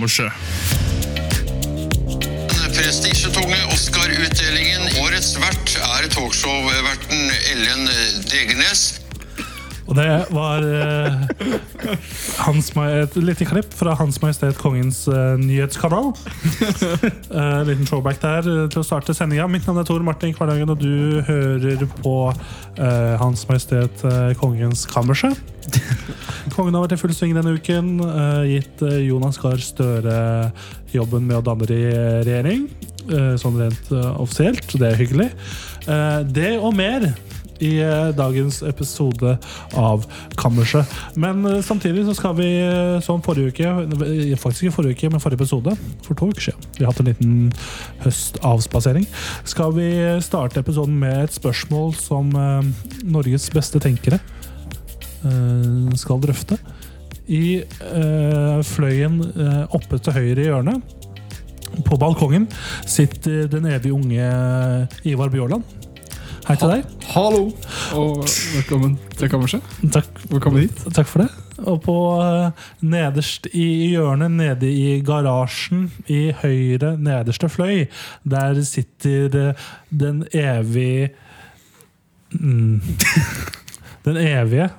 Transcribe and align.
Er. 0.00 0.32
Den 2.50 2.72
prestisjetunge 2.72 3.58
Oscar-utdelingen. 3.74 4.88
Årets 5.02 5.34
vert 5.36 5.74
er 5.76 6.08
talkshow-verten 6.08 7.30
Ellen 7.52 7.90
Degernes. 8.30 8.99
Og 9.90 9.96
det 9.98 10.06
var 10.30 10.62
uh, 10.62 11.18
et 12.86 13.16
lite 13.18 13.46
klipp 13.48 13.72
fra 13.74 13.96
Hans 13.98 14.20
Majestet 14.22 14.58
Kongens 14.60 15.02
uh, 15.10 15.34
nyhetskanal. 15.40 16.12
uh, 17.34 17.62
liten 17.66 17.88
showback 17.88 18.20
der 18.22 18.46
uh, 18.46 18.68
til 18.70 18.84
å 18.84 18.86
starte 18.86 19.16
sendinga. 19.18 19.48
Mitt 19.50 19.66
navn 19.66 19.82
er 19.82 19.88
Tor 19.88 20.04
Martin 20.06 20.34
Kvardagen, 20.36 20.70
og 20.70 20.78
du 20.78 21.18
hører 21.26 21.82
på 22.00 22.14
Hans 23.20 23.42
Majestet 23.48 24.02
Kongens 24.40 24.86
kammerse. 24.88 25.32
Kongen 26.54 26.76
har 26.76 26.84
vært 26.84 26.94
i 26.94 27.00
full 27.00 27.12
sving 27.14 27.34
denne 27.36 27.52
uken. 27.58 27.98
gitt 28.48 28.80
Jonas 29.04 29.40
Gahr 29.42 29.60
Støre 29.60 30.20
jobben 30.94 31.26
med 31.26 31.40
å 31.40 31.44
danne 31.50 31.66
regjering. 31.68 32.68
sånn 33.42 33.58
rent 33.60 33.90
offisielt. 34.16 34.70
Det 34.78 34.92
er 34.92 35.02
hyggelig. 35.02 35.28
Det 36.30 36.54
og 36.56 36.72
mer 36.78 37.10
i 37.60 37.72
eh, 37.84 38.10
dagens 38.16 38.62
episode 38.66 39.36
av 39.78 40.06
Kammerset. 40.40 40.88
Men 41.20 41.44
eh, 41.46 41.60
samtidig 41.64 42.06
så 42.08 42.16
skal 42.16 42.36
vi, 42.38 42.48
Sånn 43.04 43.22
forrige 43.24 43.52
uke 43.54 44.36
Faktisk 44.40 44.66
ikke 44.66 44.76
forrige 44.76 44.96
uke, 44.98 45.10
men 45.12 45.22
forrige 45.22 45.40
episode. 45.42 45.74
For 46.06 46.18
to 46.18 46.30
uker 46.32 46.50
siden. 46.50 46.68
Vi 46.76 46.84
har 46.84 46.92
hatt 46.92 47.02
en 47.02 47.10
liten 47.10 47.34
høstavspasering. 48.04 49.06
Skal 49.48 49.74
vi 49.76 49.88
starte 50.24 50.62
episoden 50.62 50.96
med 51.00 51.26
et 51.26 51.36
spørsmål 51.36 51.94
som 51.98 52.32
Norges 53.04 53.48
beste 53.54 53.80
tenkere 53.82 54.20
skal 56.00 56.22
drøfte. 56.22 56.56
I 57.28 57.60
fløyen 58.66 59.20
oppe 59.76 60.00
til 60.00 60.16
høyre 60.16 60.44
i 60.44 60.48
hjørnet, 60.48 60.96
på 61.86 61.98
balkongen, 62.00 62.48
sitter 62.88 63.46
den 63.50 63.68
evig 63.70 63.92
unge 63.94 64.30
Ivar 65.06 65.30
Bjørland. 65.32 65.79
Hei 66.50 66.56
til 66.58 66.70
deg. 66.72 66.86
Hallo, 67.12 67.44
og 67.94 68.24
velkommen 68.56 68.96
til 69.14 69.30
kammerset. 69.30 69.62
Takk, 69.94 70.08
Velkommen 70.32 70.64
hit. 70.64 70.80
takk 70.96 71.06
for 71.06 71.22
det. 71.22 71.28
Og 71.70 71.76
på 71.84 71.94
eh, 72.24 72.64
nederst 72.90 73.46
i 73.54 73.66
hjørnet, 73.92 74.32
nede 74.34 74.66
i 74.72 74.96
garasjen 75.06 75.84
i 76.10 76.32
høyre 76.40 76.96
nederste 76.98 77.50
fløy, 77.52 77.84
der 78.26 78.58
sitter 78.66 79.38
eh, 79.52 79.64
den 79.94 80.24
evig 80.34 81.12
mm, 82.34 82.82
Den 84.08 84.16
evige 84.18 84.70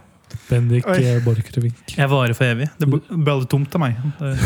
Bendik 0.50 0.88
Oi. 0.92 1.00
eh, 1.08 1.22
Borchgrevink. 1.24 1.96
Jeg 1.96 2.10
varer 2.12 2.36
for 2.36 2.52
evig. 2.52 2.68
Det 2.82 2.88
ble 2.92 3.00
ble 3.16 3.38
aldri 3.38 3.48
tomt 3.52 3.76
av 3.80 3.86
meg. 3.86 4.00
Det- 4.20 4.40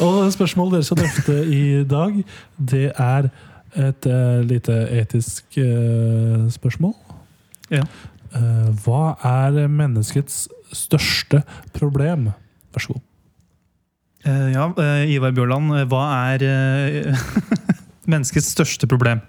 Og 0.04 0.22
spørsmålet 0.32 0.78
dere 0.78 0.86
skal 0.88 1.02
drøfte 1.04 1.36
i 1.52 1.64
dag, 1.88 2.22
det 2.56 2.86
er 2.96 3.28
et 3.74 4.06
uh, 4.06 4.40
lite 4.46 4.74
etisk 5.00 5.58
uh, 5.58 6.44
spørsmål. 6.52 6.94
Ja. 7.72 7.84
Uh, 8.34 8.70
hva 8.84 9.14
er 9.24 9.66
menneskets 9.70 10.46
største 10.74 11.42
problem? 11.74 12.32
Vær 12.74 12.86
så 12.86 12.96
god. 12.96 13.04
Eh, 14.24 14.52
Ja, 14.54 14.70
Ivar 15.04 15.34
Bjørland, 15.36 15.74
hva 15.90 16.04
er 16.32 16.44
menneskets 18.10 18.48
største 18.54 18.88
problem? 18.88 19.20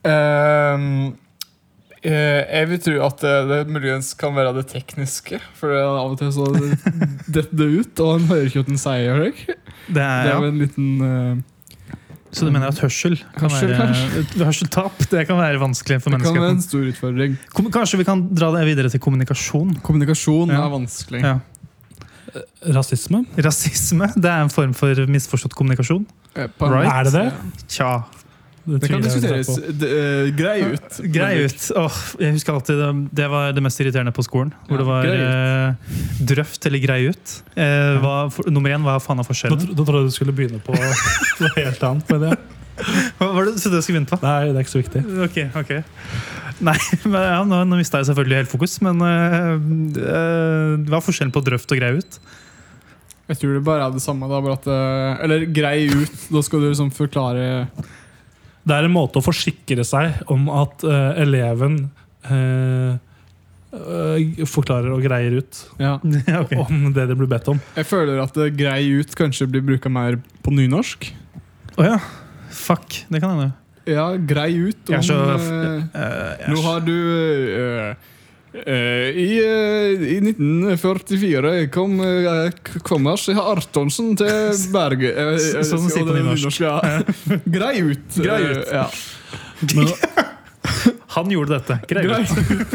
Uh, 0.00 1.10
eh, 2.00 2.40
jeg 2.46 2.68
vil 2.70 2.80
tro 2.86 2.94
at 3.04 3.24
det, 3.24 3.34
det 3.50 3.58
muligens 3.74 4.14
kan 4.18 4.32
være 4.36 4.54
det 4.60 4.68
tekniske. 4.70 5.40
For 5.58 5.74
det 5.74 5.82
av 5.82 6.14
og 6.14 6.18
til 6.20 6.32
så 6.32 6.46
detter 7.34 7.56
det 7.60 7.70
ut, 7.74 8.04
og 8.04 8.14
han 8.14 8.28
hører 8.30 8.48
ikke 8.48 8.62
hva 8.62 8.70
den 8.70 8.80
sier. 8.80 9.24
Det 9.26 9.34
er, 9.34 9.58
Det 9.90 10.06
er, 10.06 10.30
jo 10.30 10.46
ja. 10.46 10.52
en 10.52 10.62
liten 10.62 11.44
Så 12.30 12.46
du 12.46 12.52
mener 12.54 12.70
at 12.70 12.78
hørsel 12.78 13.16
kan 13.34 13.50
Hørsel, 13.50 13.72
være, 13.74 14.44
Hørseltap 14.46 15.00
det 15.10 15.24
kan 15.26 15.38
være 15.40 15.58
vanskelig 15.58 15.98
for 16.04 16.14
Det 16.14 16.20
kan 16.22 16.36
være 16.38 16.54
en 16.54 16.62
stor 16.62 16.84
utfordring. 16.92 17.34
Kanskje 17.74 17.98
vi 17.98 18.06
kan 18.06 18.22
dra 18.30 18.52
det 18.54 18.66
videre 18.68 18.90
til 18.92 19.02
kommunikasjon? 19.02 19.80
Kommunikasjon 19.82 20.52
Ja. 20.54 20.64
er 20.66 20.70
vanskelig. 20.70 21.22
Ja. 21.26 21.38
Rasisme? 22.70 23.24
Rasisme 23.42 24.06
det 24.14 24.30
er 24.30 24.44
en 24.44 24.52
form 24.52 24.74
for 24.76 24.94
misforstått 25.10 25.56
kommunikasjon. 25.58 26.06
Eh, 26.36 26.46
Right. 26.60 26.86
Er 26.86 27.02
det 27.08 27.12
det? 27.12 27.32
Tja, 27.66 28.04
Det 28.78 28.90
kan 28.90 29.02
diskuteres. 29.02 29.50
Eh, 29.58 30.30
grei 30.36 30.58
ut. 30.74 31.00
grei 31.12 31.32
ut. 31.46 31.66
Oh, 31.78 31.96
jeg 32.20 32.36
husker 32.36 32.54
alltid 32.54 32.78
det, 32.80 32.90
det 33.20 33.28
var 33.32 33.54
det 33.56 33.64
mest 33.64 33.80
irriterende 33.82 34.12
på 34.14 34.24
skolen. 34.26 34.52
Hvor 34.68 34.78
Ja, 34.78 34.82
det 34.82 34.88
var 34.88 35.10
eh, 35.10 35.96
drøft 36.32 36.66
eller 36.70 36.82
grei 36.82 37.00
ut. 37.10 37.34
Eh, 37.56 37.98
hva, 38.02 38.14
for, 38.34 38.50
nummer 38.52 38.74
én, 38.74 38.84
hva 38.86 38.98
faen 39.02 39.22
er 39.22 39.26
forskjellen? 39.26 39.60
Da, 39.60 39.76
da 39.80 39.86
trodde 39.88 40.04
jeg 40.04 40.12
du 40.12 40.16
skulle 40.18 40.34
begynne 40.36 40.60
på 40.64 40.76
noe 41.42 41.52
helt 41.56 41.86
annet. 41.90 42.12
Men 42.14 42.26
det, 42.26 42.36
Hva 43.18 43.30
var 43.34 43.48
det 43.48 43.56
så 43.60 43.72
du 43.72 43.80
skulle 43.80 44.00
begynne 44.00 44.10
på? 44.12 44.20
nei, 44.24 44.50
det 44.50 44.56
er 44.56 44.66
ikke 44.66 44.74
så 44.76 44.82
viktig. 44.84 45.04
Ok, 45.26 45.40
ok. 45.64 45.72
Nei, 46.70 46.76
men 47.12 47.24
ja, 47.24 47.40
nå, 47.48 47.62
nå 47.68 47.80
mista 47.80 48.02
jeg 48.02 48.10
selvfølgelig 48.10 48.42
helt 48.42 48.52
fokus, 48.52 48.76
men 48.84 49.00
øh, 49.06 49.56
hva 50.86 51.00
er 51.00 51.06
forskjellen 51.06 51.34
på 51.34 51.42
drøft 51.46 51.72
og 51.72 51.80
grei 51.80 51.94
ut? 51.98 52.20
Jeg 53.30 53.38
tror 53.38 53.54
det 53.54 53.62
bare 53.62 53.86
er 53.86 53.94
det 53.94 54.02
samme. 54.02 54.26
Da, 54.26 54.40
bare 54.42 54.58
at, 54.58 54.68
eller 55.22 55.44
grei 55.54 55.86
ut. 55.86 56.22
Da 56.34 56.40
skal 56.42 56.64
du 56.64 56.66
liksom 56.66 56.90
forklare 56.90 57.44
Det 58.66 58.76
er 58.76 58.86
en 58.86 58.94
måte 58.94 59.20
å 59.20 59.24
forsikre 59.24 59.84
seg 59.86 60.20
om 60.30 60.48
at 60.52 60.84
uh, 60.84 61.12
eleven 61.20 61.78
uh, 62.28 62.98
uh, 63.72 64.42
forklarer 64.48 64.92
og 64.92 65.00
greier 65.04 65.38
ut 65.40 65.62
ja. 65.80 65.96
okay. 66.42 66.60
om 66.60 66.90
det 66.96 67.08
det 67.10 67.16
blir 67.18 67.30
bedt 67.30 67.48
om. 67.52 67.62
Jeg 67.78 67.88
føler 67.88 68.20
at 68.22 68.36
uh, 68.36 68.50
grei 68.52 68.82
ut 69.00 69.16
kanskje 69.18 69.48
blir 69.50 69.64
bruka 69.64 69.92
mer 69.92 70.20
på 70.44 70.52
nynorsk. 70.54 71.08
Å 71.80 71.88
ja. 71.88 71.98
Fuck. 72.50 73.04
Det 73.08 73.22
kan 73.22 73.36
hende. 73.36 73.50
Ja, 73.88 74.10
grei 74.14 74.52
ut. 74.68 74.90
om 74.92 75.02
så 75.02 75.16
Nå 76.52 76.62
har 76.66 76.82
du 76.84 76.96
i, 78.52 79.42
eh, 79.44 80.02
I 80.14 80.18
1944 80.18 81.68
kom 81.70 82.00
uh, 82.00 82.50
Kommers 82.82 83.28
Artonsen 83.28 84.16
til 84.18 84.56
Berge. 84.74 85.12
Som 85.38 85.60
eh, 85.60 85.68
Sånn 85.68 85.86
sier 85.86 86.08
på 86.08 86.16
nynorsk. 86.16 86.58
Grei 87.56 87.76
ut. 87.92 88.18
Grei 88.26 88.40
eh, 88.42 88.58
ut. 88.58 88.74
ja. 88.74 88.88
Men, 89.76 89.94
Han 91.14 91.30
gjorde 91.30 91.58
dette. 91.60 91.78
Grei 91.90 92.04
ut. 92.10 92.74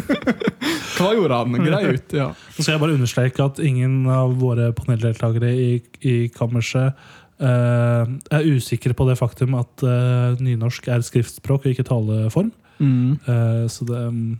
Hva 0.95 1.11
gjorde 1.15 1.41
han? 1.41 1.59
Grei 1.59 1.83
ut, 1.91 2.15
ja. 2.15 2.31
så 2.55 2.63
skal 2.63 2.75
jeg 2.75 2.83
bare 2.85 2.95
understreke 2.95 3.43
at 3.43 3.59
ingen 3.63 4.05
av 4.11 4.35
våre 4.39 4.71
paneldeltakere 4.75 5.51
i, 5.51 5.69
i 6.07 6.15
kammerset 6.35 6.95
uh, 7.43 8.03
er 8.07 8.47
usikre 8.47 8.95
på 8.95 9.07
det 9.09 9.17
faktum 9.19 9.57
at 9.59 9.83
uh, 9.83 10.35
nynorsk 10.39 10.87
er 10.91 11.03
skriftspråk 11.03 11.67
og 11.67 11.75
ikke 11.75 11.87
taleform. 11.87 12.51
Eh, 12.81 13.67
så 13.71 13.85
det, 13.87 13.99
um, 14.11 14.33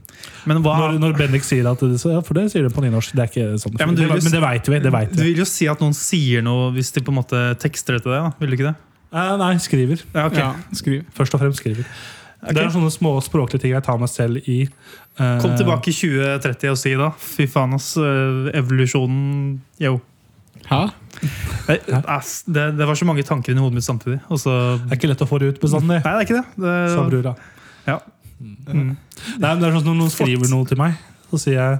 Men 0.50 0.58
hva 0.64 0.74
når, 0.82 0.98
når 1.00 1.14
Bendik 1.20 1.46
sier 1.48 1.68
at 1.70 1.80
det, 1.80 1.96
så, 2.02 2.12
ja, 2.18 2.24
For 2.26 2.36
det 2.36 2.50
sier 2.52 2.66
de 2.66 2.72
på 2.74 2.84
nynorsk. 2.84 3.16
Det 3.16 3.24
er 3.24 3.32
ikke 3.32 3.62
sånn. 3.62 3.78
Ja, 3.80 3.88
men 3.88 3.96
det, 3.96 4.10
vil 4.10 4.26
men 4.26 4.34
det 4.34 4.42
veit 4.44 4.72
vi. 4.72 4.82
Det 4.84 4.92
vet 4.96 5.16
Du 5.16 5.24
vil 5.24 5.40
jo 5.44 5.48
si 5.50 5.70
at 5.72 5.84
noen 5.84 5.96
sier 5.96 6.44
noe 6.46 6.74
hvis 6.76 6.92
de 6.96 7.04
på 7.06 7.14
en 7.14 7.20
måte 7.22 7.46
tekster 7.62 7.98
det 7.98 8.06
til 8.06 8.16
deg? 8.16 8.28
da, 8.28 8.34
Vil 8.42 8.52
du 8.52 8.58
ikke 8.60 8.74
det? 8.74 8.76
Uh, 9.16 9.36
nei, 9.40 9.54
skriver. 9.64 10.04
Ja, 10.12 10.26
okay. 10.28 10.44
ja. 10.44 10.76
Skriv. 10.76 11.06
Først 11.16 11.38
og 11.38 11.44
fremst 11.44 11.64
skriver. 11.64 11.88
Okay. 12.42 12.58
Det 12.58 12.66
er 12.66 12.74
sånne 12.74 12.92
små 12.94 13.14
språklige 13.24 13.64
ting 13.64 13.72
jeg 13.74 13.86
tar 13.86 14.02
meg 14.02 14.12
selv 14.12 14.52
i. 14.52 14.66
Uh, 15.16 15.38
Kom 15.42 15.56
tilbake 15.56 15.94
i 15.94 15.96
2030 15.96 16.74
og 16.74 16.82
si 16.82 16.92
da. 17.00 17.14
Fy 17.22 17.48
faen, 17.50 17.78
ass. 17.78 17.94
Evolusjonen 17.96 19.62
Yo. 19.82 19.96
Hæ? 20.66 20.82
Det, 21.68 22.64
det 22.78 22.88
var 22.88 22.98
så 22.98 23.06
mange 23.08 23.24
tanker 23.24 23.54
inni 23.54 23.64
hodet 23.64 23.80
mitt 23.80 23.88
samtidig. 23.88 24.20
Også, 24.34 24.52
Det 24.84 24.92
er 24.92 25.00
ikke 25.00 25.12
lett 25.12 25.24
å 25.24 25.30
få 25.30 25.40
det 25.42 25.54
ut 25.54 25.62
bestandig, 25.62 26.02
det 26.04 26.28
det. 26.34 26.44
det 26.66 26.76
sa 26.92 27.06
brura. 27.08 27.36
Ja. 27.86 28.00
Mm. 28.40 28.96
Nei, 29.40 29.50
men 29.50 29.60
det 29.62 29.68
er 29.70 29.76
sånn 29.78 29.86
Når 29.88 29.96
noen 30.02 30.12
skriver 30.12 30.50
noe 30.52 30.68
til 30.68 30.78
meg, 30.78 30.98
så 31.32 31.38
sier 31.40 31.56
jeg 31.56 31.78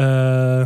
uh, 0.00 0.62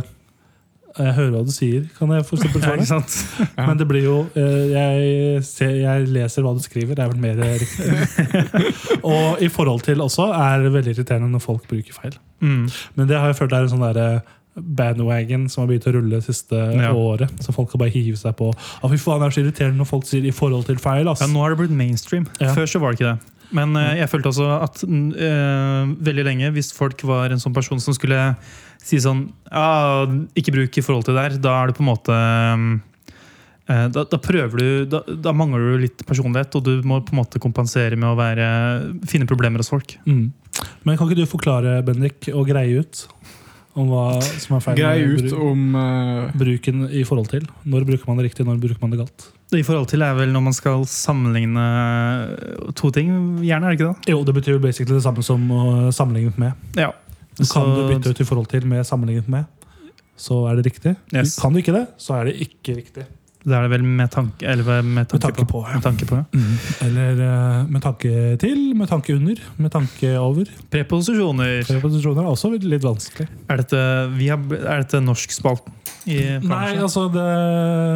Jeg 0.97 1.15
hører 1.17 1.31
hva 1.33 1.41
du 1.43 1.51
sier, 1.51 1.87
kan 1.97 2.13
jeg 2.15 2.25
for 2.29 2.37
eksempel 2.37 2.63
svare. 2.63 3.09
Ja. 3.57 3.65
Men 3.67 3.79
det 3.79 3.87
blir 3.89 4.03
jo 4.05 4.15
eh, 4.37 4.69
jeg, 4.71 5.41
ser, 5.47 5.73
jeg 5.81 6.07
leser 6.13 6.45
hva 6.45 6.53
du 6.53 6.61
skriver, 6.63 6.93
det 6.95 7.03
er 7.03 7.09
vel 7.11 7.21
mer 7.23 7.41
riktig. 7.59 8.37
Og 9.15 9.41
i 9.41 9.49
forhold 9.49 9.81
til 9.87 10.01
også 10.05 10.29
er 10.37 10.63
det 10.67 10.73
veldig 10.75 10.93
irriterende 10.95 11.31
når 11.33 11.43
folk 11.43 11.67
bruker 11.67 11.97
feil. 11.97 12.15
Mm. 12.45 12.67
Men 12.95 13.09
det 13.09 13.17
har 13.19 13.31
jeg 13.33 13.39
følt 13.41 13.57
er 13.57 13.65
en 13.65 13.73
sånn 13.73 13.83
derre 13.87 14.07
bandwagon 14.53 15.47
som 15.49 15.63
har 15.63 15.71
begynt 15.71 15.87
å 15.89 15.95
rulle 15.95 16.19
det 16.19 16.27
siste 16.27 16.53
Ja. 16.77 16.91
året. 16.93 17.31
Så 17.41 17.53
folk 17.55 17.71
kan 17.71 17.81
bare 17.81 17.89
hive 17.89 18.17
seg 18.19 18.35
på. 18.37 18.51
Ah, 18.53 18.87
fy 18.91 18.99
faen, 19.01 19.19
det 19.23 19.31
er 19.31 19.33
så 19.33 19.41
irriterende 19.41 19.81
når 19.81 19.89
folk 19.89 20.05
sier 20.05 20.21
'i 20.25 20.31
forhold 20.31 20.65
til 20.69 20.75
feil'. 20.77 21.09
ass. 21.09 21.21
Ja, 21.21 21.27
nå 21.27 21.41
har 21.41 21.49
det 21.49 21.57
blitt 21.63 21.73
mainstream. 21.73 22.27
Før 22.37 22.65
så 22.69 22.79
var 22.79 22.91
det 22.93 22.99
ikke 22.99 23.11
det. 23.13 23.19
Men 23.53 23.75
eh, 23.79 23.99
jeg 24.01 24.09
følte 24.11 24.31
også 24.31 24.47
at 24.57 24.83
eh, 24.83 25.91
veldig 26.07 26.25
lenge, 26.27 26.53
hvis 26.55 26.73
folk 26.75 27.03
var 27.07 27.33
en 27.33 27.41
sånn 27.41 27.55
person 27.55 27.81
som 27.83 27.95
skulle 27.95 28.33
si 28.83 28.99
sånn 28.99 29.27
ja, 29.47 30.03
Ikke 30.39 30.53
bruk 30.55 30.75
i 30.75 30.83
forhold 30.83 31.07
til 31.07 31.15
det 31.15 31.29
der, 31.29 31.37
da 31.45 31.53
er 31.61 31.69
det 31.69 31.77
på 31.77 31.85
en 31.85 31.91
måte 31.91 32.17
eh, 33.69 33.85
da, 33.93 34.05
da 34.09 34.19
prøver 34.21 34.59
du 34.59 34.69
da, 34.91 35.03
da 35.07 35.35
mangler 35.35 35.73
du 35.73 35.83
litt 35.85 36.05
personlighet, 36.07 36.57
og 36.59 36.65
du 36.65 36.73
må 36.87 36.99
på 37.05 37.15
en 37.15 37.21
måte 37.21 37.41
kompensere 37.43 37.99
med 37.99 38.09
å 38.11 38.17
være, 38.19 38.47
finne 39.09 39.29
problemer 39.29 39.63
hos 39.63 39.71
folk. 39.71 39.95
Mm. 40.03 40.31
Men 40.83 40.97
kan 40.97 41.07
ikke 41.07 41.23
du 41.23 41.29
forklare, 41.29 41.79
Bendik, 41.85 42.27
og 42.33 42.45
greie 42.49 42.83
ut 42.83 43.07
Om 43.73 43.87
hva 43.89 44.03
som 44.21 44.59
er 44.59 44.61
feil 44.61 44.77
Greie 44.77 45.07
ut 45.15 45.23
bruk, 45.23 45.39
om 45.41 45.63
uh... 45.73 46.35
bruken 46.37 46.83
i 46.91 47.01
forhold 47.07 47.31
til. 47.31 47.47
Når 47.65 47.87
bruker 47.87 48.09
man 48.09 48.19
det 48.19 48.27
riktig, 48.27 48.45
når 48.45 48.59
bruker 48.61 48.83
man 48.83 48.93
det 48.93 49.01
galt? 49.01 49.31
I 49.57 49.63
forhold 49.65 49.87
til 49.91 50.01
er 50.01 50.15
vel 50.17 50.31
når 50.33 50.43
man 50.47 50.55
skal 50.55 50.85
sammenligne 50.89 51.63
to 52.75 52.89
ting, 52.95 53.09
gjerne, 53.43 53.65
er 53.65 53.73
det 53.73 53.79
ikke 53.79 53.89
det? 53.91 54.13
Jo, 54.13 54.21
det 54.27 54.33
betyr 54.37 54.55
jo 54.57 54.61
basically 54.63 54.95
det 54.97 55.03
samme 55.05 55.23
som 55.25 55.45
sammenlignet 55.93 56.37
med. 56.41 56.51
Ja. 56.79 56.91
Kan 57.39 57.73
du 57.73 57.87
bytte 57.89 58.13
ut 58.13 58.21
i 58.21 58.27
forhold 58.27 58.49
til 58.51 58.65
med 58.69 58.85
sammenlignet 58.85 59.29
med, 59.29 59.45
så 60.17 60.43
er 60.49 60.57
det 60.57 60.65
riktig. 60.71 60.95
Yes. 61.13 61.37
Kan 61.41 61.53
du 61.53 61.61
ikke 61.61 61.73
det, 61.75 61.87
så 61.97 62.19
er 62.19 62.29
det 62.29 62.35
ikke 62.45 62.77
riktig. 62.77 63.05
Det 63.43 63.51
er 63.51 63.65
det 63.65 63.71
vel 63.73 63.83
med 63.83 64.07
tanke, 64.11 64.45
eller 64.47 64.63
med 64.63 64.85
Med 65.01 65.09
tanke, 65.11 65.21
tanke 65.25 65.43
på. 65.43 65.59
på, 65.59 65.63
ja. 65.67 65.75
Med 65.75 65.83
tanke 65.83 66.05
på 66.07 66.15
ja. 66.15 66.43
Eller 66.85 67.19
eh, 67.25 67.65
med 67.67 67.81
tanke 67.83 68.37
til, 68.39 68.61
med 68.79 68.87
tanke 68.87 69.15
under, 69.17 69.41
med 69.57 69.71
tanke 69.73 70.13
over. 70.19 70.47
Preposisjoner. 70.71 71.63
Preposisjoner 71.67 72.23
er 72.23 72.31
også 72.31 72.53
litt 72.55 72.83
vanskelig. 72.85 73.27
Er 73.51 73.59
dette, 73.59 73.81
vi 74.15 74.31
har, 74.31 74.39
er 74.39 74.85
dette 74.85 75.03
norsk 75.03 75.35
spalt? 75.35 75.67
I 76.07 76.17
Nei, 76.43 76.73
altså 76.83 77.05
det 77.11 77.27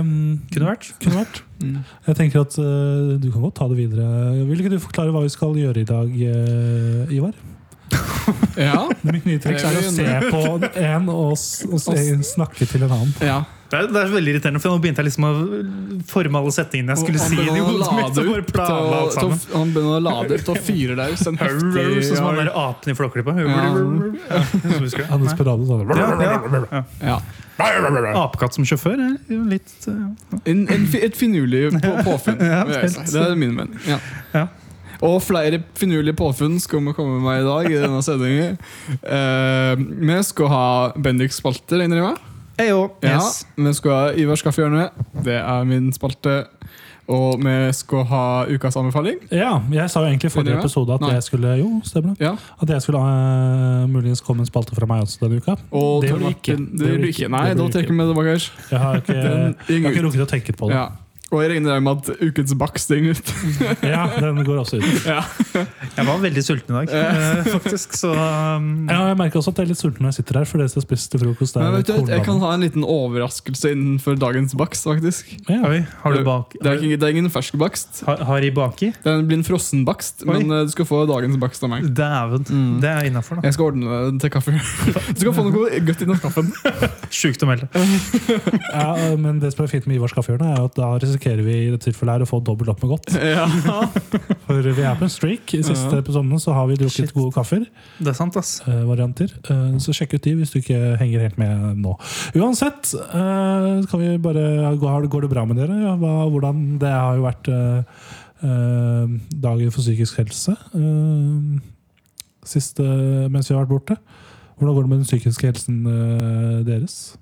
mm, 0.08 0.48
Kunne 0.54 0.70
vært. 0.70 0.92
Kunne 1.04 1.24
vært. 1.24 1.42
mm. 1.64 1.82
Jeg 2.08 2.16
tenker 2.16 2.46
at 2.46 2.56
uh, 2.56 3.18
Du 3.20 3.28
kan 3.34 3.44
godt 3.44 3.58
ta 3.60 3.68
det 3.68 3.80
videre. 3.82 4.46
Vil 4.48 4.64
ikke 4.64 4.72
du 4.76 4.80
forklare 4.84 5.12
hva 5.16 5.26
vi 5.26 5.32
skal 5.34 5.56
gjøre 5.60 5.84
i 5.84 5.88
dag, 5.88 6.16
uh, 6.16 7.16
Ivar? 7.16 7.36
Ja. 8.60 8.88
Mitt 9.08 9.24
nye 9.28 9.40
triks 9.40 9.64
er 9.64 9.78
å 9.80 9.92
se 9.96 10.08
på 10.28 10.42
en 10.84 11.12
og, 11.14 11.38
og 11.38 11.80
se, 11.80 12.02
snakke 12.36 12.68
til 12.68 12.84
en 12.84 12.92
annen. 12.98 13.14
ja. 13.24 13.46
Det 13.68 13.76
er, 13.76 13.88
det 13.92 14.00
er 14.00 14.12
veldig 14.14 14.32
irriterende, 14.34 14.60
for 14.64 14.72
nå 14.72 14.80
begynte 14.84 15.04
jeg 15.04 15.10
liksom 15.10 15.26
å 15.28 15.32
forme 16.08 16.40
alle 16.40 16.54
setningene 16.56 16.94
jeg 16.94 17.02
skulle 17.04 17.20
si. 17.20 17.36
han 19.52 19.74
begynner 19.74 19.98
å 19.98 20.04
lade 20.06 20.38
opp 20.40 20.52
og 20.54 20.62
fyre 20.64 20.96
løs 20.96 21.26
en 21.28 21.40
heftig 21.44 22.06
Sånn 22.08 22.20
som 22.22 22.30
han 22.30 22.40
der 22.40 22.52
apen 22.56 22.94
i 22.94 22.96
Flåklypa. 22.96 23.36
Ja. 23.42 23.48
Ja. 27.02 27.18
Apekatt 27.58 28.54
som 28.56 28.68
sjåfør 28.70 29.02
er 29.02 29.16
litt 29.50 29.88
eh, 29.90 30.02
En, 30.46 30.60
en, 30.70 30.86
et 30.94 31.18
finurlig 31.18 31.72
på, 31.74 31.92
påfunn. 32.12 32.38
Det 32.40 33.24
er 33.24 33.36
min 33.40 33.56
mening. 33.58 33.76
Ja. 33.90 34.00
Ja. 34.36 34.46
Og 35.06 35.20
flere 35.22 35.60
finurlige 35.78 36.16
påfunn 36.18 36.58
skal 36.62 36.82
vi 36.88 36.94
komme 36.98 37.20
med 37.22 37.44
i 37.44 37.46
dag. 37.46 37.68
i 37.72 37.82
denne 37.82 38.02
sendingen. 38.06 38.58
Eh, 39.02 39.74
vi 39.78 40.18
skal 40.26 40.54
ha 40.54 40.66
Bendik-spalte, 40.96 41.82
regner 41.82 42.02
jeg 42.02 42.08
med. 42.08 42.27
Eyo. 42.60 42.90
Ja, 43.04 43.16
Yes. 43.18 43.46
Vi 43.56 43.74
skal 43.74 43.92
ha 43.92 44.12
Ivars 44.18 44.42
kaffehjørne. 44.42 44.90
Det 45.24 45.36
er 45.38 45.64
min 45.64 45.92
spalte. 45.94 46.46
Og 47.08 47.40
vi 47.40 47.54
skal 47.72 48.04
ha 48.10 48.24
ukas 48.52 48.76
anbefaling. 48.76 49.22
Ja, 49.32 49.62
jeg 49.72 49.90
sa 49.90 50.02
jo 50.04 50.10
egentlig 50.10 50.28
i 50.28 50.34
forrige 50.34 50.58
episode 50.60 50.92
at 50.98 51.02
Nei. 51.06 51.14
jeg 51.16 51.24
skulle 51.24 51.54
Jo, 51.62 51.70
stemmer 51.88 52.16
det. 52.18 52.26
Ja. 52.26 52.34
At 52.62 52.70
jeg 52.70 52.82
skulle 52.84 53.00
eh, 53.00 53.86
muligens 53.88 54.22
komme 54.22 54.44
en 54.44 54.50
spalte 54.50 54.76
fra 54.76 54.90
meg 54.90 55.06
også 55.06 55.22
denne 55.24 55.40
uka. 55.40 55.56
Og 55.72 56.02
Det 56.04 56.12
Tor 56.12 56.20
du 56.20 56.28
ikke. 56.28 56.58
Det 56.58 56.92
Det. 57.00 57.30
Nei, 57.32 57.54
da 57.54 57.68
trekker 57.72 57.94
vi 57.94 58.04
det 58.04 58.10
tilbake. 58.12 58.52
Jeg 58.72 58.80
har 58.80 58.96
ikke, 59.00 59.16
jeg 59.16 59.84
har 59.84 59.92
ikke 59.92 60.04
rukket 60.10 60.26
å 60.26 60.30
tenke 60.34 60.58
på 60.58 60.68
det. 60.68 60.76
Ja. 60.76 60.90
Og 61.28 61.42
jeg 61.44 61.58
regner 61.58 61.82
med 61.84 62.06
at 62.08 62.22
ukens 62.24 62.54
bakst 62.56 62.92
går 62.94 63.10
ut. 63.12 63.32
Ja, 63.84 64.06
den 64.16 64.40
går 64.48 64.62
også 64.62 64.78
ut. 64.80 65.08
Ja. 65.08 65.20
Jeg 65.98 66.06
var 66.08 66.22
veldig 66.24 66.44
sulten 66.46 66.72
i 66.72 66.86
dag, 66.86 66.94
eh, 66.96 67.50
faktisk. 67.52 67.98
Så 68.00 68.14
um, 68.14 68.88
Ja, 68.88 69.10
jeg 69.10 69.18
merker 69.20 69.42
også 69.42 69.52
at 69.52 69.60
jeg 69.60 69.68
er 69.68 69.72
litt 69.74 69.82
sulten 69.82 70.06
når 70.06 70.14
jeg 70.14 70.20
sitter 70.22 70.40
her, 70.40 70.48
for 70.48 70.64
det 70.64 70.70
som 70.72 70.84
jeg 70.84 71.02
til 71.12 71.22
frokost, 71.24 71.58
Men 71.60 71.68
er 71.68 71.76
vet 71.76 71.90
du, 71.92 72.12
jeg 72.14 72.24
kan 72.24 72.40
ha 72.44 72.52
en 72.56 72.64
liten 72.64 72.86
overraskelse 72.88 73.74
innenfor 73.76 74.16
dagens 74.22 74.56
bakst, 74.60 74.88
faktisk. 74.88 75.34
Ja. 75.50 75.60
Oi, 75.68 75.82
har 76.04 76.16
du 76.16 76.24
bak... 76.28 76.56
Det 76.62 76.72
er, 76.72 76.80
ikke, 76.80 77.02
det 77.02 77.10
er 77.10 77.18
ingen 77.18 77.34
fersk 77.34 77.58
bakst. 77.60 78.02
Har, 78.08 78.24
har 78.30 78.48
i 78.48 78.54
baki? 78.56 78.94
Det 79.04 79.18
blir 79.28 79.42
en 79.42 79.46
frossen 79.48 79.84
bakst, 79.88 80.24
Oi. 80.24 80.32
men 80.32 80.56
eh, 80.62 80.64
du 80.70 80.72
skal 80.72 80.88
få 80.88 81.04
dagens 81.12 81.36
bakst 81.44 81.68
av 81.68 81.74
meg. 81.74 81.90
Dæven. 81.98 82.48
Mm. 82.48 82.72
Det 82.84 82.94
er 82.94 83.12
innafor, 83.12 83.42
da. 83.42 83.48
Jeg 83.50 83.58
skal 83.58 83.74
ordne 83.74 84.00
det 84.14 84.24
til 84.24 84.34
kaffe. 84.38 84.56
Du 85.18 85.24
skal 85.26 85.34
få 85.34 85.44
noe 85.48 85.84
godt 85.88 86.02
innom 86.04 86.20
kaffen. 86.22 86.54
Sjukt 87.14 87.44
å 87.44 87.48
melde. 87.50 87.68
Ja, 88.72 88.90
men 89.20 89.42
det 89.42 89.52
som 89.54 89.66
er 89.66 89.72
fint 89.72 89.88
med 89.90 89.98
Ivars 89.98 90.16
kaffehjørne, 90.16 90.56
er 90.56 90.68
at 90.68 90.76
da 90.78 90.94
risikerer 91.18 91.44
vi 91.44 91.54
i 91.68 91.70
dette 91.74 91.88
tilfellet 91.90 92.14
her 92.18 92.24
å 92.26 92.30
få 92.30 92.40
dobbelt 92.46 92.70
opp 92.70 92.82
med 92.84 92.92
godt. 92.94 93.14
Ja. 93.38 93.48
For 94.48 94.62
vi 94.64 94.84
er 94.86 94.96
på 94.96 95.04
en 95.08 95.12
streak. 95.12 95.54
I 95.58 95.64
siste 95.66 95.92
Ja. 95.98 96.02
episodene 96.02 96.40
så 96.40 96.54
har 96.56 96.68
vi 96.70 96.76
drukket 96.80 97.10
Shit. 97.10 97.14
gode 97.14 97.34
kaffer. 97.36 97.66
Det 98.00 98.08
er 98.08 98.16
sant, 98.16 98.38
ass. 98.40 98.62
eh, 98.68 98.84
varianter. 98.88 99.28
Eh, 99.50 99.78
så 99.84 99.92
sjekk 99.96 100.14
ut 100.16 100.24
de 100.24 100.36
hvis 100.40 100.52
du 100.54 100.60
ikke 100.62 100.98
henger 101.02 101.26
helt 101.26 101.38
med 101.42 101.82
nå. 101.84 101.98
Uansett, 102.38 102.94
eh, 102.96 103.86
kan 103.90 104.00
vi 104.00 104.14
bare, 104.18 104.76
går, 104.80 105.08
går 105.12 105.22
det 105.28 105.30
bra 105.34 105.46
med 105.46 105.58
dere? 105.58 105.76
Ja, 105.84 105.96
hva, 106.00 106.14
hvordan, 106.32 106.78
det 106.80 106.94
har 106.94 107.18
jo 107.18 107.26
vært 107.28 107.50
eh, 107.52 107.84
eh, 108.48 109.18
dagen 109.44 109.72
for 109.74 109.82
psykisk 109.84 110.22
helse 110.22 110.56
siste 112.48 112.84
mens 113.28 113.50
vi 113.50 113.56
har 113.58 113.66
vært 113.66 113.74
borte. 113.74 113.98
Hvordan 114.58 114.76
går 114.78 114.86
det 114.86 114.90
med 114.94 115.02
den 115.02 115.08
psykiske 115.10 115.50
helsen 115.50 115.82
deres? 116.66 117.18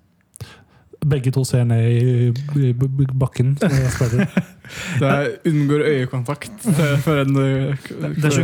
Begge 1.05 1.31
to 1.35 1.43
ser 1.45 1.63
ned 1.69 1.85
i, 1.85 2.31
i 2.65 2.71
b- 2.73 3.05
bakken. 3.21 3.55
Det 4.99 5.05
er 5.05 5.27
unngår 5.45 5.83
øyekontakt 5.91 6.63
for 7.05 7.19
en 7.21 7.35
eh, 7.37 7.75
Det 8.15 8.25
er 8.25 8.33
så. 8.33 8.41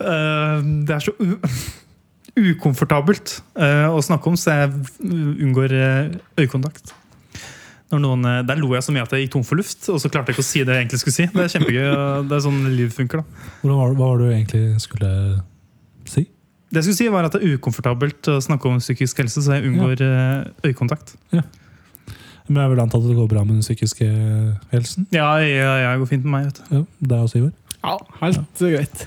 Eh, 0.00 0.58
Det 0.84 0.90
er 0.94 1.00
så 1.06 1.14
ukomfortabelt 2.34 3.36
eh, 3.62 3.86
å 3.94 4.00
snakke 4.02 4.26
om, 4.32 4.36
så 4.36 4.56
jeg 4.58 4.72
unngår 5.46 5.74
øyekontakt. 6.40 6.92
Noen, 7.94 8.24
der 8.48 8.58
lo 8.58 8.72
jeg 8.74 8.82
så 8.82 8.90
mye 8.90 9.04
at 9.06 9.12
jeg 9.14 9.22
gikk 9.28 9.36
tom 9.36 9.44
for 9.46 9.60
luft, 9.60 9.84
og 9.92 10.00
så 10.02 10.10
klarte 10.10 10.32
jeg 10.32 10.40
ikke 10.40 10.42
å 10.42 10.48
si 10.50 10.64
det 10.66 10.74
jeg 10.74 10.82
egentlig 10.82 10.98
skulle 11.04 11.14
si. 11.14 11.26
Det 11.30 11.44
er 11.44 11.52
kjempegøy. 11.52 11.84
Det 12.26 12.34
er 12.34 12.42
sånn 12.42 12.62
liv 12.74 12.90
funker, 12.96 13.22
da. 13.22 13.44
Hva 13.62 13.86
var 14.00 14.18
det 14.18 14.24
du 14.24 14.32
egentlig 14.34 14.64
skulle? 14.82 15.10
Det 16.74 16.80
jeg 16.82 16.86
skulle 16.88 16.98
si 16.98 17.08
var 17.14 17.28
at 17.28 17.36
det 17.36 17.42
er 17.46 17.54
ukomfortabelt 17.58 18.30
å 18.34 18.40
snakke 18.42 18.66
om 18.70 18.80
psykisk 18.82 19.20
helse, 19.22 19.42
så 19.46 19.54
jeg 19.58 19.68
unngår 19.70 20.02
eh, 20.02 20.48
øyekontakt. 20.66 21.14
Men 21.32 22.58
jeg 22.60 22.70
vil 22.74 22.80
anta 22.82 22.98
at 23.00 23.06
det 23.08 23.14
går 23.16 23.28
bra 23.30 23.44
med 23.46 23.54
den 23.56 23.62
psykiske 23.64 24.08
helsen. 24.74 25.06
Ja, 25.14 25.30
ja, 25.40 25.70
ja, 25.80 25.92
det 25.94 26.02
går 26.02 26.10
fint 26.10 26.26
med 26.26 26.34
meg. 26.34 26.50
vet 26.50 26.58
du. 26.58 26.74
Ja, 26.76 26.82
det 27.08 27.16
er 27.16 27.22
også 27.24 27.38
Ivar. 27.40 27.54
Ja, 27.84 27.94
helt 28.20 28.60
greit. 28.60 29.06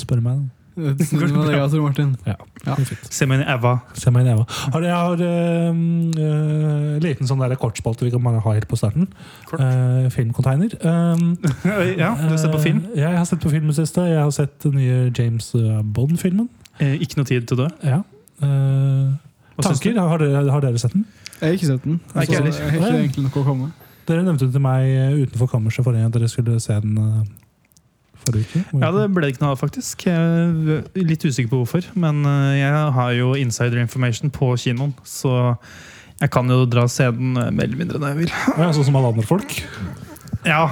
Spør 0.00 0.20
meg, 0.24 0.40
da. 0.40 0.48
Det 0.72 1.06
var 1.12 1.44
det 1.44 1.52
jeg 1.58 1.68
tror, 1.70 1.82
Martin. 1.84 2.12
Ja, 2.24 2.34
Ja. 2.64 2.74
det 2.78 2.86
fint. 2.88 3.08
Se 3.12 3.26
meg 3.28 3.40
inn 3.40 3.44
i 3.44 3.50
æva. 3.52 3.72
Se 3.98 4.10
meg 4.14 4.24
i 4.24 4.28
neva. 4.30 4.46
Har 4.72 4.84
jeg 4.86 4.94
har 4.96 5.20
uh, 5.20 7.00
liten 7.02 7.28
sånn 7.28 7.42
der 7.44 7.54
kortspalte 7.60 8.06
vi 8.06 8.12
kan 8.14 8.24
ha 8.24 8.54
helt 8.54 8.68
på 8.70 8.78
starten. 8.80 9.08
Kort. 9.50 9.60
Eh, 9.60 10.08
filmcontainer. 10.14 10.72
Um, 10.80 11.36
Ja, 12.00 12.14
du 12.16 12.30
har 12.32 12.38
sett 12.40 12.54
på 12.54 12.62
film? 12.64 12.80
eh, 12.94 13.02
jeg 13.02 13.18
har 13.18 13.26
sett 13.28 13.42
på 13.44 13.52
film 13.52 13.68
i 13.68 13.74
det 13.74 13.78
siste. 13.82 14.06
Jeg 14.08 14.22
har 14.22 14.32
sett 14.34 14.56
den 14.64 14.78
nye 14.80 15.12
James 15.12 15.52
eh, 15.58 15.82
Bond-filmen. 15.82 16.48
Eh, 16.80 16.96
Ikke 17.04 17.20
noe 17.20 17.28
tid 17.28 17.46
til 17.48 17.58
å 17.58 17.66
dø. 17.66 17.68
Ja. 17.84 18.00
Eh, 18.42 19.12
tanker? 19.62 19.98
Har 20.00 20.22
dere, 20.22 20.44
har 20.50 20.64
dere 20.64 20.80
sett 20.80 20.96
den? 20.96 21.04
Jeg 21.40 21.48
har 21.48 21.58
ikke 21.58 21.70
sett 21.72 21.84
den. 21.84 22.00
Nei, 22.14 22.24
ikke 22.24 22.38
heller. 22.38 22.58
jeg 22.58 22.70
har 22.70 22.88
ikke 22.88 22.98
egentlig 23.02 23.24
noe 23.26 23.42
å 23.42 23.46
komme. 23.46 23.70
Dere 24.08 24.24
nevnte 24.26 24.46
den 24.46 24.54
til 24.56 24.64
meg 24.64 24.88
eh, 24.90 25.14
utenfor 25.22 25.50
kammerset 25.52 25.86
forrige 25.86 26.02
gang 26.06 26.14
dere 26.14 26.30
skulle 26.30 26.58
se 26.62 26.76
den 26.82 26.98
eh, 26.98 27.22
uke. 28.30 28.62
Ja, 28.78 28.90
det 28.94 29.08
ble 29.14 29.26
det 29.26 29.34
ikke 29.34 29.44
noe 29.44 29.54
av, 29.56 29.60
faktisk. 29.60 30.06
Jeg 30.06 30.14
er 30.16 31.06
litt 31.06 31.24
usikker 31.26 31.50
på 31.52 31.62
hvorfor. 31.62 31.86
Men 31.98 32.22
eh, 32.26 32.60
jeg 32.60 32.84
har 32.98 33.16
jo 33.18 33.32
insider 33.38 33.82
information 33.82 34.30
på 34.34 34.52
kinoen, 34.62 34.94
så 35.06 35.54
jeg 36.22 36.30
kan 36.30 36.50
jo 36.50 36.62
dra 36.70 36.86
og 36.86 36.94
se 36.94 37.08
den 37.10 37.34
eh, 37.36 37.50
mer 37.50 37.66
eller 37.68 37.82
mindre 37.82 38.02
når 38.02 38.14
jeg 38.14 38.20
vil. 38.22 38.34
Ja, 38.58 38.70
sånn 38.74 38.88
som 38.90 38.98
alle 39.00 39.12
andre 39.14 39.26
folk. 39.26 39.58
Ja, 40.46 40.62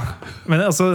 men 0.50 0.62
altså, 0.66 0.90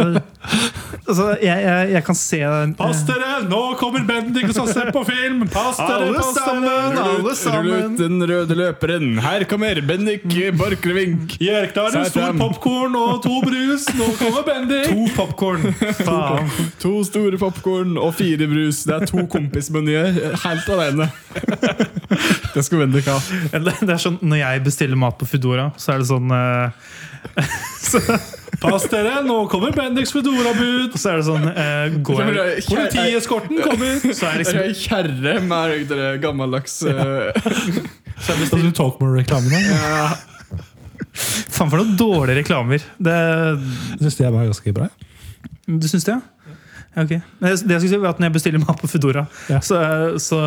altså 1.07 1.25
jeg, 1.41 1.63
jeg, 1.65 1.89
jeg 1.93 2.03
kan 2.07 2.17
se 2.17 2.39
Pass 2.79 3.03
dere! 3.07 3.31
Nå 3.49 3.61
kommer 3.79 4.05
Bendik 4.07 4.47
og 4.49 4.55
skal 4.55 4.69
se 4.71 4.85
på 4.95 5.03
film! 5.07 5.45
Pass 5.51 5.79
dere! 5.79 6.07
Alle 6.07 6.21
pass 6.21 6.37
sammen, 6.37 6.65
dere! 6.65 7.15
Rull 7.21 7.35
sammen. 7.39 7.95
ut 7.95 7.99
den 7.99 8.25
røde 8.29 8.57
løperen. 8.57 9.19
Her 9.23 9.45
kommer 9.49 9.81
Bendik 9.85 10.25
Borchgrevink. 10.59 11.37
Gjør 11.41 11.69
det 11.75 11.85
en 12.01 12.09
stor 12.09 12.35
popkorn 12.39 12.97
og 12.99 13.21
to 13.25 13.39
brus. 13.45 13.87
Nå 13.97 14.09
kommer 14.19 14.45
Bendik! 14.47 14.89
To 14.91 15.07
popkorn! 15.17 15.69
Faen. 16.01 16.51
To 16.83 16.93
store 17.07 17.41
popkorn 17.41 17.99
og 18.01 18.15
fire 18.17 18.49
brus. 18.51 18.83
Det 18.87 18.97
er 18.99 19.09
to 19.09 19.25
kompismenyer 19.31 20.21
helt 20.45 20.71
alene. 20.75 21.09
Det 22.55 22.63
skal 22.65 22.85
Bendik 22.85 23.09
ha. 23.11 23.19
Det 23.51 23.61
det 23.85 23.93
er 23.93 24.01
sånn, 24.01 24.17
Når 24.23 24.41
jeg 24.41 24.63
bestiller 24.65 24.99
mat 24.99 25.17
på 25.19 25.27
Foodora, 25.29 25.69
så 25.81 25.95
er 25.95 26.03
det 26.03 26.09
sånn 26.09 26.31
eh, 26.35 26.71
Pass 28.61 28.85
dere! 28.91 29.19
Nå 29.25 29.37
kommer 29.51 29.73
Bendiks 29.75 30.13
Foodora-bud! 30.15 30.95
Så 30.99 31.11
er 31.11 31.19
det 31.21 31.25
sånn 31.27 31.47
eh, 31.49 31.97
går 32.05 32.21
jeg, 32.35 32.63
Politieskorten 32.69 33.61
kommer! 33.63 33.97
Så 34.17 34.29
er 34.29 34.37
Det 34.37 34.43
liksom 34.43 34.61
er 34.61 34.77
kjerre 34.79 35.35
med 35.45 35.89
det 35.91 36.11
gammeldags 36.23 36.77
eh, 36.87 37.41
Så 38.21 38.35
er 38.35 38.43
det 38.43 38.71
Talkmore-reklamene. 38.77 39.61
ja. 39.65 40.07
Faen 41.15 41.69
for 41.71 41.79
noen 41.79 41.95
dårlige 41.99 42.41
reklamer. 42.41 42.83
Det, 42.99 43.15
Jeg 43.15 44.01
syns 44.01 44.17
de 44.19 44.25
er 44.27 44.33
ganske 44.35 44.73
bra. 44.75 44.89
du 45.65 45.87
syns 45.87 46.07
det, 46.07 46.17
ja? 46.17 46.34
Ja, 46.95 47.03
ok. 47.03 47.09
Det 47.09 47.19
det 47.39 47.49
jeg 47.49 47.81
skulle 47.81 47.89
si 47.91 47.97
var 47.99 48.09
at 48.13 48.19
Når 48.21 48.29
jeg 48.29 48.33
bestiller 48.37 48.59
mat 48.63 48.79
på 48.79 48.87
Foodora, 48.87 49.25
Ja. 49.51 49.59
så, 49.59 49.79
så 50.21 50.37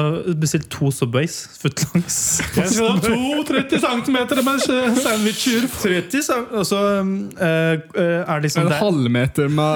bestill 0.40 0.62
to 0.72 0.90
Subways 0.90 1.34
footlongs. 1.60 2.16
Jeg 2.56 2.70
skal 2.72 2.88
ha 2.88 2.98
to 3.04 3.42
30 3.50 3.80
cm 3.84 4.16
med 4.46 4.58
sandwicher. 5.02 5.66
30, 5.82 6.22
cm, 6.24 6.46
og 6.56 6.64
så 6.66 6.80
eh, 6.96 7.04
eh, 7.44 8.24
er 8.24 8.34
det 8.40 8.42
liksom 8.48 8.66
En 8.66 8.72
halvmeter 8.80 9.48
med 9.52 9.74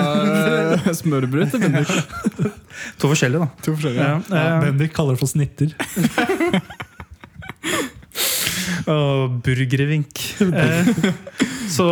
eh, 0.87 0.93
smørbrød 1.02 1.50
til 1.52 1.61
Bendik. 1.67 1.93
to 3.00 3.09
forskjellige, 3.12 3.41
da. 3.45 3.49
To 3.67 3.76
forskjellige. 3.76 4.02
Ja, 4.09 4.21
Ja, 4.33 4.47
eh, 4.57 4.61
Bendik 4.64 4.93
kaller 4.97 5.12
det 5.12 5.21
for 5.21 5.29
snitter. 5.31 5.69
og 8.93 9.41
burgervink. 9.45 10.19
Så, 11.73 11.88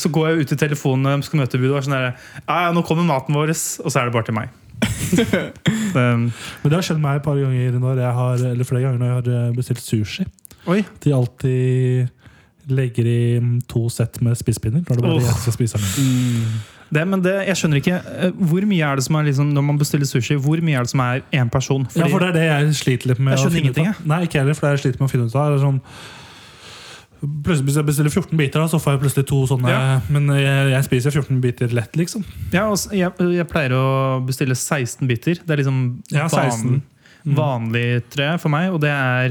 så 0.00 0.10
går 0.12 0.28
jeg 0.30 0.44
ut 0.44 0.54
i 0.56 0.60
telefonen 0.64 1.06
når 1.06 1.22
de 1.22 1.28
skal 1.28 1.42
møte 1.42 1.60
budet 1.60 1.72
og 1.72 1.80
er 1.80 1.86
sånn 1.88 1.96
der, 1.96 2.28
ja, 2.48 2.74
nå 2.74 2.84
kommer 2.86 3.06
maten 3.08 3.36
vår, 3.36 3.52
og 3.54 3.90
så 3.90 4.00
er 4.00 4.08
det 4.08 4.16
bare 4.16 4.28
til 4.30 4.38
meg. 4.38 4.52
um, 5.94 6.26
Men 6.62 6.68
det 6.70 6.76
har 6.76 6.84
skjedd 6.84 7.00
meg 7.02 7.20
et 7.20 7.24
par 7.24 7.38
ganger 7.38 7.78
når 7.80 8.02
jeg 8.02 8.16
har, 8.18 8.44
eller 8.50 8.68
flere 8.68 8.84
ganger 8.86 9.00
når 9.00 9.10
jeg 9.10 9.16
har 9.18 9.30
eh, 9.38 9.56
bestilt 9.56 9.82
sushi. 9.84 10.26
oi, 10.70 10.82
De 11.04 11.14
alltid 11.14 12.12
legger 12.72 13.06
i 13.06 13.40
mm, 13.40 13.58
to 13.68 13.88
sett 13.92 14.20
med 14.24 14.38
spisepinner 14.40 14.84
når 14.86 14.96
det 14.96 15.04
bare 15.04 15.18
oh. 15.18 15.24
jeg 15.24 15.36
skal 15.42 15.52
spise 15.52 15.80
mm. 15.80 16.54
det, 16.96 17.02
men 17.10 17.20
det, 17.24 17.34
jeg 17.50 17.60
skjønner 17.60 17.80
ikke 17.82 17.98
eh, 18.00 18.38
Hvor 18.52 18.64
mye 18.70 18.88
er 18.88 18.96
det 18.96 19.04
som 19.04 19.18
er 19.20 19.26
liksom, 19.28 19.50
Når 19.52 19.66
man 19.68 19.80
bestiller 19.80 20.08
sushi, 20.08 20.38
hvor 20.40 20.62
mye 20.64 20.78
er 20.80 20.88
det 20.88 20.94
som 20.94 21.02
er 21.04 21.24
én 21.28 21.52
person? 21.52 21.84
Ja, 21.96 22.08
for 22.08 22.24
det 22.24 22.32
er 22.32 22.38
det 22.38 22.46
jeg 22.48 22.76
sliter 22.80 23.12
litt 23.12 23.20
med. 23.20 23.36
Jeg 23.36 23.44
skjønner 23.44 23.64
ingenting, 23.64 23.90
jeg. 23.92 24.08
Nei, 24.08 24.22
ikke 24.28 24.40
heller, 24.40 24.56
for 24.56 24.66
det 24.66 24.70
er 24.70 24.78
jeg 24.78 24.84
sliter 24.86 25.02
med 25.02 25.10
å 25.10 25.12
finne 25.12 25.28
ut 25.28 25.36
av. 25.36 25.52
Er 25.58 25.62
sånn, 25.62 25.80
plutselig 27.44 27.66
Hvis 27.70 27.76
jeg 27.80 27.86
bestiller 27.88 28.10
14 28.14 28.36
biter, 28.40 28.60
da, 28.60 28.66
så 28.72 28.78
får 28.82 28.94
jeg 28.96 29.02
plutselig 29.04 29.26
to 29.30 29.38
sånne. 29.50 29.70
Ja. 29.72 30.00
Men 30.12 30.28
jeg, 30.36 30.70
jeg 30.74 30.84
spiser 30.88 31.14
14 31.18 31.40
biter 31.44 31.72
lett, 31.76 31.96
liksom. 31.98 32.24
Ja, 32.52 32.66
altså, 32.70 32.92
jeg, 32.96 33.10
jeg 33.38 33.46
pleier 33.50 33.74
å 33.78 33.84
bestille 34.26 34.56
16 34.58 35.08
biter. 35.10 35.40
Det 35.44 35.56
er 35.56 35.62
liksom 35.64 35.80
Ja, 36.14 36.28
van, 36.32 36.82
Mm. 37.24 37.36
vanlig, 37.38 38.02
tror 38.12 38.26
jeg, 38.26 38.40
for 38.42 38.52
meg. 38.52 38.66
Og 38.76 38.82
det 38.84 38.90
er 38.92 39.30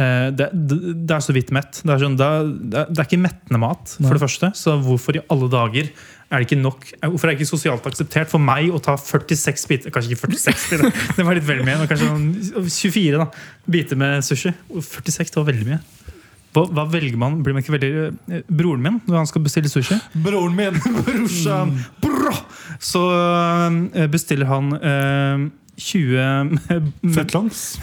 eh, 0.00 0.30
det, 0.32 0.46
det, 0.54 1.10
er 1.12 1.20
så 1.20 1.34
vidt 1.36 1.50
mett. 1.52 1.82
Det 1.84 1.92
er, 1.92 1.98
sånn, 2.00 2.14
det, 2.16 2.24
er- 2.30 2.86
det 2.88 2.96
er 3.02 3.04
ikke 3.10 3.18
mettende 3.20 3.60
mat, 3.60 3.92
Nei. 4.00 4.08
for 4.08 4.16
det 4.16 4.22
første. 4.24 4.48
Så 4.56 4.78
hvorfor 4.80 5.18
i 5.18 5.22
alle 5.28 5.50
dager 5.52 5.90
er 6.30 6.38
det 6.38 6.46
ikke 6.46 6.60
nok 6.62 6.84
Hvorfor 7.02 7.26
er 7.26 7.32
det 7.34 7.40
ikke 7.40 7.50
sosialt 7.50 7.86
akseptert 7.90 8.30
for 8.30 8.38
meg 8.38 8.68
å 8.70 8.78
ta 8.80 8.92
46 8.94 9.64
biter 9.66 9.90
Kanskje 9.90 10.12
ikke 10.14 10.28
46 10.30 10.68
biter, 10.70 10.92
det 11.18 11.24
var 11.26 11.34
litt 11.34 11.48
veldig 11.48 11.64
mye. 11.66 11.88
Kanskje 11.90 12.06
sånn 12.06 12.68
24 12.70 13.18
da, 13.18 13.26
biter 13.76 13.98
med 13.98 14.22
sushi. 14.24 14.52
46 14.70 15.34
det 15.34 15.40
var 15.42 15.48
veldig 15.52 15.66
mye. 15.72 15.80
Hva, 16.50 16.64
hva 16.74 16.84
velger 16.90 17.18
man? 17.20 17.40
Blir 17.44 17.54
man 17.54 17.62
ikke 17.62 17.76
veldig 17.76 17.90
eh, 18.34 18.42
Broren 18.48 18.82
min, 18.82 18.98
når 19.06 19.20
han 19.20 19.28
skal 19.30 19.44
bestille 19.44 19.70
sushi 19.70 19.98
Broren 20.24 20.56
min! 20.58 20.78
Brorsan! 21.06 21.76
Bra! 22.02 22.34
Så 22.82 23.02
øh, 23.94 24.06
bestiller 24.10 24.50
han 24.50 24.74
øh, 24.80 25.48
20 25.80 26.58
Fetlangs. 27.14 27.78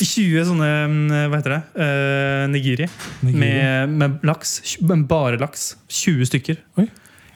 20 0.00 0.44
sånne 0.46 0.68
øh, 0.68 1.24
Hva 1.30 1.40
heter 1.40 1.56
det? 1.56 1.62
Uh, 1.74 2.44
nigiri. 2.52 2.86
Med, 3.26 3.90
med 3.90 4.20
laks. 4.26 4.60
Men 4.86 5.06
bare 5.10 5.40
laks. 5.40 5.72
20 5.88 6.28
stykker. 6.30 6.60
ja, 6.78 6.86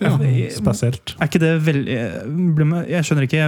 Ja. 0.05 0.51
Spesielt. 0.55 1.15
Er 1.19 1.29
ikke 1.31 1.41
det 1.43 1.51
veldig 1.65 1.99
Jeg 2.91 3.09
skjønner 3.09 3.27
ikke. 3.27 3.43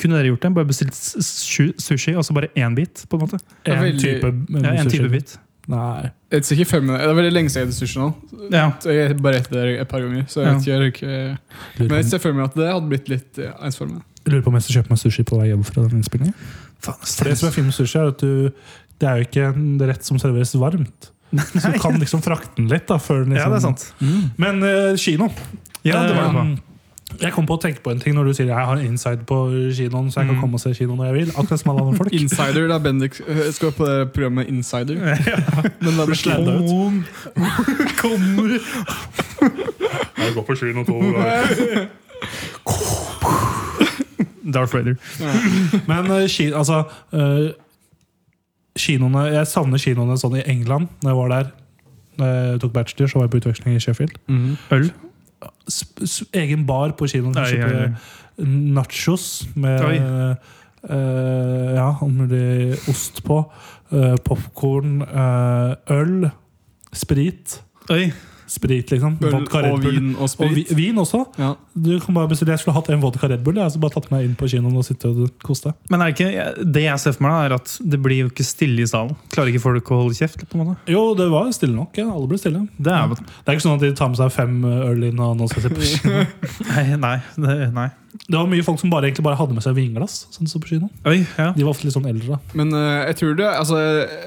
Kunne 0.00 0.18
dere 0.18 0.32
gjort 0.32 0.44
det? 0.46 0.52
Bare 0.58 0.68
bestilt 0.68 0.98
sushi 0.98 2.16
og 2.16 2.26
så 2.26 2.36
bare 2.36 2.50
én 2.56 2.76
bit? 2.78 3.04
på 3.08 3.18
en 3.18 3.24
måte? 3.26 3.40
En 3.64 3.82
veldig- 3.82 4.00
type, 4.00 4.34
Ja, 4.62 4.74
en 4.80 4.90
type 4.90 5.10
bit. 5.12 5.36
Nei. 5.70 6.10
Det 6.30 6.42
er, 6.50 6.64
fem. 6.64 6.86
Det 6.90 7.00
er 7.00 7.14
veldig 7.14 7.32
lenge 7.32 7.50
siden 7.52 7.68
jeg 7.68 7.74
spiste 7.74 7.86
sushi 7.86 8.00
nå. 8.00 8.08
Ja. 8.50 8.72
Jeg 8.84 9.16
bare 9.22 9.38
etter 9.38 9.60
det 9.60 9.80
et 9.80 9.88
par 9.88 10.00
ganger. 10.02 10.26
Så 10.26 10.42
jeg 10.42 10.58
vet 10.58 10.94
ikke, 10.94 11.38
ikke 11.78 11.88
Men 11.88 11.96
jeg 12.00 12.10
ser 12.10 12.18
for 12.18 12.32
meg 12.32 12.48
at 12.50 12.54
det 12.58 12.68
hadde 12.72 12.88
blitt 12.90 13.08
litt 13.12 13.38
eh, 13.38 13.52
ensformig. 13.62 14.02
lurer 14.26 14.42
på 14.42 14.48
om 14.48 14.54
jeg 14.58 14.62
skal 14.62 14.80
kjøpe 14.80 14.90
meg 14.90 14.98
sushi 14.98 15.24
på 15.24 15.38
vei 15.38 15.48
hjem 15.50 15.64
fra 15.64 15.82
den 15.86 16.02
innspillingen. 16.02 16.34
Faen, 16.82 16.98
det 16.98 17.38
som 17.38 17.48
er 17.48 17.52
fint 17.54 17.66
med 17.66 17.74
sushi, 17.74 17.98
er 17.98 18.10
at 18.10 18.18
du 18.18 18.50
det 19.02 19.08
er 19.10 19.18
jo 19.18 19.26
ikke 19.26 19.48
en 19.50 19.82
rett 19.82 20.06
som 20.06 20.18
serveres 20.22 20.54
varmt. 20.54 21.10
Så 21.58 21.72
du 21.72 21.78
kan 21.80 21.96
liksom 21.98 22.22
frakte 22.22 22.54
den 22.60 22.68
litt. 22.70 22.86
da 22.86 22.98
før 23.02 23.24
den 23.24 23.34
liksom, 23.34 23.50
Ja, 23.50 23.56
det 23.56 23.58
er 23.58 23.64
sant. 23.66 23.84
Men 24.38 24.62
uh, 24.62 24.96
kino 25.00 25.30
Ja, 25.84 26.02
det 26.06 26.16
var 26.16 26.32
det. 26.32 26.44
Eh, 26.52 26.58
Jeg 27.20 27.32
kom 27.34 27.44
på 27.44 27.58
å 27.58 27.60
tenke 27.60 27.82
på 27.84 27.90
en 27.92 27.98
ting 28.00 28.14
når 28.16 28.24
du 28.30 28.32
sier 28.32 28.46
jeg 28.48 28.56
har 28.56 28.78
inside 28.80 29.26
på 29.28 29.36
kinoen, 29.76 30.06
så 30.10 30.20
jeg 30.22 30.28
kan 30.30 30.36
Mm. 30.36 30.40
komme 30.40 30.54
og 30.56 30.60
se 30.62 30.72
kino 30.74 30.94
når 30.96 31.04
jeg 31.10 31.14
vil. 31.14 31.32
Akkurat 31.36 31.60
som 31.60 31.70
alle 31.72 31.82
andre 31.84 31.96
folk. 31.98 32.12
Insider, 32.22 32.68
da. 32.68 32.78
Bendik 32.78 33.14
skal 33.52 33.72
på 33.76 33.84
det 33.84 34.12
programmet 34.14 34.48
Insider. 34.48 34.96
ja. 35.28 35.36
Men 35.82 35.96
da 35.98 36.06
blir 36.08 36.16
sladda 36.16 36.54
ut. 36.56 36.70
Kom. 36.70 37.04
Kommer 38.00 38.56
Jeg 38.56 40.34
går 40.34 40.42
på 40.48 40.56
kino 40.56 40.84
to 40.88 40.96
ganger. 41.02 41.88
Darth 44.52 44.72
Vader. 44.74 44.96
Men 45.88 46.10
eh, 46.10 46.26
ki, 46.28 46.48
altså 46.56 46.82
eh, 47.14 47.52
Kinoene 48.78 49.26
Jeg 49.34 49.46
savner 49.50 49.78
kinoene 49.82 50.16
sånn 50.18 50.38
i 50.40 50.44
England, 50.48 50.88
når 51.04 51.10
jeg 51.12 51.18
var 51.20 51.28
der. 51.36 51.50
Når 52.18 52.32
jeg 52.32 52.60
tok 52.64 52.72
bachelor, 52.72 53.08
så 53.12 53.18
var 53.20 53.26
jeg 53.28 53.32
på 53.34 53.40
utveksling 53.42 53.76
i 53.76 53.80
Sheffield. 53.84 54.16
Mm. 54.32 54.56
Øl? 54.76 54.90
Egen 56.34 56.66
bar 56.66 56.96
på 56.98 57.08
kinoen. 57.10 57.36
Oi, 57.38 57.46
Kjøpe 57.52 57.68
oi, 57.68 57.86
oi. 57.86 58.48
nachos 58.74 59.26
med 59.54 59.84
uh, 59.84 60.34
eh, 60.88 61.70
ja, 61.76 61.88
om 62.02 62.18
mulig 62.22 62.78
ost 62.90 63.22
på. 63.26 63.42
Uh, 63.92 64.14
Popkorn, 64.24 65.02
øl, 65.92 66.30
sprit. 66.92 67.60
Oi. 67.92 68.06
Sprit, 68.52 68.90
liksom. 68.92 69.14
Øl 69.22 69.32
Vodka 69.32 69.62
og 69.70 69.80
vin 69.80 70.10
og 70.12 70.28
sprit. 70.28 70.50
Og 70.50 70.56
vi, 70.58 70.64
vin 70.76 70.98
også. 71.00 71.22
Ja. 71.40 71.54
Du 71.72 71.92
kan 72.02 72.16
bare 72.16 72.28
bestille, 72.28 72.52
Jeg 72.52 72.60
skulle 72.60 72.76
hatt 72.76 72.90
en 72.92 73.00
vodka 73.00 73.30
Red 73.30 73.44
Bull. 73.46 73.56
Jeg 73.56 73.64
har 73.64 73.80
bare 73.80 73.94
tatt 73.94 74.10
meg 74.12 74.26
inn 74.26 74.34
på 74.36 74.48
kinoen 74.52 74.76
og 74.76 74.84
sitte 74.84 75.08
og 75.08 75.30
koste. 75.46 75.72
Men 75.92 76.04
er 76.04 76.12
det, 76.12 76.18
ikke, 76.18 76.66
det 76.76 76.84
jeg 76.84 77.00
ser 77.00 77.16
for 77.16 77.26
meg, 77.26 77.32
da, 77.32 77.46
er 77.46 77.56
at 77.56 77.76
det 77.94 78.02
blir 78.04 78.26
jo 78.26 78.32
ikke 78.32 78.46
stille 78.46 78.84
i 78.84 78.90
salen. 78.90 79.16
Klarer 79.32 79.54
ikke 79.54 79.64
folk 79.64 79.92
å 79.94 80.02
holde 80.02 80.18
kjeft? 80.18 80.44
på 80.44 80.58
en 80.58 80.66
måte? 80.66 80.76
Jo, 80.92 81.06
det 81.16 81.30
var 81.32 81.48
stille 81.56 81.76
nok. 81.78 81.96
Ja. 81.96 82.10
Alle 82.12 82.28
ble 82.28 82.40
stille. 82.42 82.66
Det 82.76 82.92
er, 82.92 83.16
Det 83.16 83.48
er 83.48 83.56
ikke 83.56 83.66
sånn 83.68 83.80
at 83.80 83.86
de 83.86 83.94
tar 83.96 84.12
med 84.12 84.20
seg 84.20 84.36
fem 84.36 84.60
øl 84.68 85.08
inn 85.08 85.24
og 85.24 85.40
nå 85.40 85.48
skal 85.48 85.66
se 85.66 85.72
på 85.72 85.88
kino. 85.94 86.24
nei, 87.06 87.18
nei, 87.40 87.58
nei. 87.72 87.88
Det 88.12 88.36
var 88.36 88.46
mye 88.50 88.64
folk 88.64 88.78
som 88.80 88.90
bare, 88.92 89.08
egentlig 89.08 89.24
bare 89.24 89.38
hadde 89.40 89.54
med 89.56 89.64
seg 89.64 89.74
vinglass. 89.76 90.26
Sånn 90.34 90.48
som 90.50 90.60
på 90.60 90.68
kino. 90.68 90.90
Oi, 91.08 91.22
ja. 91.38 91.50
De 91.56 91.64
var 91.64 91.72
ofte 91.72 91.86
litt 91.88 91.94
sånn 91.96 92.08
eldre. 92.10 92.36
da. 92.36 92.56
Men 92.58 92.72
uh, 92.76 93.06
jeg 93.08 93.16
tror 93.22 93.36
det 93.38 93.46
altså, 93.48 93.78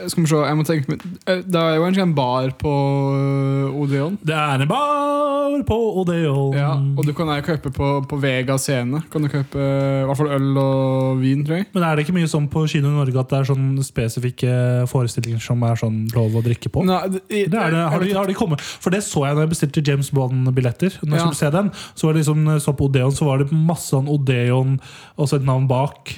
Skal 0.10 0.24
vi 0.26 0.30
se, 0.32 0.40
jeg 0.42 0.58
må 0.58 0.66
tenke 0.66 0.96
eh, 1.30 1.44
Det 1.46 1.60
er 1.62 1.76
jo 1.78 1.86
en 1.86 1.98
sånn 1.98 2.16
bar 2.18 2.50
på 2.58 2.72
eh, 3.14 3.78
Odeon. 3.84 4.18
Det 4.26 4.34
er 4.36 4.64
en 4.66 4.70
bar 4.72 5.62
på 5.70 5.78
Odeon. 6.02 6.56
Ja, 6.58 6.72
og 6.98 7.06
du 7.06 7.14
kan 7.16 7.30
jo 7.30 7.38
kjøpe 7.46 7.72
på, 7.76 7.90
på 8.10 8.20
Vega 8.22 8.58
scene. 8.62 9.04
Kan 9.14 9.24
du 9.26 9.30
kjøpe 9.32 9.62
i 9.62 10.06
hvert 10.10 10.18
fall 10.20 10.32
øl 10.36 10.58
og 10.62 11.22
vin, 11.22 11.46
tror 11.46 11.60
jeg. 11.62 11.68
Men 11.76 11.86
er 11.86 11.96
det 12.00 12.06
ikke 12.08 12.16
mye 12.18 12.30
sånn 12.32 12.50
på 12.52 12.66
kino 12.72 12.90
i 12.90 12.96
Norge 12.98 13.22
at 13.22 13.32
det 13.32 13.40
er 13.44 13.50
sånn 13.52 13.68
spesifikke 13.86 14.56
forestillinger 14.92 15.44
som 15.46 15.62
er 15.70 15.78
sånn 15.80 16.02
lov 16.16 16.36
å 16.40 16.44
drikke 16.46 16.72
på? 16.74 16.84
Nei, 16.90 17.00
det, 17.14 17.22
Det 17.30 17.62
er 17.62 17.72
det, 17.76 17.84
har, 17.94 18.02
de, 18.02 18.12
har 18.18 18.30
de 18.30 18.36
kommet 18.38 18.62
For 18.66 18.90
det 18.94 19.04
så 19.06 19.28
jeg 19.28 19.38
når 19.38 19.46
jeg 19.46 19.54
bestilte 19.54 19.86
James 19.86 20.10
Bond-billetter. 20.16 20.98
Når 21.04 21.14
jeg 21.14 21.22
Ja. 21.22 21.30
skulle 21.30 21.42
se 21.44 21.54
den 21.54 21.72
Så 21.94 22.08
var 22.10 22.14
det 22.18 22.24
liksom, 22.24 22.44
så 22.66 22.74
på 22.76 22.90
Odeon 22.90 23.12
Så 23.16 23.26
var 23.30 23.38
det 23.44 23.52
masse 23.54 23.75
sånn 23.82 24.08
Odeon 24.12 24.78
og 25.16 25.30
så 25.30 25.40
et 25.40 25.46
navn 25.48 25.68
bak. 25.72 26.16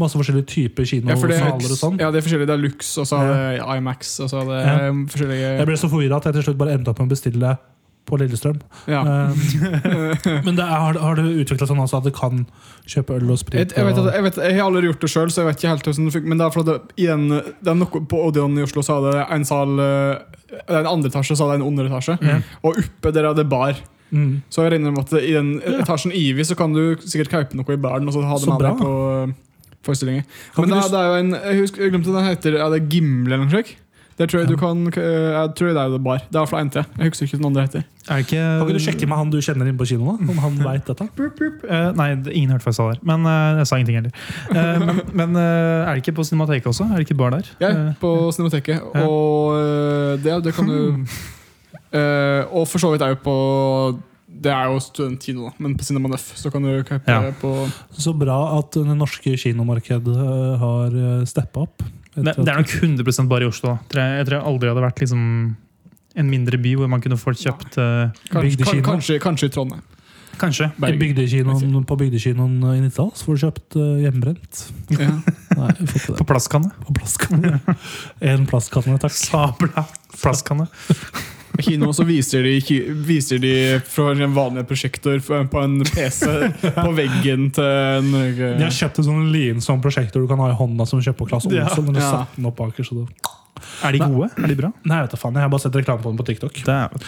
Masse 0.00 0.16
forskjellige 0.16 0.48
typer 0.48 0.86
ja, 0.88 1.00
er, 1.12 1.18
kinosaler 1.20 1.74
og 1.74 1.78
sånn. 1.78 1.98
ja, 2.00 2.08
det 2.12 2.22
er 2.22 2.24
forskjellige. 2.24 2.48
Det 2.48 2.56
er 2.56 2.62
Lux, 2.62 2.94
og 3.02 3.08
så 3.08 3.18
er 3.20 3.34
det 3.34 3.66
IMAX, 3.76 4.14
og 4.24 4.30
så 4.32 4.40
er 4.40 4.48
det 4.48 4.60
Ja. 4.64 4.78
forskjellige 5.12 5.50
Jeg 5.58 5.68
ble 5.68 5.76
så 5.76 5.90
forvirra 5.92 6.16
at 6.16 6.30
jeg 6.30 6.38
til 6.38 6.48
slutt 6.48 6.62
bare 6.62 6.78
endte 6.78 6.92
opp 6.92 7.02
med 7.02 7.10
å 7.10 7.14
bestille 7.16 7.58
på 8.10 8.18
Lillestrøm. 8.18 8.58
ja. 8.90 9.02
Um, 9.04 9.36
men 10.46 10.56
det 10.56 10.64
er, 10.64 10.72
har, 10.72 10.98
har 10.98 11.18
du 11.20 11.28
utvikla 11.42 11.68
sånn 11.68 11.82
at 11.84 12.06
du 12.06 12.10
kan 12.14 12.46
kjøpe 12.88 13.20
øl 13.20 13.30
og 13.34 13.38
sprit? 13.42 13.74
jeg, 13.76 13.86
vet 13.86 14.00
jeg, 14.00 14.24
vet, 14.26 14.40
jeg 14.40 14.58
har 14.58 14.66
aldri 14.66 14.88
gjort 14.88 15.04
det 15.04 15.12
sjøl, 15.12 15.30
så 15.30 15.42
jeg 15.42 15.50
vet 15.50 15.60
ikke 15.60 15.74
helt 15.74 15.86
hvordan 15.86 16.08
det 16.08 16.16
funker. 16.16 16.32
Men 16.32 16.40
det 16.40 16.46
er 16.46 16.56
fordi 16.56 16.74
at 16.74 16.90
det, 16.90 16.96
i 16.96 17.06
det 17.60 17.72
er 17.74 17.78
noe, 17.78 18.02
på 18.10 18.24
Odeon 18.26 18.58
i 18.58 18.66
Oslo 18.66 18.84
så 18.86 18.98
er 18.98 19.06
det 19.20 19.24
en 19.36 19.46
sal 19.46 19.84
eh, 19.84 20.42
Det 20.50 20.74
er 20.74 20.82
en 20.82 20.92
andre 20.96 21.12
etasje, 21.12 21.38
så 21.38 21.46
er 21.46 21.54
det 21.54 21.60
en 21.60 21.68
underetasje. 21.70 22.18
Mm. 22.18 22.44
Og 22.64 22.82
oppe 22.82 23.14
der 23.14 23.30
er 23.30 23.38
det 23.38 23.46
bar. 23.52 23.78
Mm. 24.10 24.42
Så 24.50 24.64
jeg 24.64 24.74
regner 24.74 24.94
med 24.94 25.04
at 25.06 25.22
i 25.22 25.34
den 25.36 25.52
etasjen 25.80 26.14
Ivi 26.16 26.46
så 26.46 26.56
kan 26.58 26.74
du 26.74 26.96
sikkert 27.04 27.30
kaupe 27.34 27.58
noe 27.58 27.76
i 27.76 27.80
baren 27.80 28.10
og 28.10 28.16
så 28.16 28.24
ha 28.26 28.38
det 28.40 28.48
Så 28.48 28.56
med 28.56 28.66
deg 28.66 28.80
på 28.80 28.90
uh, 29.30 29.36
forestillinger. 29.86 30.26
Men 30.58 30.74
det, 30.74 30.82
det 30.90 30.98
er 31.02 31.06
jo 31.12 31.20
en 31.20 31.30
Jeg 31.36 31.60
husker, 31.62 31.84
jeg 31.86 31.94
glemte 31.94 32.16
den 32.16 32.26
heter 32.26 32.58
Er 32.58 32.74
det 32.74 32.82
Gimle 32.92 33.34
eller 33.34 33.46
noe 33.46 33.54
slikt? 33.54 33.78
Det 34.20 34.26
tror 34.28 34.42
jeg 34.42 34.50
du 34.50 34.58
kan 34.60 34.82
uh, 34.84 35.00
Jeg 35.00 35.54
tror 35.56 35.70
det 35.72 35.80
er 35.80 35.94
det 35.94 36.02
bar. 36.04 36.18
Det 36.26 36.36
er 36.36 36.42
iallfall 36.42 36.70
til. 36.74 36.84
Jeg 36.98 37.12
husker 37.14 37.24
ikke 37.24 37.38
hva 37.38 37.40
den 37.40 37.48
andre 37.50 37.62
heter. 37.64 37.86
Er 38.10 38.24
ikke 38.24 38.36
Kan 38.36 38.62
ikke 38.66 38.74
du 38.74 38.82
sjekke 38.84 39.06
med 39.08 39.16
han 39.16 39.30
du 39.32 39.38
kjenner 39.40 39.68
inne 39.70 39.78
på 39.80 39.86
kino? 39.88 40.10
da? 40.10 40.32
Om 40.32 40.38
han 40.44 40.58
vet 40.66 40.90
dette? 40.90 41.06
Eh, 41.70 41.90
nei, 41.94 42.06
ingen 42.34 42.50
hørte 42.50 42.66
hva 42.66 42.72
jeg 42.72 42.76
sa 42.76 42.86
der. 42.90 43.00
Men 43.06 43.24
uh, 43.24 43.60
jeg 43.60 43.68
sa 43.70 43.78
ingenting 43.78 43.98
heller. 44.00 44.12
Uh, 44.50 44.80
men 44.82 45.00
men 45.20 45.36
eh, 45.38 45.86
er 45.86 45.90
det 45.94 46.02
ikke 46.02 46.16
på 46.18 46.24
Cinemateket 46.26 46.66
også? 46.66 46.88
Er 46.90 46.98
det 46.98 47.06
ikke 47.06 47.16
bar 47.20 47.30
der? 47.36 47.48
Ja, 47.62 47.70
Eh, 47.70 47.92
på 48.00 48.10
Cinemateket. 48.34 48.80
Ja. 48.80 49.04
Og 49.06 49.54
uh, 49.54 50.18
det, 50.20 50.36
det 50.44 50.54
kan 50.56 50.68
du 50.68 51.06
uh, 51.94 52.42
Og 52.56 52.66
for 52.68 52.82
så 52.82 52.90
vidt 52.92 53.02
er 53.06 53.14
jo 53.14 53.18
på 53.24 53.34
Det 54.40 54.52
er 54.52 54.70
jo 54.70 54.78
studentkino, 54.80 55.48
da, 55.48 55.52
men 55.58 55.74
på 55.76 55.84
Cinema 55.84 56.08
Neff 56.12 56.32
så 56.38 56.50
kan 56.52 56.62
du 56.64 56.70
kjøpe 56.86 57.02
Ja. 57.10 57.32
på 57.40 57.54
Så 57.92 58.14
bra 58.16 58.58
at 58.58 58.72
det 58.78 58.96
norske 58.96 59.34
kinomarkedet 59.36 60.14
øh, 60.16 60.54
har 60.62 60.94
steppa 61.26 61.64
opp. 61.66 61.82
det, 62.14 62.36
det 62.38 62.48
er 62.48 62.62
nok 62.62 62.70
100 62.82 63.28
bare 63.28 63.42
i 63.44 63.50
Oslo. 63.50 63.74
da. 63.74 64.00
Jeg, 64.00 64.18
jeg 64.20 64.26
tror 64.28 64.36
jeg 64.38 64.46
aldri 64.52 64.68
hadde 64.70 64.84
vært 64.86 65.00
liksom 65.02 65.24
en 66.16 66.30
mindre 66.30 66.58
by 66.58 66.74
hvor 66.78 66.88
man 66.90 67.00
kunne 67.02 67.18
fått 67.20 67.42
kjøpt 67.42 67.76
eh, 67.78 68.10
Kanskje, 68.30 68.42
Bygdekino. 68.48 68.82
kanskje, 68.86 69.18
kanskje 69.22 69.46
i 69.50 69.52
Trondheim. 69.54 69.82
Kanskje. 70.40 70.70
I 70.88 70.96
bygdekinoen, 70.96 71.84
på 71.84 71.96
bygdekinoen 72.00 72.54
i 72.72 72.80
Nittedal 72.80 73.10
får 73.12 73.36
du 73.36 73.42
kjøpt 73.44 73.76
uh, 73.76 73.98
hjemmebrent. 74.00 74.62
Ja. 74.96 75.10
Nei, 75.58 75.74
På 76.16 76.24
plastkanne. 76.24 76.70
På 76.86 76.94
plastkanne. 76.96 77.58
En 78.24 78.46
plastkanne, 78.48 78.96
takk. 79.02 79.12
Sabla 79.12 79.84
plastkanne. 80.16 80.70
Kino 81.62 81.92
så 81.96 82.04
viser 82.08 82.42
de, 82.46 82.54
viser 83.06 83.38
de 83.42 83.52
fra 83.86 84.10
en 84.12 84.34
vanlig 84.36 84.66
prosjektor 84.68 85.18
på 85.24 85.62
en 85.64 85.80
PC 85.84 86.26
på 86.76 86.92
veggen 86.96 87.50
til 87.56 87.64
en 87.64 88.12
De 88.12 88.62
har 88.64 88.70
kjøpt 88.74 88.98
en 89.02 89.08
sånn 89.10 89.28
liten 89.34 89.60
sånn 89.64 89.82
prosjektor 89.84 90.22
du 90.24 90.28
kan 90.30 90.40
ha 90.42 90.50
i 90.52 90.56
hånda 90.58 90.86
som 90.88 91.00
du 91.00 91.04
kjøper 91.08 91.24
på 91.24 91.30
Claes 91.32 91.48
Ja. 91.50 91.66
Olsson. 91.68 91.84
Men 91.90 91.94
du 91.94 92.00
Ja. 92.00 92.10
satte 92.10 92.36
den 92.40 92.46
opp 92.50 92.56
bak, 92.62 92.74
så 92.80 92.94
det... 93.02 93.06
Er 93.84 93.96
de 93.96 94.00
gode? 94.00 94.30
Er 94.38 94.50
de 94.50 94.56
bra? 94.56 94.70
Nei, 94.84 94.98
jeg 95.00 95.06
vet 95.08 95.14
da 95.14 95.20
faen. 95.20 95.36
Jeg 95.36 95.44
har 95.46 95.52
bare 95.52 95.64
sett 95.64 95.76
reklame 95.76 96.04
på 96.04 96.12
den 96.12 96.20
på 96.20 96.26
TikTok. 96.28 96.60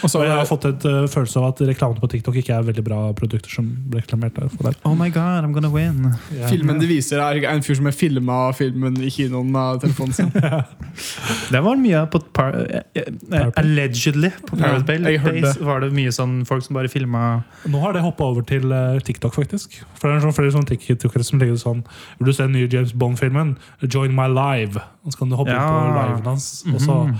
Og 0.03 0.11
så 0.11 0.21
har 0.21 0.29
jeg 0.29 0.49
fått 0.49 0.67
et 0.69 0.87
uh, 0.89 0.99
følelse 1.09 1.41
av 1.41 1.47
at 1.51 1.63
reklamene 1.69 2.03
på 2.03 2.09
TikTok 2.13 2.37
ikke 2.43 2.57
er 2.57 2.67
veldig 2.69 2.85
bra 2.85 2.99
produkter 3.17 3.53
som 3.53 3.69
blir 3.89 4.03
reklamert 4.03 4.37
der. 4.37 4.51
For 4.53 4.69
der. 4.69 4.77
Oh 4.89 4.95
my 4.97 5.09
god, 5.13 5.47
I'm 5.47 5.55
gonna 5.55 5.71
win. 5.73 6.13
Filmen 6.51 6.81
de 6.81 6.89
viser, 6.89 7.21
er 7.23 7.49
en 7.51 7.65
fyr 7.65 7.79
som 7.79 7.89
har 7.89 7.97
filma 7.97 8.39
filmen 8.57 8.99
i 9.01 9.11
kinoen 9.13 9.49
med 9.53 9.83
telefonen 9.85 10.17
sin. 10.19 10.33
Det 11.53 11.59
var 11.63 11.77
mye 11.79 12.03
på 12.13 12.21
par, 12.35 12.53
uh, 12.53 13.01
uh, 13.33 13.49
Allegedly 13.59 14.29
på 14.45 14.57
Pirate 14.57 14.85
Bay 14.85 15.01
Days 15.01 15.57
var 15.63 15.83
det 15.83 15.91
mye 15.95 16.11
sånn 16.13 16.41
folk 16.47 16.65
som 16.65 16.77
bare 16.77 16.91
filma 16.91 17.23
Nå 17.69 17.81
har 17.83 17.95
det 17.95 18.03
hoppa 18.03 18.27
over 18.29 18.45
til 18.47 18.71
eh, 18.73 18.99
TikTok, 19.05 19.33
faktisk. 19.35 19.79
For 19.99 20.09
det 20.09 20.17
er 20.17 20.25
sånn 20.25 20.35
flere 20.35 20.53
sånne 20.53 20.69
TikTokere 20.69 21.25
som 21.25 21.41
legger 21.41 21.59
sånn 21.61 21.83
Vil 22.19 22.29
du 22.29 22.33
se 22.33 22.45
den 22.45 22.55
nye 22.57 22.69
James 22.71 22.93
Bond-filmen? 22.97 23.55
Join 23.83 24.15
my 24.17 24.27
live. 24.31 24.81
Og 25.03 25.13
så 25.13 25.21
kan 25.21 25.31
du 25.31 25.37
hoppe 25.39 25.53
ja. 25.53 25.63
på 25.67 25.79
Ja. 25.83 26.05
liven 26.13 26.32
hans. 26.33 26.49
Og 26.73 26.81
så, 26.81 26.97
Mhm. 27.07 27.17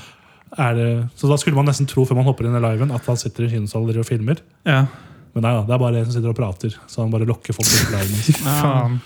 er 0.58 0.76
det, 0.78 0.90
så 1.18 1.30
da 1.32 1.38
skulle 1.42 1.56
man 1.58 1.66
nesten 1.66 1.88
tro 1.90 2.04
før 2.06 2.16
man 2.20 2.26
hopper 2.30 2.46
inn 2.46 2.56
i 2.58 2.62
liven, 2.62 2.92
at 2.94 3.06
han 3.10 3.18
sitter 3.18 3.46
i 3.48 3.50
kinosaler 3.56 3.98
og 4.04 4.06
filmer. 4.06 4.38
Ja, 4.66 4.86
Men 5.34 5.42
nei 5.48 5.52
da, 5.56 5.62
det 5.66 5.74
er 5.74 5.80
bare 5.82 5.98
en 5.98 6.06
som 6.06 6.14
sitter 6.14 6.30
og 6.30 6.38
prater. 6.38 6.76
Så 6.86 7.02
han 7.02 7.10
bare 7.10 7.26
lokker 7.26 7.56
folk 7.58 7.66
til 7.66 7.90
liven. 7.98 8.38
faen. 8.46 9.00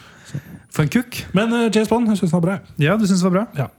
For 0.75 0.83
en 0.83 0.89
kukk. 0.91 1.21
Men 1.33 1.53
uh, 1.53 1.69
James 1.71 1.87
Bond, 1.87 2.09
jeg 2.11 2.17
syns 2.19 2.31
den 2.33 2.41
var 2.41 2.47
bra. 2.49 2.57
Ja, 2.83 2.97
du 2.99 3.05
synes 3.07 3.21
det 3.23 3.31
var 3.31 3.45
bra? 3.47 3.69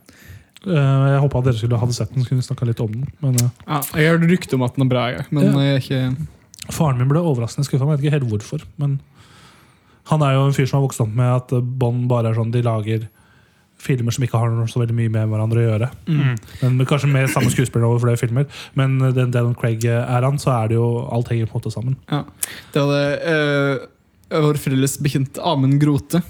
Eh, 0.64 0.72
jeg 1.12 1.20
håpa 1.22 1.42
dere 1.44 1.54
skulle 1.60 1.78
hadde 1.78 1.92
sett 1.94 2.14
den, 2.14 2.24
så 2.24 2.28
kunne 2.30 2.40
vi 2.40 2.46
snakka 2.48 2.66
litt 2.66 2.80
om 2.80 2.90
den. 2.94 3.04
Men 3.20 3.36
uh, 3.36 3.50
Ja, 3.68 3.82
jeg 3.94 4.08
har 4.08 4.16
hørt 4.18 4.30
rykte 4.30 4.54
om 4.56 4.64
at 4.64 4.74
den 4.74 4.86
er 4.86 4.88
bra, 4.94 5.04
jeg. 5.12 5.26
men 5.30 5.44
Ja. 5.44 5.52
jeg 5.60 5.74
er 5.74 5.78
ikke 5.84 6.26
Faren 6.72 6.98
min 6.98 7.08
ble 7.08 7.20
overraskende 7.20 7.64
skuffa. 7.68 7.84
Jeg 7.84 7.98
vet 7.98 8.00
ikke 8.06 8.16
helt 8.16 8.28
hvorfor. 8.32 8.64
Men 8.80 8.96
han 10.10 10.22
er 10.24 10.32
jo 10.34 10.46
en 10.48 10.52
fyr 10.56 10.66
som 10.66 10.80
har 10.80 10.88
vokst 10.88 11.00
opp 11.04 11.12
med 11.14 11.30
at 11.36 11.52
eh, 11.52 11.60
Bond 11.60 12.08
bare 12.08 12.30
er 12.32 12.34
sånn 12.40 12.50
de 12.52 12.62
lager 12.64 13.06
filmer 13.82 14.14
som 14.14 14.24
ikke 14.26 14.38
har 14.40 14.54
så 14.70 14.82
veldig 14.82 14.96
mye 14.96 15.12
med 15.14 15.28
hverandre 15.30 15.62
å 15.62 15.66
gjøre. 15.68 15.90
Mm. 16.08 16.32
Men 16.62 16.88
Kanskje 16.88 17.10
med 17.12 17.30
samme 17.32 17.52
skuespiller 17.52 17.86
over 17.88 18.02
flere 18.02 18.20
filmer. 18.20 18.48
Men 18.78 18.98
eh, 19.02 19.14
den 19.16 19.34
Daniel 19.34 19.56
Craig-æraen, 19.58 20.40
så 20.42 20.54
er 20.56 20.72
det 20.72 20.80
jo 20.80 20.88
alt 21.14 21.30
henger 21.32 21.50
på 21.50 21.56
en 21.56 21.62
måte 21.62 21.74
sammen. 21.74 22.00
Ja. 22.10 22.24
Det 22.74 22.82
hadde 22.82 23.04
øh, 23.34 23.86
vår 24.28 24.58
felles 24.60 24.98
bekjent 25.00 25.38
Amund 25.40 25.78
Grote 25.80 26.20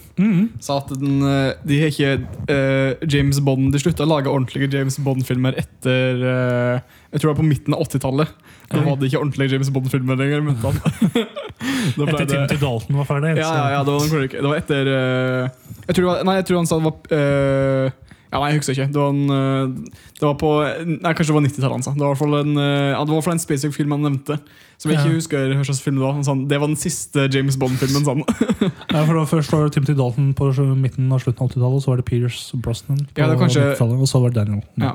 sa 0.62 0.78
at 0.78 0.93
den, 1.00 1.19
eh, 1.26 1.57
de 1.67 1.78
har 1.81 1.90
ikke 1.90 2.12
øh, 2.50 3.09
James 3.11 3.40
Bond 3.43 3.73
De 3.75 3.81
slutta 3.83 4.07
å 4.07 4.11
lage 4.11 4.31
ordentlige 4.31 4.71
James 4.71 4.99
Bond-filmer 5.02 5.59
etter 5.59 6.23
øh, 6.23 6.78
Jeg 7.11 7.21
tror 7.21 7.28
det 7.28 7.33
var 7.33 7.40
på 7.40 7.49
midten 7.49 7.75
av 7.75 7.83
80-tallet. 7.87 8.33
Da 8.69 8.83
var 8.85 8.99
det 8.99 9.09
ikke 9.09 9.23
ordentlige 9.23 9.55
James 9.55 9.71
Bond-filmer 9.73 10.19
lenger. 10.21 10.45
Etter 11.69 12.19
det, 12.25 12.29
Timothy 12.33 12.59
Dalton 12.63 12.99
var 13.01 13.09
ferdig. 13.09 13.33
ja, 13.39 13.49
ja, 13.55 13.71
ja, 13.77 13.81
det 13.87 13.95
var, 13.95 14.27
det 14.35 14.45
var 14.49 14.59
etter 14.61 14.93
eh, 14.93 15.49
jeg, 15.87 15.95
tror 15.95 16.03
det 16.05 16.11
var, 16.13 16.23
Nei, 16.29 16.37
jeg 16.41 16.47
tror 16.49 16.61
han 16.63 16.69
sa 16.71 16.79
det 16.79 16.87
var 16.89 17.19
uh, 17.19 17.91
ja, 18.29 18.41
nei, 18.43 18.49
jeg 18.53 18.59
husker 18.61 18.75
ikke. 18.77 18.89
Det 18.93 19.01
var, 19.01 19.13
en, 19.15 19.31
eh, 19.33 20.01
det 20.21 20.27
var 20.27 20.35
på 20.37 20.49
Nei, 20.85 21.13
Kanskje 21.17 21.31
det 21.33 21.37
var 21.39 21.45
90-tallet 21.47 21.77
han 21.79 21.85
sa. 21.87 21.93
Det 21.97 22.03
var 22.05 22.11
i 22.11 22.13
hvert 22.13 22.21
fall 22.21 22.35
en, 22.43 22.59
ja, 22.61 23.05
det 23.09 23.21
en 23.33 23.41
spesifikk 23.41 23.79
film 23.79 23.95
han 23.97 24.05
nevnte. 24.05 24.37
Som 24.79 24.93
jeg 24.93 25.01
ikke 25.01 25.11
Ja. 25.11 25.15
husker 25.17 25.55
hva 25.57 25.65
slags 25.67 25.81
film 25.83 25.97
det 25.97 26.05
var. 26.05 26.13
Han 26.15 26.27
sa, 26.27 26.35
det 26.37 26.59
var 26.61 26.69
den 26.71 26.77
siste 26.79 27.25
James 27.35 27.57
Bond-filmen. 27.59 28.05
han. 28.07 28.23
Ja, 28.93 29.01
for 29.05 29.15
da, 29.17 29.23
var 29.25 29.31
Først 29.33 29.53
var 29.53 29.65
det 29.65 29.73
Timothy 29.75 29.97
Dalton 29.99 30.35
på 30.39 30.53
midten 30.77 31.09
av 31.13 31.25
slutten 31.25 31.43
av 31.43 31.51
80-tallet, 31.51 31.79
og 31.81 31.83
så 31.83 31.91
var 31.91 32.03
det 32.03 32.05
Peters 32.05 32.53
Brosnan 32.55 33.01
på 33.09 33.19
Ja, 33.19 33.27
det 33.33 33.38
kanskje- 33.40 33.73
og 33.81 34.07
så 34.09 34.21
var 34.23 34.31
det 34.31 34.45
Daniel. 34.45 34.62
Ja, 34.77 34.92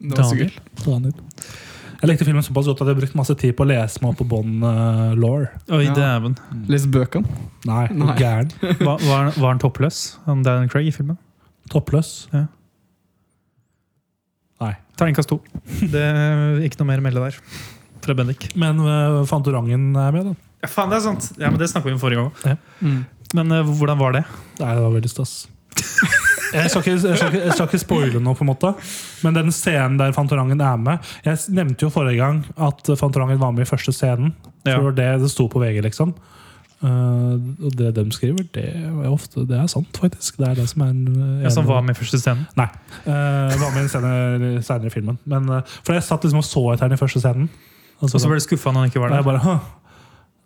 det 0.00 0.16
var 0.16 0.24
Daniel. 0.24 0.50
sikkert. 0.50 0.86
Daniel. 0.86 1.14
Jeg 2.00 2.08
likte 2.08 2.24
filmen 2.24 2.42
såpass 2.46 2.64
godt 2.70 2.80
at 2.80 2.88
jeg 2.88 2.96
brukte 2.96 3.18
masse 3.18 3.34
tid 3.36 3.52
på 3.58 3.64
å 3.66 3.68
lese 3.68 4.00
meg 4.00 4.12
opp 4.14 4.20
på 4.22 4.26
Bond-law. 4.30 5.42
Oi, 5.76 5.82
Ja. 5.84 5.92
dæven. 5.96 6.36
Les 6.72 6.86
bøkene. 6.88 7.28
Nei, 7.68 7.88
Nei. 7.92 8.14
gæren. 8.16 8.52
Var, 8.80 8.96
var, 9.04 9.18
han- 9.26 9.34
var 9.36 9.48
han 9.52 9.58
toppløs, 9.60 10.16
han 10.24 10.42
Dan 10.42 10.68
Craig, 10.72 10.86
i 10.88 10.94
filmen? 10.96 11.18
Toppløs. 11.68 12.28
Ja. 12.32 12.46
Nei. 14.60 14.74
Terningkast 14.96 15.28
to. 15.28 15.40
Det 15.80 16.00
er 16.00 16.60
ikke 16.64 16.80
noe 16.80 16.88
mer 16.92 17.00
å 17.00 17.04
melde 17.04 17.20
der. 17.28 17.36
Fra 18.00 18.14
Bendik. 18.16 18.48
Men 18.56 18.80
uh, 18.80 19.20
Fantorangen 19.28 19.90
er 19.96 20.12
med, 20.16 20.30
da. 20.30 20.34
Ja, 20.64 20.68
faen, 20.72 20.90
det 20.92 20.98
er 20.98 21.04
sant! 21.04 21.30
Ja, 21.40 21.48
men 21.52 21.58
Det 21.60 21.68
snakka 21.72 21.88
vi 21.88 21.92
om 21.96 22.00
forrige 22.00 22.20
gang 22.20 22.32
òg. 22.32 22.58
Mm. 22.80 22.98
Men 23.36 23.52
uh, 23.52 23.62
hvordan 23.76 24.00
var 24.00 24.12
det? 24.16 24.24
Nei, 24.58 24.72
det 24.74 24.82
var 24.84 24.92
veldig 24.96 25.12
stas. 25.12 25.34
Jeg 26.52 26.70
skal, 26.70 26.82
ikke, 26.82 26.94
jeg, 27.08 27.16
skal 27.18 27.28
ikke, 27.34 27.42
jeg 27.46 27.52
skal 27.56 27.66
ikke 27.68 27.78
spoile 27.82 28.20
noe, 28.22 28.34
på 28.34 28.44
en 28.44 28.50
måte 28.50 28.72
men 29.24 29.36
den 29.36 29.52
scenen 29.54 29.98
der 30.00 30.12
Fantorangen 30.16 30.60
er 30.60 30.76
med 30.80 30.98
Jeg 31.24 31.38
nevnte 31.54 31.86
jo 31.86 31.90
forrige 31.94 32.16
gang 32.18 32.42
at 32.58 32.90
Fantorangen 32.98 33.38
var 33.40 33.52
med 33.52 33.66
i 33.66 33.70
første 33.70 33.92
scenen. 33.92 34.34
For 34.64 34.70
Ja. 34.70 34.76
Det 34.76 34.84
var 34.84 34.92
det 34.98 35.08
det 35.22 35.30
sto 35.30 35.46
på 35.48 35.60
VG, 35.62 35.80
liksom. 35.86 36.14
Uh, 36.80 37.36
og 37.60 37.74
det 37.76 37.90
de 37.94 38.06
skriver, 38.12 38.46
det 38.54 38.62
er 38.72 39.08
ofte 39.10 39.42
Det 39.44 39.52
er 39.58 39.66
sant, 39.68 39.98
faktisk. 40.00 40.38
Det 40.40 40.46
er 40.48 40.54
det 40.54 40.68
som 40.70 40.80
er 40.86 40.94
en, 40.94 41.40
Ja, 41.44 41.50
som 41.52 41.66
var 41.68 41.82
med 41.84 41.92
i 41.92 41.98
første 41.98 42.16
scenen? 42.22 42.46
Nei. 42.56 42.68
Uh, 43.04 43.52
var 43.60 43.74
med 43.74 43.82
i 43.82 43.84
en 43.84 43.90
scene 43.92 44.62
senere 44.64 44.88
i 44.88 44.94
filmen. 44.94 45.18
Men, 45.28 45.48
uh, 45.50 45.60
for 45.84 45.92
jeg 45.92 46.02
satt 46.06 46.24
liksom 46.24 46.40
og 46.40 46.46
så 46.48 46.62
etter 46.72 46.88
den 46.88 46.96
i 46.96 47.00
første 47.02 47.20
scenen. 47.20 47.50
Og 48.00 48.08
Og 48.08 48.16
så 48.20 48.28
ble 48.30 48.40
du 48.40 48.46
skuffa 48.46 48.72
når 48.72 48.86
han 48.86 48.88
ikke 48.94 49.00
var 49.02 49.12
der? 49.12 49.22
bare, 49.22 49.60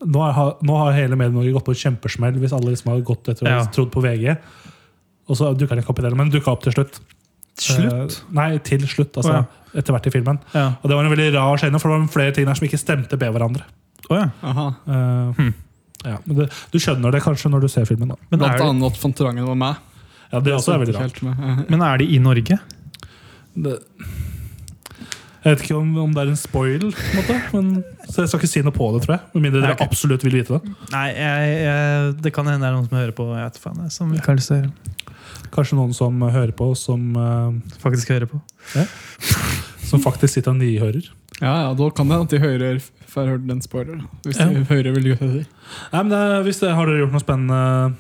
nå, 0.05 0.25
har, 0.35 0.57
nå 0.67 0.77
har 0.81 0.93
hele 0.97 1.17
Medie-Norge 1.17 1.53
gått 1.55 1.69
på 1.69 1.75
et 1.77 1.83
kjempesmell 1.85 2.35
hvis 2.43 2.53
alle 2.53 2.75
liksom 2.75 2.91
har 2.93 3.05
gått 3.07 3.31
etter 3.31 3.47
og 3.47 3.53
Ja. 3.53 3.65
trodd 3.71 3.93
på 3.95 4.03
VG. 4.03 4.35
Og 5.29 5.39
så 5.39 5.51
dukka 5.57 5.75
den 5.75 5.83
ikke 5.85 5.93
opp 5.95 6.01
i 6.03 6.07
det, 6.07 6.13
men 6.19 6.33
dukka 6.33 6.53
opp 6.53 6.65
til 6.67 6.75
slutt. 6.77 6.99
Slutt? 7.61 8.17
Eh, 8.19 8.33
nei, 8.35 8.49
til 8.67 8.83
slutt. 8.91 9.15
altså 9.17 9.31
oh, 9.31 9.37
ja. 9.43 9.79
Etter 9.79 9.95
hvert 9.97 10.07
i 10.07 10.13
filmen. 10.15 10.39
Ja. 10.55 10.67
Og 10.83 10.91
det 10.91 10.97
var 10.99 11.07
en 11.07 11.11
veldig 11.15 11.29
rar 11.35 11.59
scene, 11.59 11.81
for 11.83 11.91
det 11.91 11.99
var 12.03 12.13
flere 12.15 12.35
ting 12.37 12.47
der 12.47 12.59
som 12.59 12.67
ikke 12.69 12.79
stemte 12.79 13.19
med 13.19 13.33
hverandre. 13.35 13.65
Oh, 14.11 14.19
ja. 14.19 14.29
Aha. 14.43 14.67
Eh, 14.87 15.41
Hmm. 15.41 15.55
ja, 16.05 16.19
men 16.27 16.37
det, 16.37 16.51
du 16.71 16.79
skjønner 16.79 17.15
det 17.15 17.23
kanskje 17.25 17.51
når 17.51 17.65
du 17.65 17.69
ser 17.73 17.87
filmen. 17.89 18.09
da 18.13 18.17
Men, 18.31 18.39
Blant 18.39 18.53
er 18.53 18.59
det, 18.59 18.69
annet 18.69 18.93
at 18.93 19.01
Fantorangen 19.01 19.47
var 19.49 19.55
med. 19.57 19.75
Ja, 20.33 20.41
Det 20.41 20.53
også 20.53 20.75
er 20.75 20.79
veldig 20.85 20.95
rart. 20.99 21.23
men 21.71 21.83
er 21.83 21.99
de 21.99 22.05
i 22.05 22.19
Norge? 22.19 22.59
Det, 23.55 23.79
jeg 25.45 25.53
vet 25.59 25.63
ikke 25.67 25.77
om, 25.77 25.91
om 26.01 26.13
det 26.17 26.23
er 26.23 26.31
en 26.33 26.39
spoil, 26.41 26.87
på 26.89 27.03
en 27.05 27.19
måte, 27.21 27.35
men, 27.53 27.67
så 28.09 28.23
jeg 28.25 28.31
skal 28.33 28.41
ikke 28.41 28.49
si 28.49 28.63
noe 28.65 28.73
på 28.73 28.87
det, 28.95 29.03
tror 29.05 29.13
jeg. 29.19 29.25
Med 29.35 29.43
mindre 29.45 29.61
dere 29.61 29.77
absolutt 29.85 30.23
vil 30.25 30.39
vite 30.39 30.57
det. 30.57 30.73
Nei, 30.95 31.09
jeg, 31.13 31.51
jeg, 31.67 32.15
det 32.25 32.33
kan 32.33 32.49
hende 32.49 32.65
det 32.65 32.71
er 32.71 32.79
noen 32.79 32.87
som 32.89 32.97
hører 32.97 33.13
på. 33.19 33.27
Jeg 33.37 33.51
vet 33.51 33.59
faen, 33.61 33.83
jeg, 33.85 33.93
som 33.93 34.15
ikke 34.17 34.33
har 34.33 34.71
Kanskje 35.55 35.77
noen 35.79 35.95
som 35.95 36.21
hører 36.21 36.53
på, 36.53 36.73
som, 36.77 37.17
uh, 37.17 37.53
Faktisk 37.83 38.09
hører 38.15 38.27
på. 38.27 38.41
som 39.85 40.01
faktisk 40.03 40.35
sitter 40.39 40.51
og 40.55 40.59
nyhører. 40.59 41.11
Ja, 41.43 41.55
ja, 41.69 41.75
da 41.75 41.91
kan 41.91 42.09
det 42.09 42.21
at 42.25 42.31
de 42.31 42.39
hører 42.43 42.81
får 43.15 43.29
hørt 43.31 43.47
den 43.47 43.61
spoiler. 43.63 44.01
Hvis 44.25 44.39
Ja. 44.41 44.47
de 44.49 44.65
hører 44.65 44.95
veldig 44.95 45.13
godt 45.19 45.23
etter. 45.29 45.47
Nei, 45.93 46.03
men 46.03 46.09
det, 46.11 46.45
hvis 46.47 46.61
det, 46.61 46.75
Har 46.75 46.87
dere 46.87 46.99
gjort 47.05 47.13
noe 47.13 47.23
spennende? 47.23 47.95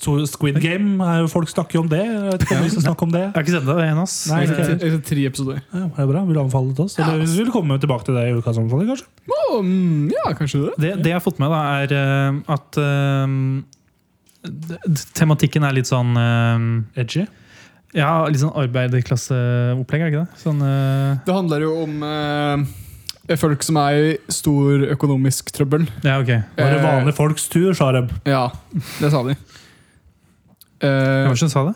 Så 0.00 0.14
Squid 0.26 0.56
Game, 0.62 0.96
er 1.04 1.18
jo, 1.20 1.26
folk 1.28 1.48
snakker 1.52 1.74
jo 1.76 1.80
om 1.82 1.88
det. 1.90 1.98
Jeg 2.06 2.20
vet 2.32 2.40
ikke 2.46 2.56
om 2.56 2.62
vi 2.64 2.70
skal 2.72 2.82
snakke 2.86 3.02
om 3.04 3.10
det. 3.12 3.20
Jeg 3.20 3.32
har 3.34 3.42
ikke 3.44 3.52
sett 3.52 3.66
det 3.68 3.74
en 3.84 3.98
av 3.98 4.02
oss. 4.06 4.14
Nei, 4.30 4.38
Jeg 4.40 4.48
ikke 4.48 4.54
har 4.56 4.64
jeg. 4.64 4.70
sett- 4.70 4.80
jeg 4.80 4.90
har 4.90 4.96
sett 4.96 5.08
tre 5.10 5.24
episoder. 5.28 5.58
Ja, 5.74 5.82
er 6.00 6.06
bra? 6.08 6.22
Vil 6.24 6.34
du 6.34 6.40
anbefale 6.40 6.68
det 6.70 6.76
til 6.76 6.84
oss? 6.86 6.98
Eller 6.98 7.18
Ja. 7.18 7.24
vi 7.26 7.36
vil 7.44 7.52
komme 7.52 7.76
tilbake 7.78 8.04
til 8.06 8.14
det 8.16 8.24
i 8.24 8.32
ukas 8.40 8.56
anbefaling, 8.56 8.88
kanskje? 8.88 9.06
Mm, 9.60 10.10
ja, 10.10 10.32
kanskje 10.32 10.62
det. 10.64 10.72
Det, 10.80 10.96
det 11.02 11.06
jeg 11.12 11.12
har 11.12 11.20
fått 11.20 11.38
med, 11.38 11.50
da, 11.50 11.60
er 11.84 11.92
eh, 11.92 12.40
at 12.48 12.70
d- 12.72 13.64
tematikken 15.16 15.64
er 15.66 15.74
litt 15.76 15.88
sånn 15.90 16.14
uh, 16.16 17.00
Edgy? 17.00 17.26
Ja, 17.96 18.26
litt 18.30 18.40
sånn 18.42 18.54
arbeiderklasseopplegg, 18.54 20.04
er 20.04 20.10
det 20.10 20.14
ikke 20.14 20.26
det? 20.28 20.40
Sånn, 20.40 20.60
uh, 20.62 21.18
Det 21.26 21.34
handler 21.34 21.64
jo 21.66 21.72
om 21.82 22.04
uh, 22.06 23.36
folk 23.40 23.62
som 23.66 23.78
er 23.82 23.98
i 23.98 24.12
stor 24.32 24.86
økonomisk 24.94 25.50
trøbbel. 25.54 25.88
ja, 26.06 26.20
ok. 26.22 26.30
Var 26.58 26.74
det 26.76 26.82
vanlige 26.84 27.16
folks 27.18 27.48
tur, 27.52 27.72
sa 27.78 27.90
de. 27.96 28.04
Ja, 28.30 28.48
det 29.00 29.10
sa 29.12 29.22
de. 29.26 29.36
Eh, 30.80 31.26
Hvem 31.28 31.36
som 31.36 31.50
sa 31.52 31.64
det? 31.68 31.74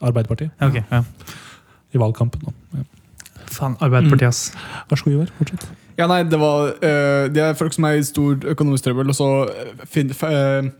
Arbeiderpartiet. 0.00 0.50
Ja, 0.60 0.68
okay, 0.70 0.82
ja. 0.90 1.02
I 1.92 2.00
valgkampen. 2.00 2.40
nå. 2.46 2.54
Ja. 2.78 2.86
Faen, 3.50 3.76
Arbeiderpartiet, 3.82 4.28
ass. 4.30 4.52
Vær 4.88 4.96
så 4.96 5.04
god, 5.04 5.12
Ivar. 5.18 5.32
Fortsett. 5.38 5.66
ja, 5.98 6.06
nei, 6.08 6.22
det 6.24 6.38
var 6.40 6.70
eh, 6.80 7.26
Det 7.34 7.42
er 7.44 7.58
folk 7.58 7.74
som 7.76 7.84
er 7.84 7.98
i 7.98 8.04
stor 8.06 8.38
økonomisk 8.54 8.86
trøbbel, 8.86 9.10
og 9.12 9.18
så 9.18 9.28
eh, 9.50 10.70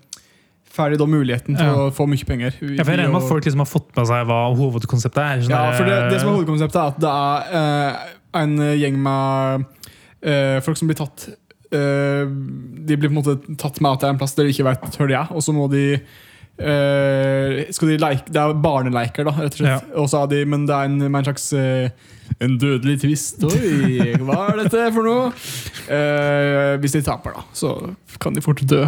fin- 0.71 0.77
f- 0.77 0.79
eh, 0.79 0.83
får 0.85 0.91
de 0.91 0.97
da 0.99 1.07
muligheten 1.07 1.57
til 1.57 1.67
Ja. 1.67 1.75
å 1.75 1.91
få 1.93 2.07
mye 2.09 2.25
penger. 2.27 2.53
Ja, 2.61 2.85
for 2.85 2.93
jeg 2.93 2.99
regner 3.01 3.13
med 3.13 3.23
at 3.23 3.29
folk 3.29 3.45
liksom 3.45 3.59
har 3.59 3.67
fått 3.67 3.97
med 3.97 4.07
seg 4.07 4.27
hva 4.27 4.41
hovedkonseptet 4.57 5.19
er. 5.19 5.41
Sånn 5.43 5.51
Ja, 5.51 5.73
for 5.73 5.85
det, 5.85 6.11
det 6.11 6.21
som 6.21 6.29
er 6.31 6.39
hovedkonseptet, 6.39 6.77
er 6.77 6.87
at 6.87 7.01
det 7.01 7.11
er 7.11 7.37
eh, 7.61 8.43
en 8.43 8.57
gjeng 8.79 8.97
med 9.03 9.65
eh, 10.23 10.61
folk 10.61 10.77
som 10.77 10.89
blir 10.89 10.97
tatt 10.97 11.29
eh, 11.73 12.25
De 12.27 12.97
blir 12.97 13.09
på 13.09 13.15
en 13.17 13.23
måte 13.23 13.57
tatt 13.59 13.81
med 13.81 13.99
til 14.01 14.09
en 14.09 14.19
plass 14.19 14.35
der 14.35 14.45
de 14.45 14.51
ikke 14.53 14.65
vet 14.65 14.97
hvor 14.97 15.07
de 15.09 15.15
er, 15.15 15.29
og 15.31 15.41
så 15.43 15.53
må 15.55 15.69
de 15.71 16.01
eh, 16.59 17.67
skal 17.73 17.89
de 17.89 17.99
leke, 17.99 18.27
Det 18.31 18.37
er 18.41 18.55
barneleker, 18.63 19.25
da, 19.25 19.33
rett 19.39 19.55
og 19.61 20.09
slett. 20.09 20.15
Har 20.15 20.27
de, 20.31 20.45
men 20.45 20.67
det 20.67 20.75
er 20.77 20.85
en, 20.91 20.99
med 21.11 21.21
en 21.21 21.25
slags 21.31 21.53
eh, 21.53 21.91
En 22.41 22.59
dødelig 22.59 23.01
twist. 23.03 23.43
Oi, 23.45 24.15
hva 24.23 24.51
er 24.53 24.61
dette 24.63 24.85
for 24.95 25.03
noe? 25.05 25.33
Eh, 25.91 26.77
hvis 26.81 26.93
de 26.95 27.03
taper, 27.03 27.35
da, 27.37 27.43
så 27.53 27.73
kan 28.23 28.33
de 28.37 28.41
fort 28.45 28.63
dø. 28.71 28.85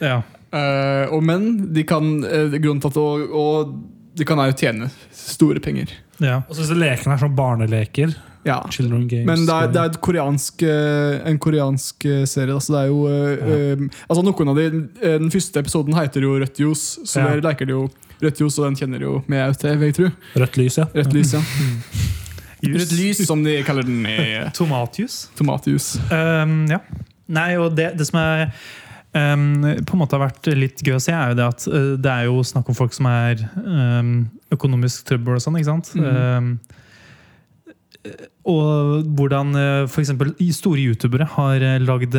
Ja. 0.00 0.22
Eh, 0.56 1.12
og 1.12 1.22
menn 1.26 1.50
de 1.76 1.84
kan 1.88 2.06
uh, 2.24 2.54
grunnen 2.56 2.80
til 2.82 2.92
at 2.92 2.98
og, 3.02 3.36
og 3.36 3.74
de 4.16 4.24
kan 4.24 4.40
jo 4.40 4.54
tjene 4.56 4.88
store 5.12 5.60
penger. 5.60 5.90
ja. 6.24 6.38
Og 6.48 6.54
så 6.56 6.62
disse 6.64 6.78
lekene 6.78 7.16
er 7.16 7.20
sånn 7.20 7.34
barneleker. 7.36 8.14
Ja. 8.46 8.60
Children 8.70 9.08
games. 9.10 9.26
Men 9.26 9.42
det 9.48 9.54
er, 9.56 9.70
det 9.74 9.80
er 9.82 9.88
et 9.90 9.96
koreansk, 10.06 10.62
eh, 10.62 11.16
en 11.26 11.38
koreansk 11.42 12.04
serie. 12.30 12.54
Altså 12.54 12.76
det 12.76 12.82
er 12.84 12.90
jo 12.92 13.00
ja. 13.10 13.56
eh, 13.74 14.02
altså 14.06 14.22
Noen 14.22 14.52
av 14.52 14.60
de, 14.60 14.66
Den 15.02 15.32
første 15.34 15.58
episoden 15.64 15.96
heter 15.98 16.22
jo 16.22 16.36
Rødt 16.38 16.60
Jus 16.62 16.84
så 17.02 17.24
Ja. 17.24 17.32
der 17.34 17.42
leker 17.48 17.66
de 17.66 17.74
jo 17.74 17.88
Rødt 18.22 18.38
Jus 18.40 18.56
og 18.60 18.68
den 18.68 18.78
kjenner 18.78 19.02
jo 19.02 19.16
med 19.26 19.58
til, 19.60 19.74
vil 19.82 19.90
jeg 19.90 19.96
tro. 19.98 20.12
Rødt 20.40 20.56
lys, 20.62 20.78
ja. 20.78 20.86
Rødt 20.94 21.12
lys, 21.18 21.34
ja. 21.34 21.42
Rødt 22.78 22.94
lys, 22.96 23.26
som 23.28 23.42
de 23.44 23.58
kaller 23.66 23.84
den 23.84 24.06
i 24.08 24.16
Tomatjus. 24.56 25.26
tomatjus. 25.36 25.90
Um, 26.08 26.62
ja. 26.70 26.78
Nei, 27.28 27.50
og 27.60 27.74
det, 27.76 27.90
det 27.98 28.06
som 28.08 28.22
er 28.22 28.46
um, 29.16 29.44
på 29.86 29.96
en 29.96 30.02
måte 30.02 30.16
har 30.16 30.26
vært 30.26 30.50
litt 30.56 30.82
gøy 30.84 30.98
å 30.98 31.02
se, 31.02 31.14
er 31.14 31.32
jo 31.32 31.38
det 31.38 31.46
at 31.46 31.66
uh, 31.70 31.92
det 31.98 32.12
er 32.12 32.28
jo 32.28 32.42
snakk 32.46 32.68
om 32.70 32.78
folk 32.78 32.96
som 32.96 33.08
er 33.10 33.42
um, 33.56 34.16
økonomisk 34.54 35.08
trøbbel 35.08 35.38
og 35.38 35.44
sånn, 35.44 35.58
ikke 35.60 35.72
sant? 35.72 35.92
Um, 35.96 36.56
og 38.46 39.08
hvordan 39.18 39.56
uh, 39.58 39.86
for 39.90 40.04
eksempel 40.04 40.34
store 40.54 40.84
youtubere 40.84 41.26
har 41.36 41.64
lagd 41.82 42.14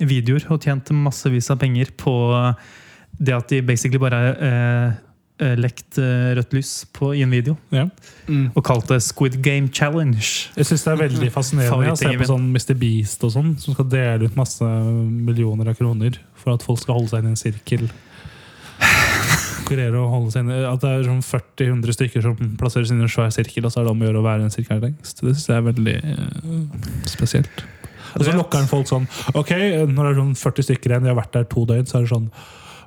videoer 0.00 0.48
og 0.50 0.64
tjent 0.66 0.90
massevis 0.96 1.52
av 1.52 1.60
penger 1.62 1.92
på 2.00 2.16
det 3.20 3.36
at 3.36 3.52
de 3.52 3.60
basically 3.62 4.00
bare 4.00 4.20
uh, 4.40 4.98
lekt 5.58 5.98
uh, 6.00 6.32
rødt 6.36 6.52
lys 6.56 6.72
på, 6.96 7.12
i 7.16 7.22
en 7.24 7.32
video. 7.32 7.56
ja. 7.74 7.88
Mm. 8.30 8.50
Og 8.54 8.62
kalt 8.66 8.86
det 8.90 9.00
Squid 9.02 9.40
Game 9.42 9.70
Challenge. 9.74 10.22
Jeg 10.56 10.66
syns 10.68 10.84
det 10.86 10.92
er 10.92 11.00
veldig 11.00 11.30
fascinerende 11.38 11.94
å 11.94 11.98
se 11.98 12.12
på 12.14 12.28
sånn 12.28 12.50
Mr. 12.52 12.76
Beast 12.78 13.24
og 13.26 13.32
sånn, 13.34 13.56
som 13.58 13.74
skal 13.74 13.88
dele 13.90 14.28
ut 14.28 14.38
masse 14.38 14.66
millioner 15.10 15.72
av 15.72 15.78
kroner 15.78 16.20
for 16.38 16.54
at 16.54 16.64
folk 16.66 16.82
skal 16.82 17.00
holde 17.00 17.12
seg 17.12 17.24
inn 17.24 17.32
i 17.32 17.34
en 17.34 17.40
sirkel. 17.40 17.88
Konkurrere 19.60 19.98
og 20.00 20.14
holde 20.14 20.32
seg 20.34 20.46
inn 20.46 20.64
At 20.66 20.80
det 20.82 20.90
er 20.90 21.04
sånn 21.06 21.20
40-100 21.22 21.96
stykker 21.98 22.24
som 22.24 22.54
plasseres 22.58 22.92
inn 22.94 23.02
i 23.02 23.06
en 23.06 23.12
svær 23.12 23.34
sirkel, 23.34 23.66
og 23.66 23.74
så 23.74 23.82
er 23.82 23.88
det 23.88 23.92
om 23.92 24.00
å 24.00 24.08
gjøre 24.08 24.22
å 24.22 24.26
være 24.26 24.44
i 24.44 24.48
en 24.48 24.54
sirkel 24.54 24.80
lengst. 24.82 25.20
Det 25.20 25.34
syns 25.34 25.50
jeg 25.50 25.58
er 25.58 25.68
veldig 25.68 25.98
uh, 26.06 26.88
spesielt. 27.10 27.66
Og 28.16 28.24
så 28.26 28.34
lokker 28.34 28.58
han 28.58 28.70
folk 28.70 28.88
sånn 28.90 29.04
Ok, 29.38 29.52
når 29.86 30.00
det 30.00 30.08
er 30.08 30.16
sånn 30.18 30.32
40 30.40 30.66
stykker 30.66 30.94
igjen, 30.94 31.04
de 31.06 31.12
har 31.12 31.20
vært 31.20 31.36
der 31.36 31.46
to 31.50 31.62
døgn, 31.68 31.86
så 31.86 32.00
er 32.00 32.06
det 32.06 32.10
sånn 32.10 32.30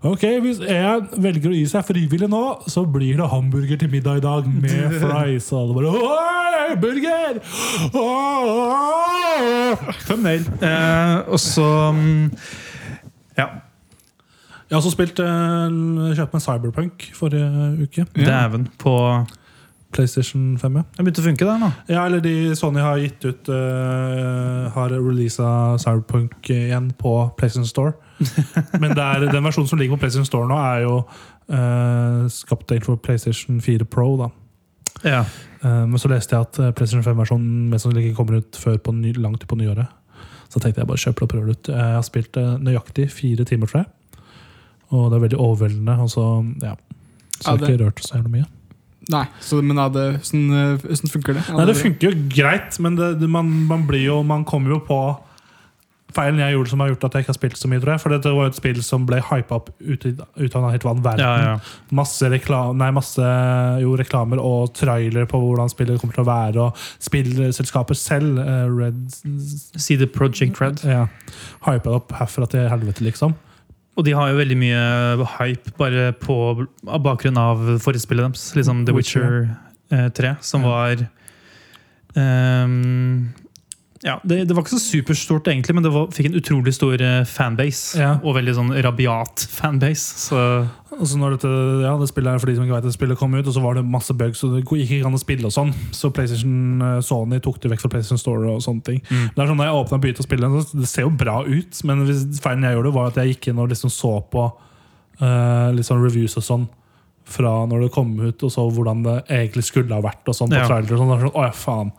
Ok, 0.04 0.24
Hvis 0.44 0.58
jeg 0.60 1.04
velger 1.24 1.54
å 1.54 1.56
gi 1.56 1.64
seg 1.72 1.86
frivillig 1.88 2.28
nå, 2.28 2.42
så 2.68 2.82
blir 2.84 3.22
det 3.22 3.28
hamburger 3.32 3.80
til 3.80 3.92
middag 3.92 4.20
i 4.20 4.24
dag 4.26 4.48
med 4.52 4.96
fries. 5.04 5.48
Og 5.56 5.62
alle 5.62 5.78
bare 5.78 5.92
Oi, 5.96 6.74
burger! 6.82 7.40
Thumbnail. 10.04 10.44
Eh, 10.60 11.16
og 11.32 11.40
så 11.40 11.70
mm, 11.96 12.26
Ja. 13.40 13.48
Jeg 14.68 14.76
har 14.76 14.82
også 14.82 14.92
spilt 14.96 15.20
uh, 15.22 16.12
kjøpt 16.18 16.34
meg 16.34 16.42
Cyberpunk 16.42 17.08
forrige 17.16 17.48
uke. 17.86 18.06
Dæven. 18.18 18.68
På 18.82 18.96
PlayStation 19.94 20.58
5. 20.58 20.80
ja. 20.80 20.84
Det 20.98 21.04
begynte 21.06 21.22
å 21.22 21.28
funke, 21.28 21.48
der 21.48 21.60
nå. 21.62 21.70
Ja, 21.92 22.06
eller 22.08 22.24
de 22.24 22.56
Sony 22.58 22.82
har 22.82 22.98
gitt 22.98 23.24
ut 23.28 23.52
uh, 23.54 24.72
Har 24.74 24.96
releasa 24.96 25.78
Cyberpunk 25.84 26.50
igjen 26.50 26.90
på 26.98 27.14
PlayStation 27.38 27.70
Store. 27.70 27.94
Men 28.82 28.94
er, 28.94 29.26
den 29.28 29.44
versjonen 29.44 29.70
som 29.70 29.80
ligger 29.80 29.98
på 29.98 30.04
PlayStation 30.04 30.28
Store 30.28 30.48
nå, 30.50 30.58
er 30.60 30.86
jo 30.86 30.96
uh, 31.04 32.30
skapt 32.32 32.72
for 32.86 33.02
PlayStation 33.02 33.62
4 33.62 33.86
Pro. 33.86 34.16
da 34.18 34.30
Ja. 35.04 35.26
Uh, 35.64 35.86
Men 35.88 35.98
så 36.00 36.12
leste 36.12 36.36
jeg 36.36 36.48
at 36.48 36.60
uh, 36.60 36.72
PlayStation 36.72 37.04
5-versjonen 37.06 37.70
mest 37.72 37.88
sannsynlig 37.88 38.12
ikke 38.12 38.22
kommer 38.22 38.42
ut 38.42 38.60
før 38.60 38.78
på 38.78 38.96
ny, 38.96 39.14
langt 39.18 39.48
på 39.48 39.60
nyåret. 39.60 39.92
Så 40.50 40.62
tenkte 40.62 40.84
jeg 40.84 40.88
bare 40.88 41.02
kjøp 41.02 41.20
det 41.20 41.26
og 41.26 41.30
prøv 41.30 41.46
det 41.46 41.58
ut. 41.58 41.70
Jeg 41.74 41.94
har 41.98 42.04
spilt 42.06 42.34
det 42.38 42.48
nøyaktig 42.62 43.08
fire 43.12 43.46
timer, 43.50 43.68
tror 43.72 43.84
jeg. 43.84 44.20
Og 44.94 45.08
det 45.10 45.18
er 45.18 45.24
veldig 45.24 45.40
overveldende. 45.42 45.96
Og 46.04 46.12
så, 46.14 46.26
ja. 46.62 46.76
Så 47.40 47.56
jeg 47.56 47.64
har 47.64 47.72
ikke 47.72 47.86
rørt 47.86 48.04
så 48.06 48.20
jævlig 48.20 48.36
mye. 48.36 48.50
Nei, 49.12 49.26
så, 49.44 49.60
men 49.60 49.80
ja, 49.82 49.90
det, 49.92 50.04
hvordan, 50.22 50.44
eh, 50.56 50.84
hvordan 50.86 51.12
funker 51.12 51.36
det? 51.36 51.44
Nei, 51.52 51.66
det 51.68 51.76
funker 51.76 52.08
jo 52.08 52.28
greit, 52.32 52.78
men 52.80 52.96
det, 52.96 53.10
det, 53.20 53.28
man, 53.28 53.50
man 53.68 53.84
blir 53.90 54.06
jo 54.06 54.22
Man 54.24 54.46
kommer 54.48 54.78
jo 54.78 54.80
på 54.88 55.00
feilen 56.16 56.40
jeg 56.42 56.54
gjorde 56.56 56.70
som 56.72 56.82
har 56.84 56.90
gjort 56.92 57.04
at 57.08 57.14
jeg 57.18 57.26
ikke 57.26 57.32
har 57.34 57.38
spilt 57.40 57.58
så 57.60 57.70
mye, 57.72 57.82
tror 57.84 57.94
jeg. 57.96 58.02
For 58.04 58.14
dette 58.14 58.32
var 58.34 58.48
jo 58.48 58.52
et 58.54 58.58
spill 58.60 58.80
som 58.86 59.06
ble 59.10 59.20
hypa 59.30 59.58
opp 59.60 59.70
ut, 59.82 60.06
ut 60.06 60.56
av 60.56 60.64
en 60.64 60.72
helt 60.74 60.86
vann 60.88 61.02
verden. 61.06 61.24
Ja, 61.26 61.54
ja. 61.54 61.78
Masse, 61.96 62.30
rekla 62.34 62.60
nei, 62.78 62.90
masse 62.96 63.30
jo, 63.84 63.96
reklamer 64.00 64.42
og 64.42 64.74
trailer 64.78 65.26
på 65.30 65.40
hvordan 65.42 65.72
spillet 65.74 66.02
kommer 66.02 66.18
til 66.18 66.26
å 66.26 66.30
være. 66.30 66.68
Og 66.68 66.84
spillselskapet 67.04 67.98
selv, 68.00 68.38
uh, 68.40 68.68
Red 68.72 69.02
See 69.82 69.98
the 69.98 70.08
Project 70.08 70.62
Red. 70.62 70.84
ja, 70.88 71.08
hypa 71.68 71.90
det 71.90 71.98
opp 72.02 72.14
herfra 72.20 72.48
til 72.52 72.70
helvete, 72.72 73.04
liksom. 73.06 73.34
Og 73.98 74.06
de 74.08 74.16
har 74.18 74.32
jo 74.32 74.40
veldig 74.40 74.56
mye 74.58 75.26
hype 75.38 75.76
bare 75.78 76.08
på 76.18 76.36
av 76.90 77.04
bakgrunn 77.06 77.38
av 77.38 77.60
forrige 77.84 78.02
spillet 78.08 78.26
deres. 78.26 78.48
Liksom 78.58 78.86
The 78.88 78.96
Witcher 78.98 79.36
eh, 79.94 80.08
3, 80.18 80.32
som 80.42 80.64
Ja. 80.66 80.72
var 80.72 81.04
ehm, 82.18 83.34
ja, 84.04 84.18
det, 84.28 84.42
det 84.50 84.56
var 84.56 84.66
ikke 84.66 84.76
så 84.76 84.82
superstort, 84.84 85.48
egentlig, 85.48 85.74
men 85.78 85.86
det 85.86 85.92
var, 85.94 86.10
fikk 86.12 86.28
en 86.28 86.36
utrolig 86.36 86.74
stor 86.76 87.00
eh, 87.00 87.22
fanbase. 87.30 88.00
Ja. 88.02 88.10
Og 88.20 88.36
veldig 88.36 88.56
sånn 88.58 88.74
rabiat 88.84 89.46
fanbase. 89.48 90.18
Så 90.26 90.40
Og 90.94 91.08
så 91.10 91.18
når 91.18 91.38
dette, 91.38 91.52
ja, 91.82 91.94
det 91.98 92.10
spillet 92.12 92.36
er 92.36 92.42
for 92.44 92.52
de 92.52 92.58
som 92.58 92.66
ikke 92.68 92.76
vet 92.76 92.86
det 92.86 92.94
spillet 92.94 93.18
kom 93.18 93.34
ut, 93.34 93.48
og 93.48 93.56
så 93.56 93.64
var 93.64 93.80
det 93.80 93.86
masse 93.88 94.14
bugs, 94.14 94.44
og 94.44 94.58
det 94.58 94.66
gikk 94.66 94.92
ikke 95.00 95.08
an 95.10 95.16
å 95.18 95.22
spille 95.24 95.48
og 95.48 95.56
sånn. 95.56 95.72
Så 95.96 96.12
PlayStation 96.14 96.84
eh, 96.84 97.00
Sony 97.06 97.40
tok 97.42 97.62
det 97.64 97.72
vekk 97.72 97.86
fra 97.86 97.94
PlayStation 97.96 98.22
Store 98.22 98.52
og 98.58 98.62
sånne 98.66 98.86
ting. 98.90 99.00
Mm. 99.08 99.24
Det 99.34 99.42
er 99.46 99.50
sånn, 99.54 99.64
Da 99.64 99.70
jeg 99.72 99.80
åpnet 99.80 99.98
og 99.98 100.04
begynte 100.04 100.26
å 100.26 100.28
spille, 100.28 100.52
så 100.68 100.84
det 100.84 100.92
ser 100.92 101.08
jo 101.08 101.16
bra 101.24 101.40
ut, 101.48 101.82
men 101.88 102.06
feilen 102.44 102.68
jeg 102.68 102.78
gjorde, 102.78 102.94
var 103.00 103.10
at 103.10 103.20
jeg 103.24 103.34
gikk 103.34 103.50
inn 103.54 103.64
og 103.64 103.72
liksom 103.72 103.94
så 103.94 104.14
på 104.36 104.46
uh, 105.24 105.84
sånn 105.84 106.04
reviews 106.04 106.36
og 106.40 106.46
sånn 106.46 106.68
fra 107.24 107.62
når 107.72 107.86
det 107.86 107.94
kom 107.96 108.12
ut, 108.20 108.44
og 108.44 108.52
så 108.52 108.68
hvordan 108.68 109.04
det 109.06 109.18
egentlig 109.32 109.64
skulle 109.66 109.96
ha 109.96 110.04
vært, 110.04 110.28
og 110.28 110.36
sånn 110.36 110.52
på 110.52 110.60
Ja. 110.60 110.68
trailer 110.68 110.92
og 110.92 111.00
sånn. 111.00 111.14
Sånn, 111.24 111.36
Å 111.40 111.46
ja, 111.48 111.54
faen. 111.56 111.94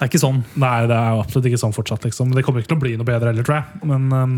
Det 0.00 0.06
er 0.06 0.08
ikke 0.14 0.18
sånn. 0.22 0.38
Nei, 0.56 0.86
det 0.88 0.96
er 0.96 1.18
absolutt 1.20 1.46
ikke 1.50 1.58
sånn 1.60 1.74
fortsatt, 1.76 2.06
liksom. 2.06 2.30
Det 2.32 2.40
kommer 2.46 2.62
ikke 2.62 2.70
til 2.70 2.78
å 2.78 2.80
bli 2.80 2.92
noe 2.96 3.04
bedre 3.04 3.34
heller, 3.34 3.44
tror 3.44 3.58
jeg. 3.58 3.80
Men 3.90 4.06
um, 4.08 4.30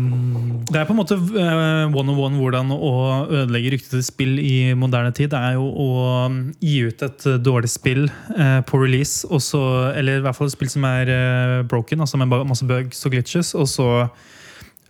Det 0.67 0.75
er 0.81 0.89
på 0.89 0.91
en 0.91 0.99
måte 0.99 1.15
uh, 1.15 1.87
one 1.95 2.11
on 2.11 2.19
one 2.19 2.35
hvordan 2.41 2.73
å 2.75 2.89
ødelegge 3.29 3.71
ryktet 3.71 3.93
til 3.95 4.03
spill 4.03 4.33
i 4.43 4.73
moderne 4.75 5.13
tid. 5.15 5.31
Det 5.31 5.39
er 5.39 5.55
jo 5.55 5.69
å 5.71 5.87
mm, 6.33 6.41
gi 6.59 6.75
ut 6.89 7.05
et 7.07 7.27
eh, 7.31 7.39
dårlig 7.39 7.71
spill 7.71 8.03
uh, 8.11 8.59
på 8.67 8.81
release, 8.83 9.23
også, 9.31 9.63
eller 9.95 10.19
i 10.19 10.25
hvert 10.27 10.35
fall 10.35 10.51
et 10.51 10.57
spill 10.57 10.73
som 10.75 10.89
er 10.91 11.13
uh, 11.15 11.55
broken, 11.71 12.03
altså 12.03 12.19
med 12.19 12.35
masse 12.51 12.67
bugs 12.67 12.99
og 13.07 13.15
glitches. 13.15 13.55
Og 13.55 13.71
så 13.71 13.87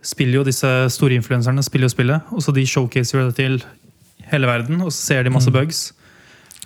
spiller 0.02 0.40
jo 0.40 0.48
disse 0.50 0.74
store 0.90 1.14
influenserne 1.22 1.62
spiller 1.62 1.86
jo 1.86 1.94
spillet, 1.94 2.34
og 2.34 2.42
så 2.42 2.50
de 2.58 2.66
showcaser 2.66 3.28
det 3.28 3.38
til 3.38 3.60
hele 4.32 4.50
verden, 4.50 4.82
og 4.82 4.90
så 4.90 4.98
ser 5.14 5.22
de 5.22 5.30
masse 5.38 5.54
Mm. 5.54 5.60
bugs. 5.60 5.92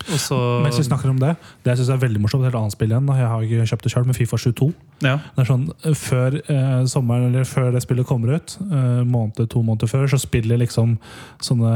Og 0.09 0.21
så 0.23 0.37
mens 0.63 0.79
vi 0.79 0.87
snakker 0.87 1.11
om 1.11 1.19
det, 1.21 1.35
det 1.65 1.73
jeg 1.73 1.81
synes 1.81 1.91
er 1.95 2.01
veldig 2.05 2.23
morsomt, 2.23 2.45
et 2.45 2.51
helt 2.51 2.61
annet 2.61 2.75
spill 2.75 2.93
igjen, 2.93 3.11
jeg 3.19 3.31
har 3.33 3.45
ikke 3.45 3.67
kjøpt 3.73 3.87
det 3.87 3.93
selv, 3.93 4.09
men 4.09 4.17
Fifa 4.17 4.39
22. 4.41 4.69
ja. 5.05 5.17
Det 5.35 5.43
er 5.43 5.51
sånn, 5.51 5.67
eh, 5.83 5.97
Før 5.99 6.39
eh, 6.39 6.81
sommeren, 6.91 7.29
eller 7.29 7.49
før 7.49 7.73
det 7.75 7.83
spillet 7.85 8.09
kommer 8.09 8.39
ut, 8.39 8.57
eh, 8.69 9.03
måned, 9.05 9.43
to 9.51 9.63
måneder 9.63 9.91
før, 9.91 10.07
så 10.09 10.21
spiller 10.23 10.61
liksom 10.63 10.97
sånne 11.45 11.75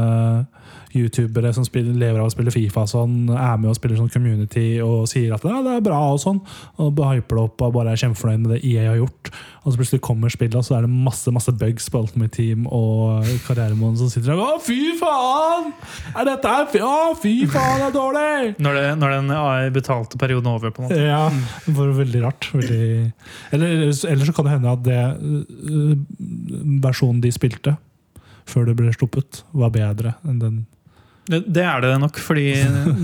youtubere 0.93 1.53
som 1.55 1.65
spiller, 1.65 1.95
lever 1.97 2.21
av 2.21 2.29
å 2.29 2.33
spille 2.33 2.53
Fifa, 2.53 2.85
sånn, 2.89 3.25
er 3.33 3.57
med 3.57 3.71
og 3.71 3.77
spiller 3.77 3.99
sånn 3.99 4.11
community 4.13 4.67
og 4.83 5.07
sier 5.09 5.33
at 5.35 5.45
ja, 5.47 5.61
det 5.65 5.77
er 5.77 5.85
bra, 5.85 5.99
og 6.13 6.21
sånn, 6.21 6.41
og 6.81 7.01
hyper 7.09 7.39
det 7.39 7.43
opp 7.47 7.65
og 7.65 7.75
bare 7.77 7.93
er 7.93 8.01
kjempefornøyd 8.03 8.43
med 8.43 8.55
det 8.55 8.61
EA 8.69 8.91
har 8.91 8.99
gjort. 9.01 9.31
Og 9.63 9.71
så 9.71 9.79
plutselig 9.79 10.03
kommer 10.03 10.33
spillet, 10.33 10.57
og 10.59 10.65
så 10.67 10.75
er 10.77 10.85
det 10.85 10.91
masse 10.91 11.31
masse 11.33 11.53
bugs 11.55 11.87
på 11.89 12.01
Ultimate 12.03 12.33
Team 12.35 12.65
og 12.67 13.23
karrieremoden 13.47 13.95
som 14.01 14.11
sitter 14.11 14.33
der 14.33 14.41
Å, 14.43 14.57
fy 14.63 14.93
faen! 14.99 15.71
Er 16.13 16.27
dette 16.27 16.51
her 16.51 16.83
Å, 16.83 17.13
fy 17.19 17.33
faen, 17.47 17.79
det 17.79 17.87
er 17.87 17.95
dårlig! 17.95 18.33
Når, 18.63 18.79
det, 18.79 18.83
når 18.99 19.15
den 19.15 19.31
AI 19.37 19.71
betalte 19.73 20.19
perioden 20.19 20.51
er 20.51 20.59
over, 20.59 20.75
på 20.75 20.83
en 20.83 20.89
måte. 20.89 20.99
Ja, 20.99 21.23
det 21.65 21.77
var 21.77 21.95
veldig 22.01 22.25
rart. 22.25 22.49
Veldig... 22.53 22.91
Eller, 23.55 23.87
eller 24.11 24.27
så 24.27 24.35
kan 24.35 24.49
det 24.49 24.57
hende 24.57 24.75
at 24.75 24.83
det 24.85 24.99
øh, 25.23 25.95
versjonen 26.83 27.23
de 27.23 27.31
spilte 27.33 27.77
før 28.49 28.67
det 28.67 28.77
ble 28.79 28.91
sluppet, 28.95 29.43
var 29.55 29.71
bedre 29.73 30.17
enn 30.27 30.39
den. 30.41 30.61
Det, 31.29 31.63
er 31.63 31.79
det 31.83 31.93
nok, 32.01 32.19
fordi 32.19 32.49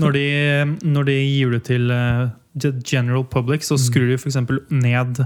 når 0.02 0.12
de, 0.16 0.26
når 0.84 1.08
de 1.08 1.16
gir 1.24 1.56
det 1.56 1.62
til 1.70 1.90
eh, 1.94 2.28
the 2.58 2.72
general 2.84 3.24
public, 3.24 3.64
så 3.64 3.78
skrur 3.80 4.10
de 4.10 4.18
f.eks. 4.18 4.36
ned 4.70 5.24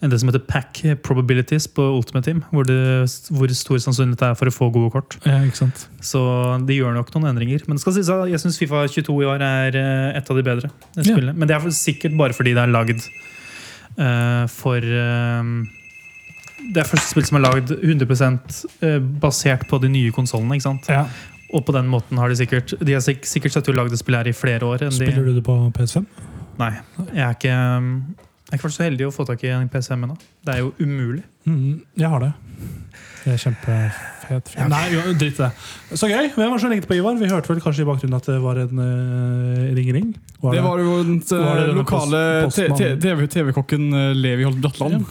det 0.00 0.20
som 0.20 0.30
heter 0.30 0.40
pack 0.48 0.80
probabilities 1.04 1.66
på 1.68 1.84
Ultimate 1.96 2.24
Team. 2.24 2.44
Hvor, 2.50 2.64
det, 2.64 2.78
hvor 3.28 3.52
stor 3.52 3.80
sannsynlighet 3.84 4.22
det 4.22 4.28
er 4.30 4.38
for 4.38 4.48
å 4.48 4.54
få 4.54 4.70
gode 4.72 4.92
kort. 4.94 5.16
Ja? 5.26 5.42
Så 6.00 6.22
de 6.64 6.78
gjør 6.78 6.94
nok 6.96 7.10
noen 7.14 7.34
endringer. 7.34 7.66
Men 7.66 7.76
det 7.76 7.84
skal 7.84 7.98
sies 7.98 8.08
at 8.12 8.30
jeg 8.30 8.40
syns 8.40 8.56
Fifa 8.60 8.86
22 8.88 9.18
i 9.20 9.28
år 9.28 9.44
er 9.44 9.76
eh, 9.76 10.06
et 10.16 10.30
av 10.32 10.38
de 10.38 10.46
bedre. 10.46 10.70
Ja. 10.96 11.18
Men 11.34 11.44
det 11.50 11.58
er 11.58 11.68
sikkert 11.76 12.16
bare 12.16 12.36
fordi 12.36 12.54
det 12.56 12.64
er 12.64 12.72
lagd 12.72 13.04
uh, 14.00 14.46
for 14.48 14.80
uh, 14.80 15.44
Det 16.60 16.80
er 16.80 16.88
første 16.88 17.10
spill 17.10 17.28
som 17.28 17.40
er 17.40 17.44
lagd 17.44 17.74
100 17.76 18.16
eh, 18.86 18.96
basert 19.20 19.68
på 19.68 19.82
de 19.84 19.92
nye 19.92 20.14
konsollene. 20.16 20.60
Ja. 20.88 21.04
Og 21.54 21.64
på 21.66 21.74
den 21.74 21.88
måten 21.90 22.18
har 22.20 22.30
de 22.30 22.36
sikkert 22.38 22.74
De 22.78 22.94
har 22.94 23.02
sik 23.04 23.24
sikkert 23.26 23.56
sett 23.56 23.68
og 23.72 23.78
lagd 23.78 23.94
det 23.94 23.98
spillet 24.00 24.24
her 24.24 24.30
i 24.30 24.36
flere 24.36 24.66
år. 24.66 24.86
Enn 24.86 24.94
Spiller 24.94 25.24
de, 25.24 25.32
du 25.32 25.40
det 25.40 25.46
på 25.46 25.56
PS5? 25.76 26.06
nei, 26.60 26.74
jeg 27.14 27.24
er 27.24 27.36
ikke 27.38 27.56
um, 27.56 27.90
Jeg 28.18 28.52
er 28.52 28.58
ikke 28.58 28.68
vært 28.68 28.76
så 28.76 28.86
heldig 28.86 29.06
å 29.08 29.12
få 29.14 29.24
tak 29.28 29.44
i 29.46 29.52
en 29.54 29.68
PC 29.72 29.92
ennå. 29.96 30.16
Det 30.44 30.54
er 30.54 30.64
jo 30.64 30.72
umulig. 30.80 31.22
Mm, 31.48 31.80
jeg 31.98 32.10
har 32.12 32.26
det. 32.26 32.32
Det 33.24 33.36
er 33.36 34.19
kjempefet. 34.20 34.52
fyr. 34.54 34.68
Nei, 34.70 34.84
jo, 34.94 35.04
dritt 35.20 35.40
det. 35.40 35.50
Så 35.94 36.08
gøy. 36.10 36.30
Hvem 36.34 36.46
var 36.46 36.56
det 36.56 36.62
som 36.64 36.74
ringte 36.74 36.90
på 36.90 36.98
Ivar? 36.98 37.16
Vi 37.20 37.30
hørte 37.30 37.52
vel 37.52 37.62
kanskje 37.64 37.84
i 37.84 37.88
bakgrunnen 37.88 38.18
at 38.18 38.28
det 38.30 38.38
var 38.42 38.60
en 38.62 38.82
uh, 38.82 39.70
ring-ring? 39.76 40.12
Det 40.40 40.62
var 40.64 40.80
jo 40.80 40.92
den 41.04 41.18
eh, 41.20 41.72
lokale 41.76 42.20
TV-kokken 43.28 43.90
eh, 43.92 44.12
Levi 44.16 44.46
Holt 44.48 44.60
Bratland. 44.62 45.04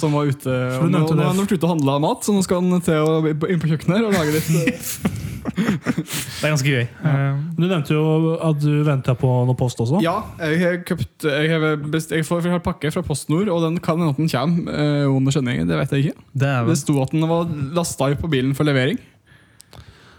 Som 0.00 0.16
var 0.16 0.26
ute 0.26 0.50
og 0.50 0.88
nå, 0.90 1.04
nå 1.04 1.20
har 1.20 1.30
han 1.30 1.42
vært 1.44 1.54
ute 1.54 1.62
og 1.62 1.76
handla 1.76 2.00
mat, 2.02 2.26
så 2.26 2.34
nå 2.34 2.42
skal 2.42 2.64
han 2.64 2.82
til 2.82 3.06
å, 3.06 3.20
inn 3.30 3.62
på 3.62 3.70
kjøkkenet 3.70 4.00
her 4.00 4.08
og 4.08 4.16
lage 4.18 4.34
litt 4.34 4.50
eh, 4.64 5.22
Det 5.54 6.48
er 6.48 6.52
ganske 6.54 6.72
gøy. 6.72 6.84
Ja. 7.04 7.12
Du 7.54 7.64
nevnte 7.66 7.94
jo 7.94 8.34
at 8.42 8.58
du 8.62 8.80
venta 8.86 9.14
på 9.18 9.28
noe 9.46 9.56
post 9.58 9.80
også. 9.84 10.00
Ja, 10.02 10.16
jeg 10.40 10.60
har 10.62 10.78
kjøpt 10.88 11.26
Jeg 11.28 11.50
har, 11.52 11.66
best, 11.92 12.14
jeg 12.14 12.26
får, 12.26 12.46
jeg 12.48 12.56
har 12.56 12.62
pakke 12.64 12.90
fra 12.94 13.04
PostNord, 13.06 13.50
og 13.52 13.62
den 13.66 13.78
kan 13.84 14.00
hende 14.00 14.16
den 14.18 14.30
kommer 14.32 14.74
eh, 14.74 15.04
under 15.06 15.34
sendingen. 15.34 15.68
Det 15.70 15.78
vet 15.78 15.94
jeg 15.94 16.08
ikke. 16.08 16.26
det 16.42 16.54
Det 16.70 16.78
sto 16.80 16.96
at 17.04 17.14
den 17.14 17.28
var 17.30 17.46
lasta 17.76 18.10
på 18.18 18.30
bilen 18.32 18.53
for 18.56 18.66
levering. 18.66 19.00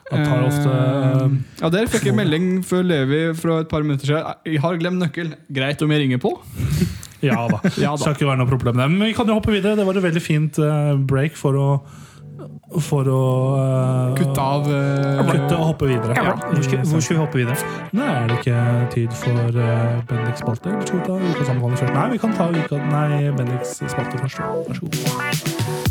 Tar 0.05 0.43
ofte 0.45 0.69
Eh, 0.69 1.21
eh, 1.25 1.29
ja, 1.61 1.69
Der 1.69 1.87
fikk 1.89 2.05
jeg 2.05 2.15
melding 2.21 2.61
før 2.65 2.85
Levi 2.85 3.21
fra 3.37 3.61
et 3.63 3.67
par 3.71 3.81
minutter 3.81 4.05
siden. 4.05 4.23
Jeg 4.45 4.61
har 4.61 4.77
glemt 4.77 5.01
nøkkel. 5.01 5.33
Greit 5.53 5.81
om 5.81 5.91
jeg 5.91 6.05
ringer 6.05 6.21
på? 6.21 6.37
Ja 7.23 7.47
da. 7.49 7.57
Ja 7.79 7.95
da. 7.95 7.97
Skal 7.97 8.13
ikke 8.13 8.27
være 8.27 8.37
noe 8.43 8.49
problem. 8.51 8.75
Men 8.75 8.99
vi 9.01 9.13
kan 9.17 9.25
jo 9.25 9.39
hoppe 9.39 9.49
videre. 9.49 9.73
Det 9.79 9.85
var 9.87 9.97
et 9.97 10.03
veldig 10.03 10.21
fint 10.21 10.59
eh, 10.61 10.91
break 11.09 11.39
for 11.39 11.57
å 11.57 11.69
For 12.83 13.07
å 13.07 13.21
uh, 13.55 14.15
Kutte 14.17 14.43
av 14.43 14.65
uh, 14.67 15.21
Kutte 15.29 15.55
og 15.55 15.69
hoppe 15.71 15.87
videre. 15.87 16.17
Ja, 16.17 16.33
hvor, 16.35 16.59
skal, 16.65 16.83
hvor 16.83 16.99
skal 16.99 17.15
vi 17.15 17.21
hoppe 17.21 17.39
videre? 17.39 17.55
Nei, 17.95 18.09
er 18.11 18.27
det 18.29 18.41
ikke 18.41 18.59
tid 18.91 19.15
for 19.21 19.55
uh, 19.55 20.03
Bendiks 20.11 20.43
spalte? 20.43 20.75
Eller 20.75 20.85
skal 20.85 20.99
vi 20.99 21.07
ta 21.07 21.17
ukas 21.23 21.55
anbefaling 21.55 21.79
først? 21.79 21.95
Nei, 21.95 22.05
vi 22.11 22.21
kan 22.25 22.35
ta 22.35 22.51
uka, 22.51 22.83
nei, 22.91 23.33
Bendiks 23.39 23.79
spalte 23.79 24.23
først. 24.25 24.45
Vær 24.67 24.81
så 24.81 24.91
god. 24.91 25.84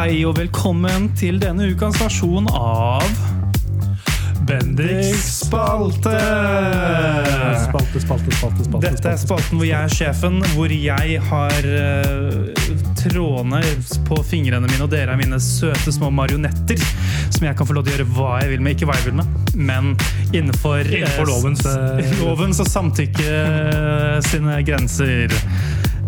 Hei 0.00 0.22
og 0.24 0.38
velkommen 0.38 1.10
til 1.12 1.36
denne 1.42 1.66
ukas 1.74 1.98
versjon 2.00 2.46
av 2.56 3.02
Bendiks 4.48 5.26
spalte! 5.42 6.14
Spalte, 7.66 8.00
spalte, 8.00 8.32
spalte. 8.38 8.64
spalte 8.64 8.80
Dette 8.86 9.10
er 9.12 9.18
spalten 9.20 9.60
hvor 9.60 9.68
jeg 9.68 9.76
er 9.76 9.92
sjefen, 9.92 10.38
hvor 10.54 10.72
jeg 10.72 11.20
har 11.26 11.68
uh, 11.68 12.64
trådene 12.96 13.60
på 14.08 14.22
fingrene 14.24 14.70
mine, 14.70 14.80
og 14.86 14.88
dere 14.94 15.12
er 15.12 15.20
mine 15.20 15.36
søte 15.44 15.92
små 15.92 16.08
marionetter 16.16 16.80
som 16.80 17.50
jeg 17.50 17.60
kan 17.60 17.68
få 17.68 17.76
lov 17.76 17.84
til 17.84 17.92
å 17.92 17.98
gjøre 17.98 18.08
hva 18.16 18.32
jeg 18.40 18.54
vil 18.54 18.64
med. 18.64 18.78
Ikke 18.78 18.88
hva 18.88 18.96
jeg 19.02 19.10
vil 19.10 19.20
med, 19.20 19.52
men 19.52 19.92
innenfor, 20.32 20.80
eh, 20.80 21.02
Innenfor 21.02 21.28
lovens, 21.28 21.66
uh, 21.68 22.16
lovens 22.24 22.64
og 22.64 22.72
samtykke 22.72 23.28
eh, 23.36 24.16
sine 24.32 24.62
grenser. 24.64 25.36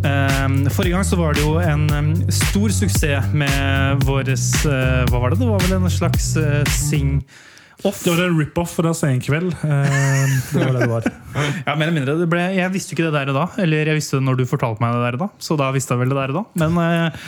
Um, 0.02 0.64
forrige 0.74 0.96
gang 0.96 1.04
så 1.06 1.16
var 1.18 1.36
det 1.36 1.44
jo 1.44 1.54
en 1.62 1.86
stor 2.32 2.72
suksess 2.74 3.30
med 3.38 4.02
våres 4.02 4.48
uh, 4.66 5.04
Hva 5.06 5.20
var 5.22 5.30
det? 5.30 5.38
Det 5.38 5.46
var 5.46 5.62
vel 5.62 5.76
en 5.76 5.92
slags 5.94 6.32
uh, 6.34 6.62
sing-off? 6.66 8.00
Det 8.02 8.10
var 8.10 8.24
en 8.24 8.34
rip-off 8.40 8.74
fra 8.80 8.90
Senkveld. 8.94 9.54
Eh, 9.62 10.34
det 10.52 10.58
var 10.58 10.74
det 10.74 10.82
det 10.82 10.90
var. 10.90 11.06
Ja, 11.66 11.74
mer 11.74 11.86
eller 11.86 11.94
mindre. 11.96 12.14
Det 12.18 12.26
ble, 12.30 12.42
jeg 12.56 12.72
visste 12.74 12.92
jo 12.92 12.98
ikke 12.98 13.06
det 13.08 13.14
der 13.14 13.30
og 13.32 13.38
da. 13.38 13.46
Eller 13.62 13.88
jeg 13.90 13.98
visste 14.00 14.18
det 14.18 14.26
når 14.26 14.40
du 14.40 14.44
fortalte 14.50 14.82
meg 14.82 14.94
det 14.94 15.04
der 15.04 15.18
og 15.18 15.22
da. 15.24 15.28
Så 15.42 15.56
da 15.60 15.70
visste 15.74 15.94
jeg 15.94 16.02
vel 16.02 16.12
det 16.12 16.18
der 16.18 16.34
og 16.34 16.38
da. 16.40 16.44
Men 16.64 16.78
eh, 16.82 17.24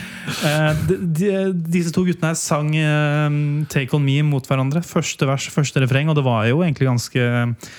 eh, 0.51 0.85
de, 0.91 0.99
de, 1.21 1.33
disse 1.79 1.95
to 1.95 2.05
guttene 2.07 2.33
her 2.33 2.39
sang 2.39 2.75
eh, 2.75 3.39
Take 3.73 3.95
On 3.97 4.05
Me 4.05 4.19
mot 4.27 4.51
hverandre. 4.51 4.83
Første 4.87 5.31
vers, 5.31 5.47
første 5.55 5.83
refreng. 5.83 6.11
Og 6.11 6.19
det 6.19 6.27
var 6.27 6.47
jo 6.51 6.63
egentlig 6.67 6.91
ganske 6.91 7.23
eh, 7.23 7.75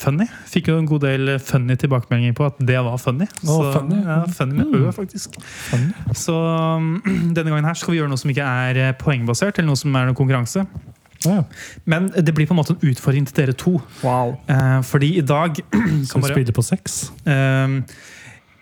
funny. 0.00 0.26
Fikk 0.50 0.72
jo 0.72 0.78
en 0.80 0.88
god 0.88 1.04
del 1.06 1.34
funny 1.38 1.76
tilbakemeldinger 1.78 2.34
på 2.34 2.48
at 2.48 2.58
det 2.58 2.80
var 2.82 2.98
funny. 2.98 3.28
Å, 3.44 3.58
funny. 3.76 4.00
Ja, 4.02 4.16
funny 4.34 4.58
med 4.58 4.74
ø, 4.74 4.90
faktisk. 4.94 5.38
Så 6.16 6.34
um, 6.34 6.96
denne 7.36 7.52
gangen 7.52 7.68
her 7.68 7.78
skal 7.78 7.94
vi 7.94 8.00
gjøre 8.00 8.10
noe 8.10 8.20
som 8.20 8.32
ikke 8.32 8.48
er 8.66 8.82
eh, 8.88 8.96
poengbasert, 8.98 9.60
eller 9.60 9.72
noe 9.72 9.80
som 9.80 9.94
er 9.94 10.10
noe 10.10 10.18
konkurranse. 10.18 10.66
Ja. 11.24 11.42
Men 11.84 12.10
det 12.12 12.34
blir 12.34 12.48
på 12.48 12.54
en 12.54 12.60
måte 12.60 12.74
en 12.74 12.90
utfordring 12.90 13.26
til 13.28 13.38
dere 13.38 13.56
to. 13.58 13.78
Eh, 14.04 14.80
fordi 14.86 15.14
i 15.18 15.24
dag 15.24 15.56
Skal 16.08 16.10
kan 16.10 16.26
vi 16.26 16.32
spille 16.32 16.56
på 16.56 16.64
sex? 16.64 16.98
Ehm, 17.30 17.82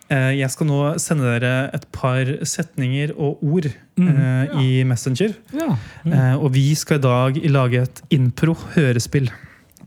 eh, 0.08 0.32
jeg 0.38 0.50
skal 0.54 0.68
nå 0.68 0.80
sende 1.02 1.30
dere 1.30 1.54
et 1.74 1.86
par 1.94 2.28
setninger 2.48 3.14
og 3.16 3.42
ord 3.42 3.70
eh, 3.70 4.58
i 4.62 4.82
Messenger. 4.88 5.34
Ja. 5.56 5.72
Eh, 6.06 6.36
og 6.36 6.52
vi 6.54 6.68
skal 6.78 7.00
i 7.00 7.06
dag 7.06 7.40
lage 7.50 7.86
et 7.86 8.04
impro-hørespill. 8.18 9.32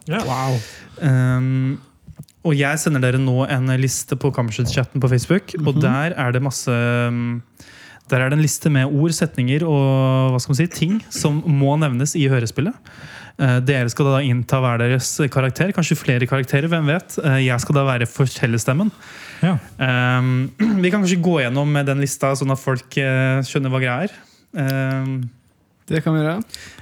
Wow. 0.09 0.57
Um, 1.01 1.77
og 2.45 2.53
jeg 2.53 2.77
sender 2.81 3.01
dere 3.01 3.21
nå 3.21 3.39
en 3.49 3.71
liste 3.81 4.17
på 4.19 4.29
Kammerset-chatten 4.33 5.01
på 5.01 5.09
Facebook. 5.09 5.55
Og 5.65 5.81
der 5.81 6.13
er 6.13 6.35
det 6.35 6.43
masse 6.45 6.71
um, 6.71 7.41
Der 8.11 8.21
er 8.21 8.29
det 8.29 8.37
en 8.37 8.45
liste 8.45 8.69
med 8.69 8.85
ord, 8.85 9.15
setninger 9.17 9.65
og 9.65 10.33
hva 10.33 10.41
skal 10.41 10.53
man 10.53 10.59
si, 10.59 10.67
ting 10.69 10.99
som 11.09 11.41
må 11.49 11.73
nevnes 11.81 12.13
i 12.19 12.27
hørespillet. 12.29 12.75
Uh, 13.41 13.57
dere 13.65 13.89
skal 13.91 14.11
da 14.13 14.19
innta 14.23 14.61
hver 14.63 14.77
deres 14.79 15.09
karakter, 15.33 15.73
kanskje 15.75 15.97
flere 15.99 16.29
karakterer. 16.29 16.69
hvem 16.69 16.85
vet. 16.93 17.17
uh, 17.25 17.41
jeg 17.41 17.59
skal 17.65 17.79
da 17.79 17.87
være 17.89 18.05
fortellerstemmen. 18.05 18.93
Ja. 19.41 19.57
Um, 19.81 20.51
vi 20.83 20.93
kan 20.93 21.01
kanskje 21.01 21.23
gå 21.25 21.39
gjennom 21.41 21.73
den 21.81 22.05
lista, 22.05 22.35
sånn 22.37 22.53
at 22.53 22.61
folk 22.61 23.01
uh, 23.01 23.41
skjønner 23.41 23.73
hva 23.73 23.81
greia 23.81 24.05
er. 24.05 24.15
Um, 24.53 25.17
Det 25.89 26.01
kan 26.01 26.15
vi 26.15 26.21
gjøre. 26.23 26.39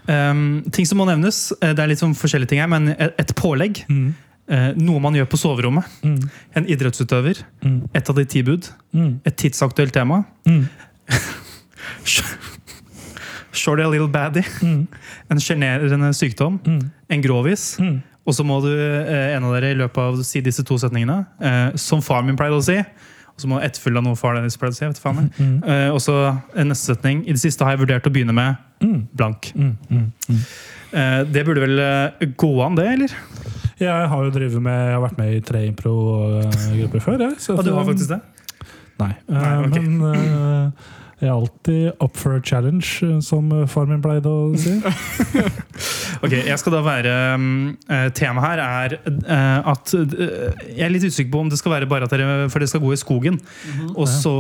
um, 0.08 0.64
ting 0.72 0.88
som 0.88 0.98
må 1.02 1.08
nevnes, 1.10 1.52
eh, 1.62 1.74
det 1.76 1.84
er 1.84 1.92
litt 1.92 2.00
sånn 2.00 2.16
forskjellige 2.16 2.54
ting 2.54 2.62
her, 2.64 2.70
men 2.72 2.94
et, 2.96 3.34
pålegg. 3.36 3.84
Mm. 3.92 4.14
Uh, 4.52 4.72
noe 4.76 5.00
man 5.04 5.16
gjør 5.16 5.28
på 5.32 5.40
soverommet. 5.40 5.88
Mm. 6.04 6.30
En 6.60 6.66
idrettsutøver. 6.68 7.44
Mm. 7.64 7.78
Et 7.96 8.10
av 8.10 8.16
de 8.16 8.26
ti 8.28 8.44
bud. 8.44 8.68
Mm. 8.96 9.14
Et 9.24 9.38
tidsaktuelt 9.44 9.96
tema. 9.96 10.24
Mm. 10.48 10.66
Shorty 13.54 13.84
a 13.84 13.90
little 13.90 14.10
baddie. 14.12 14.44
Mm. 14.62 14.88
En 15.32 15.40
sjenerende 15.40 16.12
sykdom. 16.18 16.60
Mm. 16.68 16.92
En 17.16 17.24
grovis. 17.24 17.78
Mm. 17.80 18.02
Og 18.24 18.36
så 18.36 18.44
må 18.48 18.60
du, 18.64 18.72
eh, 18.72 19.36
en 19.36 19.44
av 19.44 19.54
dere 19.56 19.72
i 19.74 19.80
løpet 19.80 19.98
av 19.98 20.22
si 20.24 20.42
disse 20.42 20.64
to 20.64 20.78
setningene, 20.80 21.26
uh, 21.44 21.76
som 21.76 22.02
far 22.02 22.24
min 22.24 22.38
pleide 22.40 22.56
å 22.56 22.64
si. 22.64 22.78
Og 23.34 23.42
så 23.42 23.50
må 23.50 23.58
etterfølge 23.66 23.98
av 23.98 24.04
noe 24.06 24.16
far 24.20 24.36
Dennis 24.38 24.58
pleide 24.62 24.76
å 24.76 24.78
si. 24.78 24.86
vet 24.86 25.00
du 25.00 25.02
faen. 25.02 25.32
Mm. 25.40 25.56
uh, 25.66 25.90
og 25.96 26.00
så 26.04 26.16
en 26.56 26.70
neste 26.70 26.94
setning. 26.94 27.24
I 27.28 27.34
det 27.34 27.42
siste 27.42 27.66
har 27.66 27.74
jeg 27.74 27.82
vurdert 27.86 28.06
å 28.10 28.14
begynne 28.14 28.36
med 28.36 28.56
Mm. 28.84 29.08
blank. 29.16 29.48
Mm. 29.56 30.10
Eh, 30.94 31.24
det 31.32 31.46
burde 31.48 31.62
vel 31.64 31.80
uh, 31.80 32.26
gå 32.36 32.50
an, 32.66 32.76
det, 32.76 32.84
eller? 32.98 33.14
Jeg 33.80 34.08
har 34.12 34.24
jo 34.26 34.30
drevet 34.36 34.62
med 34.62 34.76
Jeg 34.76 34.94
har 34.98 35.02
vært 35.06 35.18
med 35.18 35.36
i 35.38 35.40
tre 35.40 35.62
impro-grupper 35.70 37.00
før. 37.02 37.22
Jeg, 37.24 37.38
så 37.40 37.56
Ja, 37.56 37.64
du 37.64 37.72
har 37.74 37.86
faktisk 37.88 38.12
det? 38.12 38.20
Nei. 39.00 39.14
Nei, 39.32 39.54
okay. 39.66 39.82
Men 39.88 40.74
jeg 41.24 41.32
er 41.32 41.38
alltid 41.38 42.04
up 42.04 42.18
for 42.20 42.38
a 42.38 42.42
challenge, 42.44 43.00
eh, 43.06 43.20
som 43.24 43.50
far 43.72 43.88
min 43.90 44.04
pleide 44.04 44.30
å 44.30 44.52
si. 44.60 44.76
Ok, 46.24 46.34
jeg 46.38 46.56
skal 46.62 46.76
da 46.78 46.80
være 46.86 47.14
um, 47.36 47.48
eh, 47.92 48.06
Temaet 48.16 48.46
her 48.46 48.62
er 48.64 48.94
eh, 48.96 49.72
at 49.74 49.94
eh, 49.98 50.70
Jeg 50.70 50.86
er 50.86 50.94
litt 50.94 51.04
usikker 51.04 51.32
på 51.34 51.42
om 51.44 51.50
det 51.52 51.60
skal 51.60 51.74
være 51.76 51.90
bare 51.92 52.08
at 52.08 52.14
dere 52.14 52.48
For 52.52 52.64
dere 52.64 52.72
skal 52.72 52.84
gå 52.84 52.94
i 52.96 53.00
skogen. 53.02 53.40
Og 53.94 54.08
så 54.08 54.36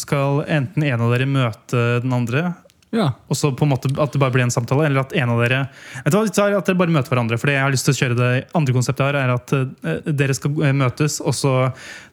skal 0.00 0.42
enten 0.48 0.86
en 0.88 1.04
av 1.04 1.12
dere 1.12 1.28
møte 1.28 1.84
den 2.04 2.14
andre. 2.16 2.46
Ja. 2.94 3.10
Og 3.28 3.36
så 3.36 3.50
på 3.52 3.66
en 3.66 3.72
måte 3.74 3.90
at 4.00 4.14
det 4.14 4.20
bare 4.20 4.32
blir 4.32 4.46
en 4.46 4.52
samtale. 4.52 4.86
Eller 4.88 5.02
at 5.02 5.12
en 5.12 5.32
av 5.34 5.40
dere 5.42 5.58
Vet 6.04 6.14
du 6.14 6.16
hva, 6.16 6.46
At 6.56 6.68
dere 6.70 6.78
bare 6.80 6.94
møter 6.94 7.12
hverandre. 7.12 7.36
For 7.40 7.52
jeg 7.52 7.60
har 7.60 7.72
lyst 7.72 7.84
til 7.88 7.96
å 7.96 7.98
kjøre 7.98 8.16
det 8.16 8.30
andre 8.56 8.76
konseptet 8.76 9.04
her 9.04 9.18
er 9.20 9.32
at 9.34 9.52
eh, 9.56 10.12
dere 10.16 10.36
skal 10.36 10.62
eh, 10.64 10.72
møtes, 10.76 11.18
og 11.20 11.36
så 11.36 11.52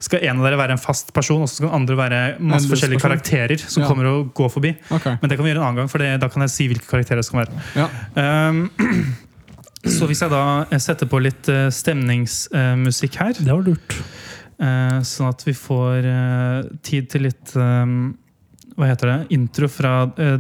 skal 0.03 0.25
en 0.27 0.41
av 0.41 0.49
dere 0.49 0.59
være 0.59 0.75
en 0.75 0.81
fast 0.81 1.13
person, 1.15 1.45
og 1.45 1.47
så 1.51 1.61
skal 1.61 1.69
den 1.69 1.77
andre 1.79 1.99
være 1.99 2.19
masse 2.39 2.67
forskjellige 2.71 2.99
person. 2.99 3.15
karakterer 3.15 3.63
som 3.63 3.83
Ja. 3.85 3.89
kommer 3.91 4.09
og 4.11 4.33
går 4.35 4.51
forbi. 4.51 4.73
Okay. 4.89 5.15
Men 5.21 5.29
det 5.31 5.38
kan 5.38 5.45
vi 5.45 5.53
gjøre 5.53 5.61
en 5.63 5.67
annen 5.69 5.79
gang, 5.83 5.91
for 5.91 6.03
det, 6.03 6.19
da 6.19 6.27
kan 6.33 6.43
jeg 6.43 6.53
si 6.55 6.67
hvilke 6.71 6.89
karakterer 6.89 7.21
det 7.23 7.29
skal 7.29 7.45
være. 7.45 7.63
Ja. 7.79 7.88
Um, 8.49 8.69
så 9.95 10.07
hvis 10.09 10.21
jeg 10.25 10.33
da 10.33 10.43
setter 10.81 11.07
på 11.07 11.21
litt 11.23 11.47
eh, 11.51 11.69
stemningsmusikk 11.71 13.15
her, 13.21 13.33
Det 13.39 13.51
var 13.51 13.63
lurt. 13.63 13.95
Uh, 14.55 15.01
sånn 15.03 15.27
at 15.33 15.41
vi 15.43 15.51
får 15.51 16.05
uh, 16.07 16.67
tid 16.83 17.09
til 17.11 17.25
litt 17.27 17.51
um, 17.59 18.13
hva 18.75 18.89
heter 18.89 19.07
det? 19.11 19.19
Intro 19.35 19.69
fra 19.71 19.93
eh, 20.19 20.35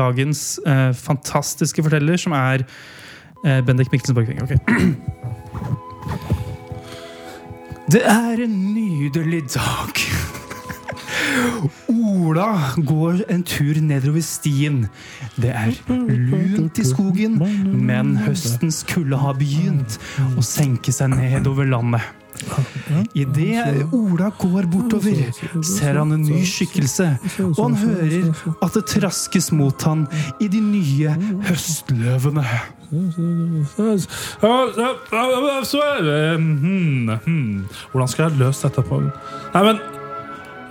dagens 0.00 0.60
eh, 0.66 0.90
fantastiske 0.94 1.82
forteller, 1.82 2.16
som 2.20 2.32
er 2.38 2.62
eh, 3.44 3.60
Bendik 3.66 3.90
Mikkelsen 3.92 4.14
Borchgrevink. 4.14 4.42
Okay. 4.46 4.60
Det 7.90 8.04
er 8.06 8.38
en 8.44 8.52
nydelig 8.74 9.42
dag. 9.50 9.92
Ola 12.20 12.46
går 12.76 13.24
en 13.32 13.42
tur 13.46 13.80
nedover 13.80 14.22
stien. 14.24 14.84
Det 15.40 15.52
er 15.56 15.74
lunt 15.88 16.78
i 16.78 16.86
skogen, 16.86 17.38
men 17.74 18.16
høstens 18.20 18.82
kulde 18.88 19.18
har 19.20 19.38
begynt 19.40 19.98
å 20.36 20.44
senke 20.44 20.92
seg 20.94 21.14
nedover 21.16 21.68
landet. 21.70 22.04
Idet 23.14 23.92
Ola 23.92 24.30
går 24.38 24.68
bortover, 24.70 25.32
ser 25.66 25.98
han 25.98 26.12
en 26.14 26.22
ny 26.24 26.40
skikkelse, 26.46 27.08
og 27.50 27.60
han 27.60 27.76
hører 27.80 28.30
at 28.64 28.76
det 28.78 28.84
traskes 28.94 29.50
mot 29.52 29.82
han 29.84 30.06
i 30.40 30.48
de 30.48 30.60
nye 30.64 31.14
høstløvene. 31.48 32.46
Hmm, 32.90 33.62
hmm. 37.24 37.64
Hvordan 37.92 38.08
skal 38.10 38.24
jeg 38.26 38.40
løse 38.40 38.66
dette 38.66 38.82
på 38.88 38.98
Nei, 39.04 39.62
men 39.62 39.78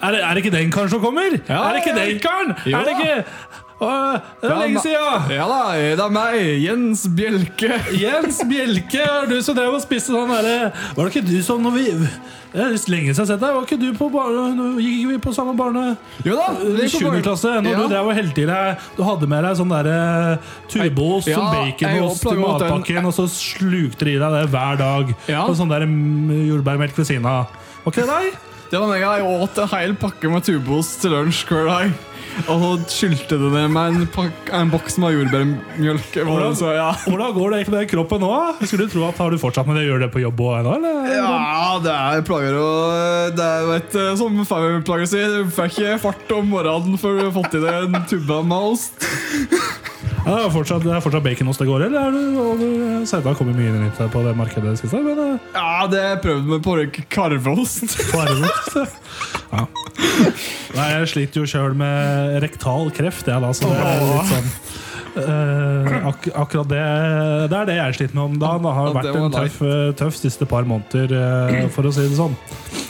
er 0.03 0.11
det, 0.15 0.21
er 0.23 0.33
det 0.33 0.45
ikke 0.45 0.55
den 0.57 0.71
karen 0.71 0.89
som 0.89 1.01
kommer? 1.03 1.39
Ja, 1.49 1.63
er 1.69 1.73
det 1.77 1.83
ikke 1.85 1.97
den 1.99 2.19
karen? 2.23 2.55
Er 2.65 2.83
det 2.87 2.97
ikke 2.99 3.25
Åh, 3.79 4.17
Det 4.41 4.49
er 4.51 4.57
lenge 4.59 4.81
siden! 4.83 5.29
Ja 5.31 5.45
da, 5.47 5.59
det 5.79 6.01
er 6.03 6.09
meg, 6.11 6.33
Jens 6.59 7.05
Bjelke. 7.15 7.77
Jens 8.03 8.41
Bjelke, 8.49 8.99
er 9.05 9.29
du 9.29 9.37
som 9.45 9.55
drev 9.55 9.77
og 9.77 9.79
spiste 9.85 10.11
sånn 10.11 10.33
derre 10.33 10.73
Var 10.97 10.99
det 10.99 11.13
ikke 11.13 11.23
du 11.29 11.37
som 11.47 11.63
når 11.63 11.77
vi 11.77 11.85
Det 11.87 12.59
er 12.59 12.73
lenge 12.75 12.81
siden 12.81 13.05
jeg 13.07 13.15
har 13.21 13.29
sett 13.29 13.39
deg. 13.45 13.53
Var 13.55 13.63
ikke 13.69 13.77
du 13.79 13.87
på 13.95 14.09
barne... 14.11 14.65
Gikk 14.83 15.05
vi 15.13 15.19
på 15.23 15.31
samme 15.37 15.53
barne... 15.55 15.85
Jo 16.27 16.35
da, 16.35 16.49
I 16.59 16.73
det 16.75 16.89
er 16.89 16.91
7. 16.91 16.97
på- 17.07 17.21
klasse, 17.29 17.53
når 17.63 17.71
Ja. 17.71 17.79
du 17.85 17.93
drev 17.93 18.09
og 18.11 18.19
helte 18.19 18.43
i 18.43 18.49
deg 18.51 18.83
Du 18.97 19.01
hadde 19.07 19.31
med 19.31 19.47
deg 19.47 19.55
sånn 19.61 19.71
derre 19.71 19.97
turbos 20.75 21.29
Ja, 21.31 21.39
som 21.39 21.55
jeg 21.61 21.77
baconost 21.79 22.27
den- 22.27 22.43
matpakken, 22.43 23.07
og 23.07 23.15
så 23.15 23.29
slukte 23.31 24.09
du 24.09 24.11
i 24.11 24.19
deg 24.19 24.35
det 24.41 24.43
hver 24.51 24.75
dag. 24.83 25.15
Ja. 25.31 25.45
Og 25.47 25.55
sånn 25.55 25.71
der 25.71 25.87
mm, 25.87 26.35
jordbærmelk 26.51 26.99
ved 26.99 27.07
siden 27.13 27.31
av. 27.31 27.47
Var 27.85 27.95
ikke 27.95 28.03
det 28.03 28.11
deg? 28.17 28.45
Det 28.69 28.77
var 28.77 28.85
meg, 28.91 29.01
jeg 29.01 29.25
åt 29.25 29.57
en 29.63 29.71
hel 29.71 29.95
pakke 29.97 30.29
med 30.29 30.45
tubeost 30.45 30.99
til 31.01 31.15
lunsj 31.15 31.41
hver 31.49 31.65
dag. 31.69 31.93
Og 32.47 32.61
så 32.61 32.67
skylte 32.93 33.39
det 33.41 33.47
ned 33.51 33.71
med 33.73 33.95
en, 33.97 34.03
pak 34.13 34.51
en 34.53 34.69
boks 34.71 34.99
med 35.01 35.15
jordbærmjølk. 35.15 36.11
Hvordan- 36.27 36.55
Så, 36.55 36.69
ja. 36.77 36.91
Hvordan 37.07 37.33
går 37.33 37.49
det 37.49 37.57
egentlig 37.59 37.79
med 37.79 37.89
kroppen 37.89 38.21
nå? 38.21 38.29
Skulle 38.61 38.85
du 38.85 38.93
tro 38.93 39.07
at 39.07 39.17
Har 39.17 39.31
du 39.31 39.37
fortsatt 39.41 39.67
med 39.67 39.75
det? 39.79 39.87
Gjør 39.89 39.99
det 40.05 40.11
på 40.13 40.21
jobb 40.21 40.39
òg 40.45 40.59
ennå? 40.61 40.93
ja, 41.09 41.79
det 41.83 41.91
er 41.97 42.21
plager 42.21 42.55
og 42.61 43.35
Det 43.35 43.43
er 43.43 43.61
jo 43.65 43.71
et 43.79 43.95
eh, 43.95 44.15
som 44.21 44.45
fauerplager 44.45 45.07
sier. 45.09 45.43
Du 45.43 45.49
får 45.49 45.73
ikke 45.73 45.99
fart 46.05 46.31
om 46.37 46.47
morgenen 46.53 46.97
før 47.01 47.17
du 47.19 47.25
har 47.25 47.35
fått 47.41 47.57
i 47.57 47.63
deg 47.65 47.89
en 47.89 48.05
tubbe 48.05 48.43
med 48.45 48.71
ost. 48.71 48.93
Ja, 50.25 50.35
det, 50.35 50.45
er 50.45 50.51
fortsatt, 50.53 50.83
det 50.83 50.91
er 50.93 51.03
fortsatt 51.03 51.23
baconost 51.25 51.61
det 51.61 51.67
går, 51.69 51.85
eller 51.87 51.99
er 52.01 52.15
du 52.15 52.39
over 52.43 53.29
har 53.29 53.37
kommet 53.37 53.57
mye 53.57 53.71
nytt 53.85 54.01
på 54.13 54.23
det 54.25 54.33
markedet 54.37 54.75
siste? 54.79 54.99
Men 55.03 55.21
eh, 55.23 55.47
Ja, 55.55 55.87
det 55.89 56.01
har 56.01 56.11
jeg 56.15 56.21
prøvd 56.25 56.49
med 56.51 56.65
på 56.65 56.75
karveost. 57.13 57.95
Kvarveost, 58.11 58.77
ja. 59.53 59.65
Nei, 60.75 60.87
jeg 60.95 61.09
sliter 61.13 61.41
jo 61.41 61.49
sjøl 61.49 61.77
med 61.79 62.37
rektal 62.43 62.91
kreft, 62.95 63.27
jeg, 63.29 63.41
da, 63.43 63.53
så 63.55 63.71
det 63.71 63.79
er 63.79 64.03
litt 64.05 64.33
sånn 64.33 64.51
eh, 65.23 65.95
ak 66.09 66.27
akkurat 66.37 66.69
det 66.69 66.81
Det 67.51 67.57
er 67.61 67.69
det 67.69 67.77
jeg 67.79 67.97
sliter 67.99 68.19
med 68.19 68.23
om 68.25 68.39
dagen. 68.41 68.65
Det 68.67 68.73
har 68.75 68.89
Ja, 68.89 68.91
det 68.91 68.99
vært 68.99 69.15
var 69.15 69.29
en 69.29 69.37
tøff, 69.37 69.61
eh, 69.65 69.85
tøff 70.03 70.19
siste 70.19 70.49
par 70.49 70.67
måneder, 70.69 71.15
eh, 71.15 71.69
for 71.73 71.87
å 71.89 71.93
si 71.95 72.05
det 72.05 72.19
sånn. 72.19 72.35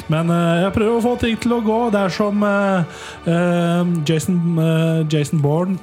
Men 0.09 0.33
eh, 0.33 0.63
jeg 0.65 0.73
prøver 0.75 0.97
å 0.97 1.05
få 1.05 1.13
ting 1.21 1.37
til 1.39 1.55
å 1.59 1.61
gå. 1.65 1.79
Det 1.93 2.01
er 2.07 2.15
som 2.17 2.43
eh, 2.43 2.97
eh, 3.29 3.93
Jason, 4.09 4.41
eh, 4.65 5.05
Jason 5.13 5.45
Bourne 5.45 5.77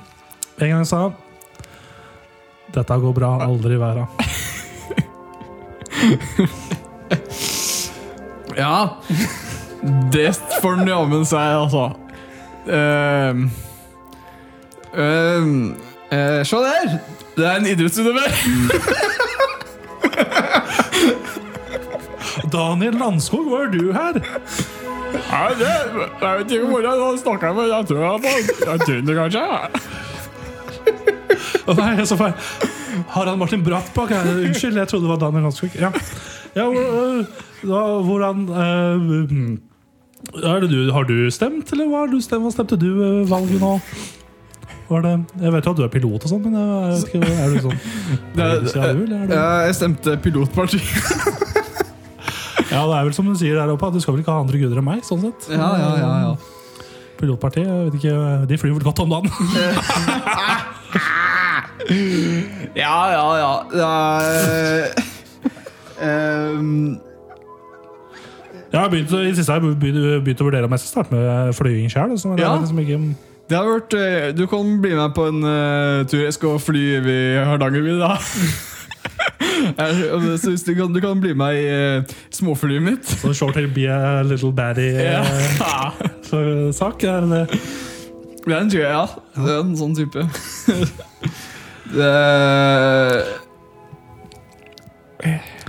en 0.57 0.73
gang 0.73 0.87
sa 0.89 1.07
Dette 2.77 2.97
går 3.01 3.13
bra, 3.17 3.31
aldri 3.47 3.75
i 3.75 3.81
verden. 3.81 4.07
Ja, 8.57 8.97
det 10.13 10.35
får 10.63 10.77
den 10.77 10.89
jammen 10.89 11.27
seg, 11.29 11.57
altså. 11.57 11.91
Uh, 12.67 13.37
uh, 14.97 15.47
uh, 16.13 16.43
se 16.45 16.57
der! 16.65 16.99
Det 17.37 17.45
er 17.45 17.57
en 17.61 17.67
idrettsutøver. 17.69 18.31
Daniel 22.57 22.97
Landskog, 23.01 23.45
hva 23.51 23.59
er 23.67 23.71
du 23.75 23.93
her? 23.93 24.13
Nei, 25.17 25.53
det, 25.61 25.69
jeg 25.69 26.39
vet 26.39 26.51
ikke 26.57 26.69
hvor 26.71 26.83
jeg 26.87 27.19
snakker 27.21 27.53
med. 27.57 27.67
Jeg 27.73 27.83
tror 27.91 28.01
jeg 28.01 28.09
er 28.09 28.21
på 28.25 28.31
jeg 28.71 28.79
Tinder, 28.87 29.15
kanskje. 29.21 29.45
Feil. 32.21 32.35
Harald 33.15 33.39
Martin 33.39 33.63
Brattbakk. 33.67 34.11
eh, 34.11 34.17
Unnskyld, 34.49 34.77
jeg 34.81 34.89
trodde 34.89 35.05
det 35.07 35.13
var 35.15 35.21
Daniel 35.25 35.43
Landskog. 35.49 35.71
Ja. 35.81 35.91
ja, 36.57 36.65
hvor- 36.71 37.27
da, 37.67 37.79
hvordan 38.07 38.37
det 40.63 40.69
du, 40.71 40.93
Har 40.93 41.03
du 41.05 41.31
stemt, 41.31 41.73
eller 41.73 41.87
hva, 41.91 42.07
du 42.11 42.21
stemt, 42.21 42.43
hva 42.45 42.51
stemte 42.55 42.77
du 42.81 42.89
øh, 43.03 43.31
valget 43.31 43.61
nå? 43.61 43.81
Var 44.89 45.01
det, 45.03 45.13
jeg 45.43 45.53
vet 45.53 45.65
jo 45.67 45.71
at 45.73 45.77
du 45.81 45.83
er 45.83 45.89
pilot 45.91 46.25
og 46.25 46.29
sånn, 46.31 46.43
men 46.47 46.55
jeg 46.55 46.91
vet 46.93 47.05
ikke, 47.11 47.21
er 47.43 47.49
du 47.51 47.59
sånn 47.65 47.79
Det, 48.37 48.39
Ja, 48.39 48.45
du, 48.61 48.67
er 48.79 48.93
du- 49.27 49.35
jeg 49.35 49.75
stemte 49.81 50.11
pilotparti. 50.23 50.81
Ja, 52.67 52.83
det 52.91 52.97
er 52.99 53.05
vel 53.07 53.15
som 53.15 53.27
du 53.31 53.35
sier 53.39 53.55
der 53.57 53.71
oppe, 53.73 53.87
at 53.87 53.95
du 53.95 54.01
skal 54.03 54.13
vel 54.17 54.23
ikke 54.25 54.33
ha 54.35 54.41
andre 54.43 54.59
guder 54.59 54.79
enn 54.81 54.85
meg, 54.85 55.01
sånn 55.07 55.21
sett. 55.23 55.47
Ja, 55.55 55.69
ja, 55.79 55.91
ja, 56.01 56.09
ja. 56.27 56.33
Pilotpartiet, 57.17 57.65
jeg 57.65 57.85
vet 57.87 57.95
ikke, 58.01 58.15
de 58.51 58.57
flyr 58.61 58.73
vel 58.75 58.85
godt 58.85 59.01
om 59.05 59.11
dagen. 59.15 59.31
Ja, 62.77 62.97
ja, 63.13 63.27
ja. 63.73 63.93
Uh, 65.97 66.97
Jeg 68.73 68.81
har 68.81 68.91
begynt, 68.91 69.13
I 69.13 69.35
siste 69.35 69.53
har 69.53 69.61
jeg 69.63 69.79
begynt, 69.81 70.25
begynt 70.27 70.43
å 70.43 70.49
vurdere 70.49 70.69
om 70.69 70.75
jeg 70.75 70.85
skal 70.85 70.93
starte 70.99 71.15
med 71.15 71.55
fløying 71.57 71.89
sjøl. 71.93 72.19
Sånn, 72.21 72.37
Ja. 72.39 72.57
liksom 72.59 73.15
det 73.47 73.55
har 73.55 73.69
vært 73.69 73.95
eh, 73.95 74.33
Du 74.35 74.47
kan 74.51 74.81
bli 74.83 74.95
med 74.97 75.15
på 75.15 75.29
en 75.31 75.45
uh, 75.45 76.03
tur. 76.11 76.25
Jeg 76.25 76.35
skal 76.35 76.59
fly 76.59 76.85
i 76.99 77.19
Hardangervidda. 77.47 78.17
Og 79.77 80.25
så 80.41 80.51
hvis 80.51 80.65
du 80.67 80.75
kan, 80.77 80.93
du 80.93 81.01
kan 81.01 81.21
bli 81.23 81.33
med 81.35 81.59
i 81.61 81.67
uh, 81.71 82.17
småflyet 82.35 82.83
mitt. 82.83 83.07
sånn 83.23 83.35
short 83.37 83.57
hair 83.57 83.71
be 83.73 83.87
a 83.91 84.23
little 84.27 84.53
baddie-sak. 84.55 86.03
Ja. 87.07 87.15
er 87.17 87.29
det 87.31 87.43
Det 88.47 88.55
er 88.55 88.61
en 88.61 88.71
tror 88.71 88.83
jeg, 88.83 88.91
ja. 88.91 89.07
Det 89.39 89.55
er 89.55 89.61
en 89.63 89.77
sånn 89.79 89.95
type. 89.97 90.27
det 91.95 93.27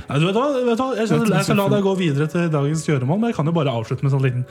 Nei, 0.07 0.19
du 0.21 0.25
vet 0.27 0.37
hva, 0.37 0.43
vet 0.63 0.79
hva? 0.79 0.85
Jeg, 0.95 1.07
skal, 1.09 1.23
jeg 1.33 1.43
skal 1.43 1.57
la 1.59 1.65
deg 1.71 1.81
gå 1.83 1.91
videre 1.99 2.27
til 2.31 2.45
dagens 2.51 2.83
gjøremål, 2.87 3.17
men 3.19 3.31
jeg 3.31 3.35
kan 3.35 3.49
jo 3.49 3.53
bare 3.57 3.73
avslutte 3.75 4.05
med 4.05 4.07
en 4.07 4.13
sånn 4.13 4.23
liten, 4.23 4.43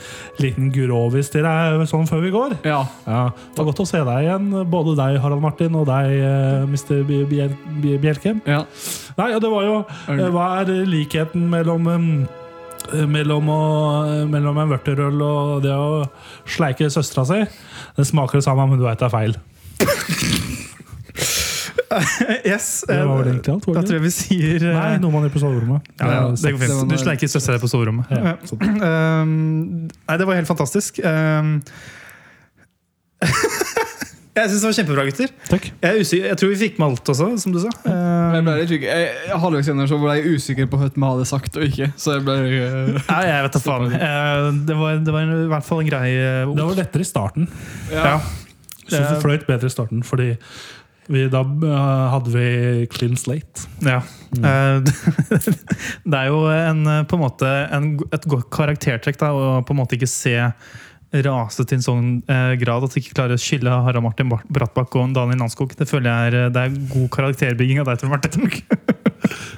liten 0.42 0.66
grovis 0.74 1.30
til 1.32 1.46
deg 1.46 1.84
sånn 1.88 2.04
før 2.10 2.20
vi 2.26 2.32
går. 2.34 2.56
Ja. 2.68 2.82
Ja, 3.06 3.22
Det 3.32 3.62
var 3.62 3.68
godt 3.70 3.80
å 3.80 3.86
se 3.88 4.02
deg 4.04 4.26
igjen, 4.26 4.50
både 4.72 4.92
deg, 4.98 5.16
Harald 5.24 5.40
Martin, 5.44 5.78
og 5.80 5.86
deg, 5.88 6.12
eh, 6.20 6.66
Mr. 6.68 7.00
Bj- 7.08 7.24
Bjel- 7.30 7.56
Bj- 7.80 7.96
Bjelke. 8.04 8.34
ja. 8.44 8.60
Nei, 9.16 9.30
ja, 9.32 9.38
det 9.40 9.48
var 9.48 9.62
jo 9.64 9.76
eh, 10.12 10.26
Hva 10.28 10.46
er 10.60 10.74
likheten 10.92 11.46
mellom 11.48 11.86
eh, 11.88 13.06
mellom, 13.08 13.48
å, 13.48 13.60
mellom 14.28 14.58
en 14.60 14.74
vørterøl 14.74 15.22
og 15.24 15.62
det 15.64 15.72
å 15.72 16.02
sleike 16.52 16.90
søstera 16.92 17.24
si? 17.30 17.40
Det 17.96 18.04
smaker 18.12 18.42
det 18.42 18.44
samme, 18.44 18.68
men 18.68 18.76
du 18.78 18.84
veit 18.84 19.00
det 19.00 19.08
er 19.08 19.14
feil. 19.16 19.38
Yes, 22.52 22.84
Det 22.88 22.96
var 23.06 23.16
vel 23.20 23.26
eh, 23.28 23.32
egentlig 23.34 23.52
alt? 23.54 23.66
Da 23.76 23.82
tror 23.86 23.96
jeg 23.98 24.04
vi 24.06 24.12
sier 24.14 24.66
eh, 24.70 24.76
Nei, 24.76 24.96
noe 25.02 25.12
man 25.14 25.26
gjør 25.26 25.34
på 25.36 25.42
soverommet. 25.44 25.90
ja, 26.00 26.10
ja, 26.12 26.22
det 26.36 26.52
går 26.54 26.62
fint. 26.64 26.90
Du 26.92 26.96
sleiker 27.00 27.30
søstera 27.32 27.60
på 27.62 27.70
soverommet. 27.72 28.10
Ja, 28.12 28.36
sånn. 28.48 28.60
Um, 28.86 29.30
nei, 29.88 30.16
det 30.20 30.26
var 30.28 30.36
helt 30.38 30.48
fantastisk. 30.50 31.00
Um, 31.04 31.56
jeg 34.36 34.50
syns 34.52 34.60
det 34.60 34.68
var 34.68 34.74
kjempebra, 34.76 35.04
gutter. 35.08 35.30
Takk. 35.48 35.68
Jeg, 35.80 35.88
er 35.88 36.00
usikker, 36.04 36.26
jeg 36.28 36.38
tror 36.42 36.50
vi 36.52 36.58
fikk 36.60 36.74
med 36.80 36.86
alt 36.90 37.10
også, 37.14 37.28
som 37.40 37.54
du 37.54 37.60
sa. 37.62 37.70
Jeg 37.86 37.94
Um, 38.36 38.44
ble 38.44 38.54
litt 38.58 38.68
usikker. 38.68 38.88
Jeg- 38.90 39.14
jeg- 39.30 39.38
Halvveis 39.40 39.68
gjennom 39.70 39.88
så 39.88 39.96
ble 40.02 40.16
jeg 40.18 40.34
usikker 40.36 40.66
på 40.68 40.76
hva 40.82 40.90
vi 40.92 41.00
hadde 41.06 41.26
sagt 41.30 41.56
og 41.56 41.62
ikke. 41.64 41.88
Så 41.96 42.16
jeg 42.18 42.24
ble 42.26 42.34
uh, 42.44 42.98
nei, 43.08 43.22
jeg 43.30 43.46
vet 43.46 43.56
da 43.56 43.62
faen. 43.64 43.86
Uh, 43.94 44.50
det, 44.68 44.76
var, 44.76 44.98
det 45.06 45.14
var 45.16 45.22
i 45.24 45.46
hvert 45.54 45.64
fall 45.64 45.80
en 45.80 45.88
grei 45.88 46.10
uh, 46.20 46.52
Det 46.52 46.66
var 46.68 46.76
lettere 46.82 47.00
i 47.06 47.08
starten. 47.08 47.48
ja. 47.92 48.04
ja. 48.12 48.18
Så 48.86 49.00
det 49.02 49.16
fløyt 49.18 49.46
bedre 49.48 49.66
i 49.66 49.72
starten, 49.72 50.04
fordi 50.06 50.28
vi, 51.12 51.26
da 51.32 51.42
eh, 51.42 52.06
hadde 52.12 52.32
vi 52.34 52.86
clean 52.92 53.16
slate. 53.18 53.66
Ja. 53.84 54.00
Eh, 54.36 54.80
det 56.10 56.18
er 56.18 56.30
jo 56.30 56.42
en, 56.50 56.82
eh, 56.90 57.04
på 57.08 57.18
en 57.18 57.24
måte 57.24 57.52
en, 57.74 57.92
et 58.10 58.26
godt 58.30 58.50
karaktertrekk 58.54 59.20
da, 59.22 59.30
å 59.32 59.62
på 59.66 59.74
en 59.74 59.80
måte 59.82 59.98
ikke 59.98 60.10
se 60.10 60.36
rase 61.26 61.64
til 61.64 61.78
en 61.78 61.84
sånn 61.86 62.08
eh, 62.28 62.54
grad 62.60 62.84
at 62.86 62.94
de 62.94 63.02
ikke 63.02 63.16
klarer 63.16 63.38
å 63.38 63.40
skille 63.40 63.70
Harald 63.86 64.04
Martin 64.04 64.30
Brattbakk 64.30 64.98
og 65.00 65.14
Daniel 65.16 65.40
Nanskog. 65.40 65.74
Det 65.78 65.88
føler 65.88 66.10
jeg 66.10 66.32
er, 66.32 66.38
eh, 66.46 66.52
det 66.54 66.64
er 66.66 66.78
god 66.92 67.08
karakterbygging 67.16 67.82
av 67.82 67.90
deg, 67.90 68.02
Tor 68.02 68.12
Martin. 68.12 68.50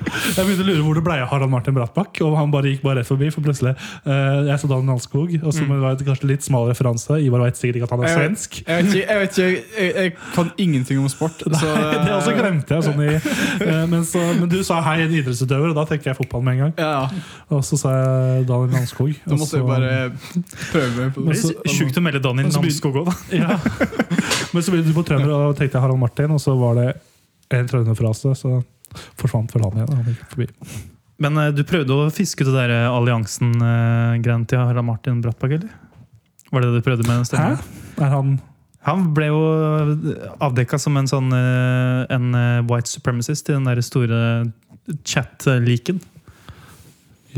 Jeg 0.08 0.46
begynte 0.46 0.64
å 0.64 0.66
lure 0.68 0.82
hvor 0.84 0.96
det 0.96 1.02
ble 1.04 1.16
av 1.20 1.28
Harald 1.32 1.50
Martin 1.52 1.74
Brattbakk. 1.76 2.20
Og 2.24 2.36
han 2.38 2.52
bare 2.52 2.72
gikk 2.72 2.84
bare 2.84 3.00
rett 3.00 3.08
forbi, 3.08 3.28
for 3.34 3.44
plutselig 3.44 3.74
eh, 3.74 4.48
Jeg 4.48 4.60
så 4.62 4.70
Daniel 4.70 4.86
Nanskog 4.94 5.34
og 5.38 5.52
så 5.54 5.66
var 5.68 5.98
det 5.98 6.06
kanskje 6.06 6.30
litt 6.30 6.46
smal 6.46 6.68
referanse. 6.70 7.18
Ivar 7.24 7.44
vet 7.44 7.58
sikkert 7.58 7.80
ikke 7.80 7.88
at 7.88 7.94
han 7.94 8.02
er 8.04 8.08
Jeg 8.08 8.16
vet- 8.18 8.24
svensk. 8.24 8.58
Jeg 8.62 8.78
vet 8.78 8.94
ikke, 8.94 9.02
jeg, 9.08 9.18
vet 9.22 9.38
ikke 9.38 9.82
jeg, 9.82 9.94
jeg 9.98 10.14
kan 10.36 10.52
ingenting 10.64 11.02
om 11.02 11.10
sport. 11.12 11.44
Så, 11.44 11.72
det 12.06 12.14
også 12.14 12.34
glemte 12.38 12.78
jeg. 12.78 12.86
sånn 12.88 13.04
i 13.04 13.10
eh, 13.18 13.84
men, 13.90 14.06
så, 14.08 14.22
men 14.38 14.48
du 14.52 14.58
sa 14.66 14.80
'hei, 14.84 14.96
en 15.04 15.16
idrettsutøver', 15.20 15.74
og 15.74 15.78
da 15.78 15.86
tenker 15.92 16.12
jeg 16.12 16.20
fotball 16.22 16.44
med 16.46 16.56
en 16.56 16.62
gang. 16.66 16.74
Ja, 16.78 16.92
ja. 17.04 17.22
Og 17.52 17.64
så 17.66 17.78
sa 17.80 17.94
jeg 17.96 18.48
Daniel 18.48 18.74
Nanskog 18.78 19.14
Da 19.24 19.36
måtte 19.38 19.60
jeg 19.60 19.66
bare 19.68 19.92
prøve 20.72 21.10
på 21.14 21.26
det 21.26 21.36
det. 21.36 21.47
Så- 21.48 21.74
Sjukt 21.78 21.98
å 21.98 22.02
melde 22.04 22.20
Daniel 22.24 22.46
Og 22.50 22.52
så 22.56 22.60
blir- 22.62 22.74
Nanskog 22.74 22.98
òg, 23.00 23.08
da. 23.08 23.14
ja. 23.36 23.58
Men 24.54 24.62
så 24.64 24.72
begynte 24.72 24.92
du 24.92 24.96
på 24.96 25.04
trønder, 25.08 25.32
og 25.48 25.56
tenkte 25.58 25.80
Harald 25.82 25.98
Martin, 26.00 26.30
og 26.34 26.40
så 26.40 26.54
var 26.58 26.78
det 26.80 26.86
en 27.56 27.66
trønderfrase, 27.68 28.34
så 28.36 28.58
forsvant 29.18 29.52
vel 29.54 29.64
han 29.68 29.80
igjen. 29.82 29.94
Han 29.98 30.06
gikk 30.12 30.22
forbi. 30.32 30.48
Men 31.18 31.36
eh, 31.42 31.50
du 31.52 31.64
prøvde 31.66 31.96
å 31.96 32.10
fiske 32.14 32.44
ut 32.44 32.48
det 32.52 32.54
der 32.54 32.70
eh, 32.76 32.88
alliansen-greiene 32.94 34.46
til 34.48 34.58
Harald 34.62 34.86
Martin 34.86 35.20
Brattbakk, 35.24 35.56
eller? 35.58 35.72
Var 36.52 36.64
det 36.64 36.68
det 36.72 36.78
du 36.80 36.86
prøvde 36.86 37.08
med 37.08 37.28
Hæ? 37.36 37.48
Er 38.00 38.08
han 38.14 38.38
Han 38.88 39.02
ble 39.12 39.26
jo 39.26 39.40
avdekka 40.40 40.78
som 40.80 40.96
en 40.96 41.08
sånn 41.10 41.28
eh, 41.34 42.06
en 42.14 42.30
eh, 42.38 42.62
white 42.70 42.88
supremacist 42.88 43.50
i 43.50 43.56
den 43.58 43.66
der 43.68 43.82
store 43.84 44.20
chat-leaken. 45.04 45.98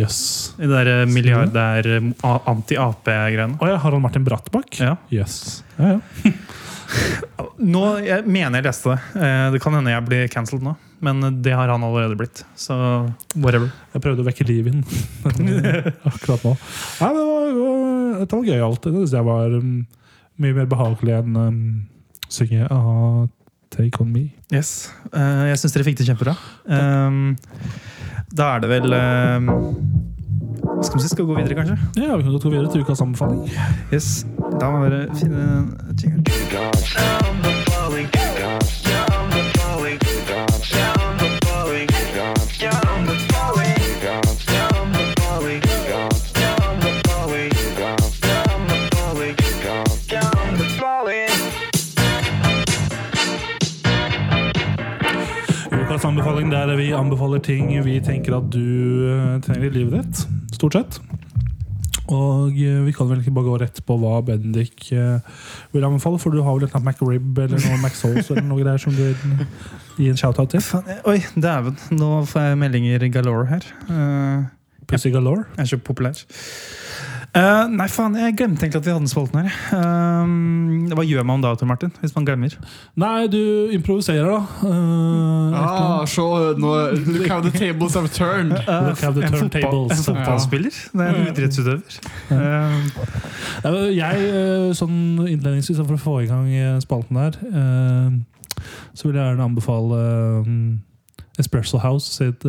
Jøss. 0.00 0.20
I 0.58 0.68
det 0.70 0.84
der 0.88 1.06
milliardær 1.10 1.88
eh, 1.98 2.10
anti-Ap-greiene. 2.54 3.58
Å 3.60 3.70
ja, 3.70 3.78
Harald 3.82 4.04
Martin 4.04 4.24
Brattbakk? 4.26 4.80
Ja. 4.80 4.96
Yes. 5.14 5.60
Ja, 5.78 5.98
ja. 5.98 6.34
Nå, 7.60 7.82
Jeg 8.02 8.24
mener 8.26 8.58
jeg 8.58 8.66
leste 8.66 8.94
det. 8.94 9.22
Eh, 9.22 9.46
Det 9.54 9.60
kan 9.62 9.76
hende 9.76 9.92
jeg 9.92 10.06
blir 10.08 10.30
cancelled 10.32 10.64
nå, 10.64 10.72
men 11.04 11.22
det 11.44 11.52
har 11.54 11.70
han 11.70 11.84
allerede 11.86 12.16
blitt. 12.18 12.42
Så 12.58 12.74
whatever. 13.36 13.70
Jeg 13.94 14.02
prøvde 14.04 14.24
å 14.24 14.26
vekke 14.26 14.46
liv 14.48 14.70
i 14.70 14.74
den 14.74 14.84
akkurat 16.10 16.46
nå. 16.46 16.54
Nei, 17.00 17.10
det 17.14 17.26
var, 17.28 17.50
det 18.24 18.30
var, 18.32 18.48
gøy 18.50 18.64
alltid. 18.66 18.96
Det 18.96 19.04
syns 19.04 19.16
jeg 19.20 19.28
var 19.28 19.54
um, 19.60 19.74
mye 20.40 20.56
mer 20.56 20.70
behagelig 20.70 21.18
enn 21.20 21.38
um, 21.38 21.60
synge 22.30 22.66
ah, 22.72 23.22
Take 23.70 24.02
On 24.02 24.10
Me. 24.10 24.26
Yes. 24.50 24.90
Uh, 25.12 25.46
Jeg 25.52 25.60
syns 25.62 25.76
dere 25.76 25.86
fikk 25.86 26.00
det 26.00 26.08
kjempebra. 26.10 26.34
Um, 26.66 27.36
Da 28.36 28.54
er 28.54 28.58
det 28.62 28.68
vel 28.70 28.92
um, 28.94 29.48
skal 30.82 30.96
vi 30.96 31.02
si? 31.02 31.08
Skal 31.08 31.24
vi 31.24 31.32
gå 31.32 31.38
videre, 31.40 31.54
kanskje? 31.54 31.76
Ja, 31.96 32.16
Vi 32.16 32.22
kan 32.22 32.32
godt 32.32 32.42
gå 32.42 32.50
videre 32.50 32.72
til 32.72 32.80
ukas 32.80 33.00
anbefaling. 33.00 33.50
Yes. 33.92 34.26
Da 34.60 34.70
må 34.70 34.84
vi 34.84 34.90
bare 34.90 35.08
finne 35.14 35.42
en 35.90 35.96
jingle. 36.02 36.24
Ukas 56.00 56.14
anbefaling 56.14 56.48
der 56.48 56.70
vi 56.78 56.86
anbefaler 56.96 57.42
ting 57.44 57.66
vi 57.84 57.98
tenker 58.00 58.32
at 58.38 58.46
du 58.48 59.04
eh, 59.04 59.34
trenger 59.44 59.66
i 59.66 59.72
livet 59.74 59.98
ditt. 59.98 60.22
Stort 60.56 60.72
sett. 60.72 60.96
Og 62.08 62.56
eh, 62.56 62.78
vi 62.86 62.94
kan 62.96 63.10
vel 63.10 63.20
ikke 63.20 63.34
bare 63.36 63.44
gå 63.50 63.58
rett 63.60 63.82
på 63.84 63.98
hva 64.00 64.22
Bendik 64.24 64.86
eh, 64.96 65.20
vil 65.74 65.84
anbefale, 65.84 66.16
for 66.22 66.32
du 66.32 66.40
har 66.40 66.56
vel 66.56 66.64
et 66.64 66.70
eller 66.72 66.80
annet 66.80 66.96
McRib 66.96 67.42
eller 67.44 67.60
noe 67.66 67.82
McSauce 67.82 68.32
eller 68.32 68.48
noe 68.48 68.62
greier 68.62 68.80
som 68.80 68.96
du 68.96 69.02
vil 69.02 69.44
gi 69.98 70.08
en 70.08 70.16
shout-out 70.16 70.56
til? 70.56 70.64
Oi, 71.04 71.18
dæven. 71.36 71.76
Nå 71.92 72.24
får 72.32 72.48
jeg 72.48 72.62
meldinger 72.64 73.04
galore 73.12 73.50
her. 73.52 73.68
Uh, 73.92 74.48
Pussy 74.88 75.12
Galore. 75.12 75.44
Jeg 75.58 75.66
er 75.66 75.72
så 75.74 75.82
populær. 75.84 76.24
Eh, 77.30 77.68
nei, 77.70 77.86
faen, 77.86 78.16
jeg 78.18 78.34
glemte 78.34 78.64
egentlig 78.64 78.80
at 78.80 78.86
vi 78.88 78.90
hadde 78.90 79.04
den 79.04 79.10
spalten 79.10 79.38
her. 79.44 79.50
Uh, 79.70 80.94
hva 80.98 81.04
gjør 81.06 81.26
man 81.28 81.44
da, 81.44 81.52
Tor 81.54 81.68
Martin, 81.70 81.92
hvis 82.02 82.14
man 82.16 82.24
glemmer? 82.26 82.56
Nei, 82.98 83.28
du 83.30 83.70
improviserer, 83.76 84.26
da. 84.26 84.40
Uh, 84.66 85.54
Ah, 85.60 86.04
se, 86.10 86.22
nå, 86.58 86.70
look 87.06 87.28
how 87.30 87.38
the 87.44 87.52
tables 87.54 87.94
have 87.94 88.08
turned. 88.10 88.50
Look 88.88 88.98
how 89.02 89.12
the 89.14 89.22
en, 89.22 89.30
fotball, 89.30 89.50
turntables. 89.50 89.92
en 89.92 90.04
fotballspiller? 90.08 90.74
Det 90.92 91.06
er 91.06 91.18
en 91.20 91.28
idrettsutøver. 91.30 91.98
Jeg, 93.94 94.30
sånn 94.78 94.98
innledningsvis 95.26 95.78
for 95.82 95.98
å 95.98 96.00
få 96.00 96.14
i 96.24 96.28
gang 96.30 96.48
spalten 96.82 97.18
her, 97.20 97.36
eh, 97.50 98.08
så 98.94 99.06
vil 99.06 99.18
jeg 99.18 99.26
gjerne 99.28 99.46
anbefale 99.50 100.00
Espresso 101.38 101.78
House 101.82 102.10
sitt 102.18 102.42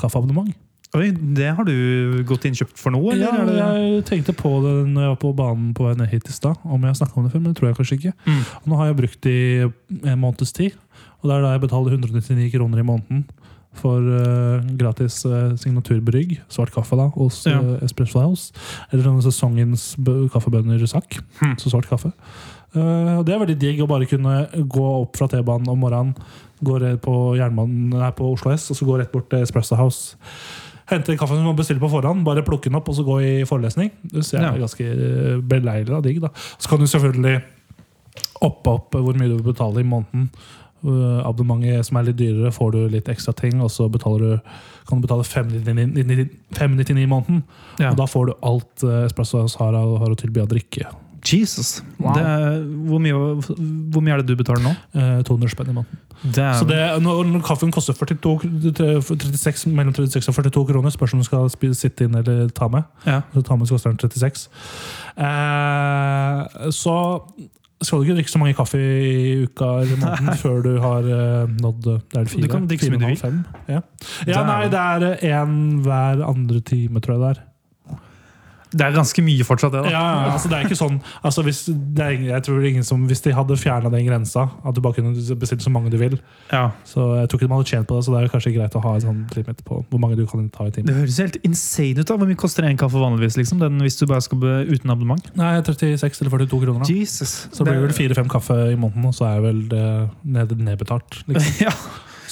kaffeabonnement. 0.00 0.52
Oi, 0.98 1.08
det 1.36 1.48
har 1.56 1.64
du 1.64 2.22
gått 2.28 2.44
innkjøpt 2.48 2.76
for 2.80 2.92
nå, 2.94 3.00
eller? 3.14 3.24
Ja, 3.24 3.44
det, 3.48 3.58
jeg 3.58 4.04
tenkte 4.10 4.34
på 4.36 4.50
det 4.64 4.72
når 4.90 5.06
jeg 5.06 5.12
var 5.14 5.20
på 5.22 5.30
banen 5.38 5.70
på 5.76 5.86
vei 5.88 5.94
ned 5.98 6.10
hit 6.12 6.28
i 6.28 6.34
stad. 6.36 6.58
Om 6.64 6.84
jeg 6.88 6.98
snakka 7.00 7.16
om 7.20 7.26
det 7.28 7.32
før, 7.32 7.42
men 7.44 7.52
det 7.54 7.58
tror 7.60 7.70
jeg 7.70 7.78
kanskje 7.80 7.98
ikke. 8.00 8.12
Mm. 8.26 8.42
Nå 8.68 8.80
har 8.80 8.90
jeg 8.90 8.98
brukt 9.00 9.20
det 9.24 9.36
i 9.38 10.10
en 10.12 10.20
måneds 10.20 10.52
tid. 10.56 10.76
Og 11.22 11.30
det 11.30 11.36
er 11.38 11.46
da 11.46 11.52
jeg 11.54 11.62
betaler 11.64 11.96
199 11.96 12.50
kroner 12.56 12.82
i 12.82 12.86
måneden 12.86 13.24
for 13.78 14.04
uh, 14.04 14.60
gratis 14.76 15.14
uh, 15.24 15.54
signaturbrygg, 15.56 16.34
svart 16.52 16.74
kaffe, 16.74 16.92
da, 16.98 17.06
hos 17.14 17.38
Ja. 17.48 17.56
uh, 17.62 17.78
Espresso 17.86 18.20
House. 18.20 18.50
Eller 18.90 19.06
denne 19.06 19.22
sesongens 19.24 19.94
bø- 19.96 20.26
kaffebønner-sak. 20.34 21.22
Hmm. 21.40 21.54
Så 21.56 21.72
svart 21.72 21.88
kaffe. 21.88 22.12
Og 22.72 23.24
det 23.28 23.32
er 23.34 23.40
veldig 23.42 23.56
digg 23.60 23.80
å 23.84 23.86
bare 23.88 24.06
kunne 24.08 24.46
gå 24.72 24.82
opp 25.02 25.16
fra 25.18 25.26
T-banen 25.28 25.68
om 25.68 25.76
morgenen, 25.84 26.14
gå 26.64 26.78
på, 27.04 27.14
jernbanen, 27.36 27.90
nei, 27.92 28.08
på 28.16 28.30
Oslo 28.32 28.48
S, 28.54 28.70
og 28.72 28.78
så 28.78 28.86
gå 28.88 28.96
rett 28.96 29.10
bort 29.12 29.26
til 29.28 29.44
Espresso 29.44 29.76
House. 29.76 30.14
Hente 30.90 31.16
kaffe 31.16 31.36
som 31.36 31.44
man 31.46 31.56
bestiller 31.58 31.82
på 31.82 31.90
forhånd, 31.92 32.24
bare 32.26 32.42
plukke 32.46 32.70
den 32.70 32.78
opp 32.80 32.88
og 32.90 32.96
så 32.98 33.04
gå 33.06 33.20
i 33.22 33.34
forelesning. 33.48 33.92
Det 34.02 34.24
ser 34.26 34.40
jeg 34.42 34.54
Ja. 34.54 34.64
ganske 34.66 34.86
eh, 34.88 35.40
beleilig 35.40 35.94
og 35.94 36.02
digg. 36.04 36.20
da. 36.20 36.32
Så 36.58 36.68
kan 36.68 36.78
du 36.80 36.86
selvfølgelig 36.86 37.42
oppe 38.42 38.70
opp 38.70 38.90
hvor 38.98 39.14
mye 39.14 39.28
du 39.30 39.36
vil 39.38 39.52
betale 39.52 39.80
i 39.80 39.86
måneden. 39.86 40.30
Uh, 40.82 41.22
abonnementet 41.22 41.86
som 41.86 41.96
er 42.00 42.08
litt 42.08 42.16
dyrere, 42.18 42.50
får 42.50 42.72
du 42.74 42.78
litt 42.90 43.06
ekstra 43.06 43.30
ting, 43.38 43.60
og 43.62 43.70
så 43.70 43.86
du, 43.86 44.00
kan 44.02 44.98
du 44.98 45.06
betale 45.06 45.22
599 45.22 46.28
599 46.58 47.04
i 47.04 47.06
måneden. 47.06 47.44
Ja. 47.78 47.92
Og 47.92 48.00
da 48.00 48.08
får 48.10 48.26
du 48.26 48.32
alt 48.42 48.82
uh, 48.82 49.04
Espresso 49.06 49.44
har, 49.60 49.78
har 49.78 50.10
å 50.10 50.18
tilby 50.18 50.42
av 50.42 50.50
drikke. 50.50 50.90
Jesus. 51.24 51.84
Wow. 52.00 52.16
Er, 52.18 52.60
hvor, 52.88 52.98
mye, 52.98 53.12
hvor 53.92 54.02
mye 54.02 54.16
er 54.16 54.22
det 54.22 54.32
du 54.32 54.36
betaler 54.36 54.64
nå? 54.64 54.72
Eh, 54.98 55.20
200 55.28 55.52
spenn 55.52 55.70
i 55.70 55.76
måneden. 55.76 56.00
Så 56.32 56.66
det, 56.68 56.78
når, 57.02 57.24
når 57.30 57.42
kaffen 57.46 57.72
koster 57.74 57.96
42, 57.98 58.36
36, 59.02 59.72
mellom 59.74 59.94
36 59.94 60.28
og 60.28 60.34
42 60.34 60.66
kroner, 60.70 60.94
spørs 60.94 61.14
om 61.16 61.22
du 61.22 61.26
skal 61.26 61.74
sitte 61.74 62.06
inn 62.06 62.14
eller 62.18 62.48
ta 62.54 62.68
med. 62.70 62.86
ja. 63.06 63.20
Så 63.34 63.42
ta 63.46 63.56
med 63.56 63.70
så 63.70 63.78
koster 63.78 63.94
den 63.94 63.98
36. 63.98 64.46
Eh, 65.16 66.70
så 66.70 66.96
skal 67.82 67.98
du 67.98 68.06
ikke 68.06 68.18
drikke 68.20 68.30
så 68.30 68.38
mange 68.38 68.54
kaffe 68.54 68.78
i 68.78 69.42
uka 69.42 69.70
eller 69.82 69.98
måneden 69.98 70.36
før 70.44 70.60
du 70.62 70.72
har 70.82 71.06
eh, 71.06 71.54
nådd 71.62 71.88
det 71.88 72.20
er 72.20 72.28
fire, 72.30 72.44
Du 72.46 72.52
kan 72.52 72.68
drikke 72.70 72.86
så 72.86 72.92
mye 72.94 73.14
du 73.14 73.22
fem. 73.22 73.40
Ja. 73.68 73.80
ja, 74.28 74.44
nei, 74.46 74.60
det 74.70 74.82
er 74.82 75.40
én 75.42 75.56
hver 75.82 76.22
andre 76.28 76.60
time, 76.60 77.02
tror 77.02 77.16
jeg 77.16 77.24
det 77.24 77.32
er. 77.32 77.42
Det 78.72 78.80
er 78.86 78.92
ganske 78.96 79.22
mye 79.24 79.44
fortsatt, 79.44 79.72
det. 79.72 79.82
Ja, 79.92 80.00
da. 80.02 80.24
ja, 80.26 80.32
altså 80.32 80.48
det 80.48 80.58
er 80.58 80.64
ikke 80.68 80.78
sånn 80.80 81.00
altså 81.22 81.42
hvis, 81.46 81.60
det 81.68 82.00
er, 82.04 82.10
ingen- 82.16 82.30
jeg 82.32 82.42
tror 82.46 82.64
ingen 82.68 82.84
som, 82.88 83.06
hvis 83.06 83.20
de 83.22 83.32
hadde 83.36 83.56
fjerna 83.60 83.90
den 83.92 84.06
grensa, 84.06 84.48
at 84.64 84.74
du 84.74 84.80
bare 84.80 84.94
kunne 84.94 85.12
bestille 85.38 85.60
så 85.62 85.70
mange 85.70 85.90
du 85.92 85.98
vil 86.00 86.18
Ja. 86.52 86.70
Så 86.88 87.04
jeg 87.20 87.28
tror 87.28 87.38
ikke 87.40 87.48
de 87.48 87.54
hadde 87.54 87.68
tjent 87.72 87.86
på 87.88 87.96
det, 87.98 88.04
så 88.06 88.14
det 88.16 88.22
er 88.24 88.32
kanskje 88.32 88.54
greit 88.56 88.74
å 88.78 88.82
ha 88.82 88.94
en 88.94 89.00
sånn 89.04 89.20
limit 89.36 89.64
på 89.64 89.84
hvor 89.90 90.00
mange 90.00 90.16
du 90.16 90.26
kan 90.26 90.48
ta 90.50 90.64
i 90.66 90.70
timen. 90.70 90.86
Det 90.88 90.96
høres 90.96 91.18
helt 91.18 91.36
insane 91.44 91.98
ut. 92.00 92.06
da 92.06 92.16
Hvor 92.16 92.26
mye 92.30 92.36
koster 92.40 92.64
en 92.64 92.76
kaffe 92.80 92.98
vanligvis? 93.00 93.36
liksom 93.36 93.58
Den 93.60 93.78
Hvis 93.80 93.98
du 94.00 94.06
bare 94.06 94.20
skal 94.22 94.38
be 94.38 94.54
uten 94.68 94.90
abonnement? 94.90 95.30
Nei, 95.36 95.60
36 95.62 96.20
eller 96.22 96.30
42 96.30 96.60
kroner. 96.64 96.80
da 96.86 96.92
Jesus. 96.92 97.48
Så 97.52 97.64
det 97.64 97.72
blir 97.72 97.80
det 97.86 97.90
vel 97.90 97.98
fire-fem 98.08 98.28
kaffe 98.28 98.56
i 98.72 98.76
måneden, 98.76 99.04
og 99.06 99.14
så 99.14 99.26
er 99.36 99.40
vel 99.44 99.68
det 99.68 99.84
ned, 100.24 100.56
nedbetalt. 100.58 101.22
Liksom. 101.28 101.60
ja. 101.66 101.72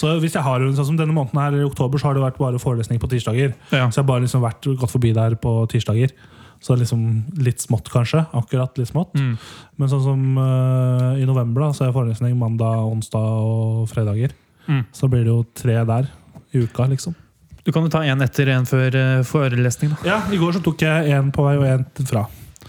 Så 0.00 0.16
hvis 0.22 0.36
jeg 0.36 0.44
har, 0.46 0.64
sånn 0.76 0.92
som 0.92 0.98
denne 0.98 1.14
måneden 1.14 1.40
her, 1.42 1.56
i 1.60 1.66
oktober, 1.66 2.00
så 2.00 2.08
har 2.08 2.16
det 2.16 2.24
vært 2.24 2.40
bare 2.40 2.60
forelesning 2.62 3.00
på 3.02 3.10
tirsdager. 3.12 3.54
ja. 3.68 3.86
Så 3.88 4.00
jeg 4.00 4.04
har 4.04 4.10
bare 4.12 4.24
liksom 4.24 4.44
vært 4.44 4.68
gått 4.80 4.94
forbi 4.94 5.12
der 5.16 5.36
på 5.40 5.54
tirsdager. 5.72 6.14
Så 6.60 6.76
liksom 6.76 7.04
litt 7.40 7.62
smått, 7.62 7.88
kanskje. 7.92 8.26
Akkurat 8.36 8.76
litt 8.76 8.90
smått. 8.90 9.14
Mm. 9.16 9.32
Men 9.80 9.90
sånn 9.92 10.04
som 10.04 10.24
uh, 10.36 11.16
i 11.16 11.24
november, 11.28 11.64
da, 11.64 11.72
så 11.72 11.86
er 11.86 11.90
jeg 11.90 11.96
forelesning 11.96 12.36
mandag, 12.40 12.84
onsdag 12.84 13.46
og 13.48 13.86
fredager. 13.88 14.34
Mm. 14.68 14.84
Så 14.92 15.08
blir 15.08 15.24
det 15.24 15.32
jo 15.32 15.40
tre 15.56 15.78
der 15.88 16.10
i 16.52 16.64
uka, 16.66 16.84
liksom. 16.90 17.16
Du 17.64 17.72
kan 17.72 17.84
jo 17.84 17.92
ta 17.92 18.02
en 18.08 18.24
etter 18.24 18.52
en 18.52 18.68
før 18.68 18.96
uh, 18.96 19.24
forelesning. 19.26 19.94
da 19.94 20.12
Ja, 20.12 20.20
I 20.32 20.40
går 20.40 20.56
så 20.56 20.62
tok 20.64 20.84
jeg 20.84 21.16
én 21.16 21.32
på 21.32 21.44
vei 21.48 21.56
og 21.60 21.66
én 21.68 21.88
fra. 22.08 22.26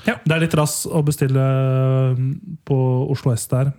Ja. 0.08 0.18
Det 0.24 0.36
er 0.36 0.44
litt 0.46 0.56
rass 0.58 0.82
å 0.88 1.04
bestille 1.06 1.46
mm, 2.18 2.32
på 2.68 2.78
Oslo 3.12 3.36
S 3.36 3.48
der. 3.52 3.74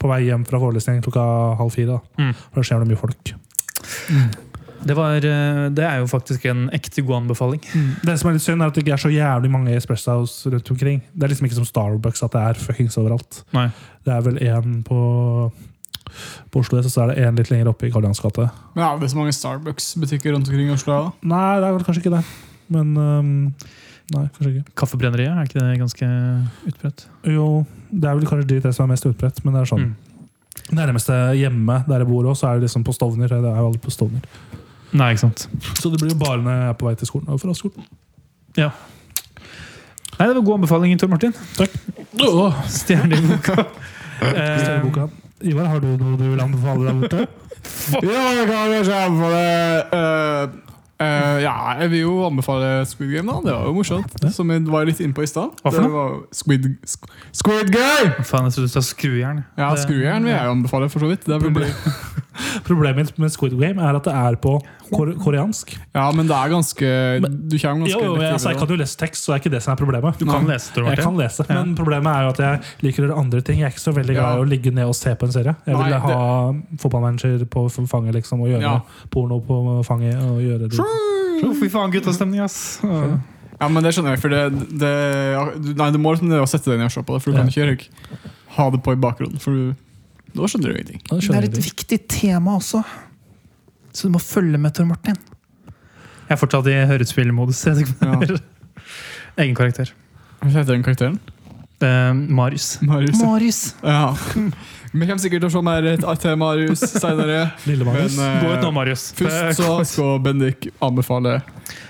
På 0.00 0.10
vei 0.12 0.24
hjem 0.26 0.44
fra 0.48 0.60
forelesning 0.62 1.02
klokka 1.04 1.24
halv 1.60 1.72
fire. 1.74 1.96
da. 1.96 2.22
Mm. 2.22 2.34
For 2.34 2.60
da 2.60 2.66
skjer 2.68 2.82
det 2.82 2.90
mye 2.90 3.00
folk. 3.00 3.36
Det, 4.86 4.94
var, 4.94 5.16
eh, 5.16 5.62
det 5.74 5.84
er 5.84 6.02
jo 6.02 6.08
faktisk 6.10 6.44
en 6.50 6.66
ekte 6.76 7.02
god 7.02 7.22
anbefaling. 7.22 7.62
Det 8.06 8.16
som 8.20 8.30
er 8.30 8.36
litt 8.36 8.44
synd, 8.44 8.62
er 8.62 8.70
at 8.70 8.76
det 8.76 8.84
ikke 8.84 8.94
er 8.96 9.02
så 9.02 9.12
jævlig 9.12 9.50
mange 9.50 9.76
Espresso 9.76 10.18
House 10.18 10.50
rundt 10.52 10.70
omkring. 10.70 11.00
Det 11.12 11.26
er 11.26 11.32
liksom 11.32 11.48
ikke 11.48 11.58
som 11.58 11.68
Starbucks 11.68 12.22
at 12.26 12.36
det 12.36 12.42
er 12.42 12.60
fuckings 12.66 12.98
overalt. 13.00 13.40
Nei. 13.56 13.68
Det 14.06 14.14
er 14.14 14.26
vel 14.26 14.38
én 14.44 14.82
på, 14.86 15.00
på 16.52 16.62
Oslo 16.62 16.82
S, 16.82 16.92
så 16.92 17.06
er 17.06 17.14
det 17.14 17.24
én 17.26 17.40
litt 17.40 17.50
lenger 17.50 17.72
oppe 17.72 17.88
i 17.88 17.94
Karl 17.94 18.06
Johans 18.06 18.22
gate. 18.22 18.50
Men 18.76 18.84
ja, 18.84 18.92
det 19.00 19.08
er 19.08 19.14
så 19.14 19.22
mange 19.22 19.34
Starbucks-butikker 19.34 20.36
rundt 20.36 20.52
omkring 20.52 20.70
i 20.70 20.76
Oslo. 20.76 21.00
da. 21.00 21.32
Nei, 21.34 21.48
det 21.62 21.72
er 21.72 21.88
kanskje 21.88 22.04
ikke 22.04 22.16
det. 22.18 22.22
Men 22.76 22.96
øhm, 22.98 23.34
Nei, 24.14 24.26
kanskje 24.36 24.50
ikke. 24.52 24.74
Kaffebrenneriet, 24.78 25.32
er 25.34 25.48
ikke 25.48 25.62
det 25.62 25.78
ganske 25.80 26.08
utbredt? 26.70 27.06
Jo, 27.26 27.46
det 27.90 28.06
er 28.06 28.18
vel 28.20 28.28
kanskje 28.30 28.48
de 28.52 28.60
tre 28.62 28.72
som 28.76 28.86
er 28.86 28.92
mest 28.94 29.08
utbredt, 29.08 29.40
men 29.44 29.56
det 29.56 29.64
er 29.64 29.72
sånn 29.72 29.86
Mm. 29.86 29.94
Nærmeste 30.72 31.12
hjemme 31.36 31.74
der 31.86 32.00
jeg 32.02 32.08
bor 32.08 32.26
så 32.34 32.48
er 32.48 32.54
det 32.56 32.66
liksom 32.66 32.82
på 32.82 32.94
Stovner. 32.96 33.28
Det 33.28 33.36
er 33.38 33.58
jo 33.60 33.66
alle 33.68 33.78
på 33.78 33.92
Stovner. 33.92 34.22
Nei, 34.96 35.12
ikke 35.12 35.20
sant. 35.26 35.44
Så 35.78 35.90
det 35.92 36.00
blir 36.00 36.10
jo 36.10 36.18
bare 36.18 36.40
når 36.42 36.56
jeg 36.56 36.68
er 36.70 36.78
på 36.80 36.86
vei 36.88 36.94
til 36.96 37.06
skolen 37.10 37.28
og 37.28 37.40
fra 37.42 37.54
skolen. 37.54 37.84
Ja. 38.56 38.70
Nei, 40.18 40.26
Det 40.26 40.34
var 40.34 40.42
god 40.48 40.54
anbefaling, 40.54 40.98
Tor 40.98 41.12
Martin. 41.12 41.34
Takk. 41.58 41.76
Stjerne 42.72 43.18
i 43.18 43.26
boka. 43.28 43.66
Stjerneboka. 44.62 45.08
Ivar, 45.44 45.66
har 45.68 45.80
du 45.84 45.90
noe 46.00 46.16
du 46.16 46.24
vil 46.30 46.40
anbefale 46.40 46.86
der 46.88 47.00
borte? 47.02 47.26
Ja, 48.00 48.22
jeg 48.32 48.46
kan 48.48 48.72
kanskje 48.72 49.00
anbefale 49.04 49.42
uh, 49.92 50.65
uh, 51.02 51.36
Ja, 51.42 51.54
jeg 51.80 51.90
vil 51.92 52.00
jo 52.04 52.14
anbefale 52.26 52.70
Squid 52.88 53.12
Game, 53.14 53.28
da. 53.30 53.40
Det 53.44 53.54
var 53.54 53.68
jo 53.68 53.74
morsomt. 53.76 54.16
Som 54.32 54.50
jeg 54.54 54.64
var 54.70 54.88
litt 54.88 55.00
inne 55.04 55.16
på 55.16 55.24
i 55.24 55.30
stad. 55.30 55.58
Hva 55.62 56.06
Squid, 56.34 56.68
Squid 57.32 57.72
Game! 57.74 58.14
Faen, 58.24 58.48
jeg 58.48 58.56
trodde 58.56 58.70
du 58.70 58.74
sa 58.74 58.84
skrujern. 58.84 59.44
Ja, 59.58 59.72
Skrujern 59.80 60.26
vil 60.26 60.34
jeg 60.34 60.48
jo 60.48 60.56
anbefale, 60.56 60.90
for 60.92 61.04
så 61.04 61.12
vidt. 61.12 61.26
Det 61.26 61.36
er 61.36 61.72
Problemet 62.68 63.10
mitt 63.10 63.18
med 63.22 63.32
Squid 63.32 63.56
Game 63.60 63.82
er 63.82 63.96
at 63.96 64.04
det 64.04 64.12
er 64.14 64.36
på 64.40 64.58
koreansk. 64.92 65.72
ja, 65.94 66.04
men 66.12 66.26
det 66.28 66.36
er 66.36 66.48
ganske 66.52 66.88
Du 67.20 67.56
kommer 67.58 67.82
ganske 67.86 67.90
Jo, 67.92 68.00
jo, 68.04 68.16
jeg, 68.22 68.32
altså, 68.32 68.50
jeg 68.52 68.58
kan 68.60 68.68
jo 68.68 68.76
lese 68.80 68.96
tekst, 69.00 69.24
så 69.26 69.32
er 69.34 69.40
ikke 69.42 69.50
det 69.56 69.62
som 69.64 69.72
er 69.74 69.80
problemet. 69.80 70.18
Du 70.18 70.26
kan 70.26 70.46
lese, 70.46 70.72
tror 70.74 70.86
Jeg 70.90 70.96
jeg. 70.98 71.04
kan 71.04 71.16
lese, 71.16 71.46
men 71.48 71.74
problemet 71.78 72.10
er 72.12 72.22
jo 72.22 72.28
at 72.34 72.38
jeg 72.44 72.60
liker 72.86 73.02
å 73.02 73.06
gjøre 73.08 73.18
andre 73.24 73.40
ting. 73.42 73.58
Jeg 73.60 73.66
er 73.70 73.74
ikke 73.74 73.84
så 73.86 73.94
veldig 73.96 74.14
glad 74.14 74.30
i 74.30 74.36
Ja. 74.36 74.44
å 74.44 74.48
ligge 74.48 74.72
ned 74.72 74.86
og 74.86 74.94
se 74.94 75.14
på 75.14 75.26
en 75.26 75.32
serie. 75.32 75.56
Jeg 75.66 75.76
vil 75.76 75.90
Nei, 75.90 75.98
ha 75.98 76.52
fotballmanager 76.78 77.44
på 77.50 77.66
fanget 77.88 78.14
liksom, 78.14 78.40
og 78.40 78.48
gjøre 78.48 78.62
Ja. 78.62 78.80
porno 79.10 79.40
på 79.40 79.84
fanget. 79.86 80.16
og 80.22 80.40
gjøre 80.40 80.68
det. 80.68 81.56
Fy 81.60 81.68
faen, 81.68 81.90
guttastemning, 81.92 82.40
ass. 82.40 82.78
Ja, 83.60 83.68
men 83.68 83.82
det 83.82 83.94
skjønner 83.94 84.12
jeg, 84.16 84.20
for 84.20 84.28
det, 84.28 84.42
det 84.78 85.76
Nei, 85.76 85.90
du 85.90 85.98
må 85.98 86.12
liksom 86.14 86.30
sette 86.46 86.70
deg 86.70 86.78
ned 86.78 86.86
og 86.90 86.92
se 86.92 87.02
på 87.02 87.14
det, 87.16 87.22
for 87.24 87.32
du 87.32 87.38
kan 87.38 87.48
ikke 87.48 87.88
ha 88.56 88.70
det 88.70 88.82
på 88.84 88.92
i 88.92 88.96
bakgrunnen. 89.00 89.38
For 89.40 89.50
du, 89.50 89.74
da 90.36 90.42
skjønner 90.48 90.72
du 90.72 90.76
ingenting. 90.76 91.00
Det 91.08 91.34
er 91.34 91.44
et 91.48 91.56
viktig 91.64 91.98
tema 92.08 92.56
også. 92.60 92.82
Så 93.96 94.08
du 94.08 94.12
må 94.12 94.20
følge 94.20 94.58
med, 94.60 94.74
Tor 94.76 94.84
Martin. 94.88 95.16
Jeg 96.26 96.34
er 96.34 96.40
fortsatt 96.40 96.68
i 96.68 96.74
hørespillmodus. 96.90 97.62
gjør. 97.64 98.36
Egen 99.40 99.56
karakter. 99.56 99.92
Hva 100.42 100.50
heter 100.52 100.74
den 100.74 100.84
karakteren? 100.84 101.16
Eh, 101.80 102.12
Marius. 102.12 102.76
Marius. 102.84 103.22
Marius! 103.22 103.60
Ja. 103.84 104.14
Vi 104.96 105.04
kommer 105.04 105.20
sikkert 105.20 105.44
til 105.44 105.50
å 105.50 105.52
se 105.52 105.62
mer 105.66 105.88
til 106.22 106.38
Marius 106.40 106.84
senere. 106.96 107.50
Lille 107.68 107.84
Marius. 107.84 108.16
Men, 108.16 108.38
eh, 108.38 108.44
Gå 108.44 108.54
ut 108.54 108.64
nå, 108.64 108.70
Marius. 108.72 109.10
Først 109.18 109.60
så 109.60 109.74
skal 109.84 110.20
Bendik 110.24 110.68
anbefale 110.80 111.42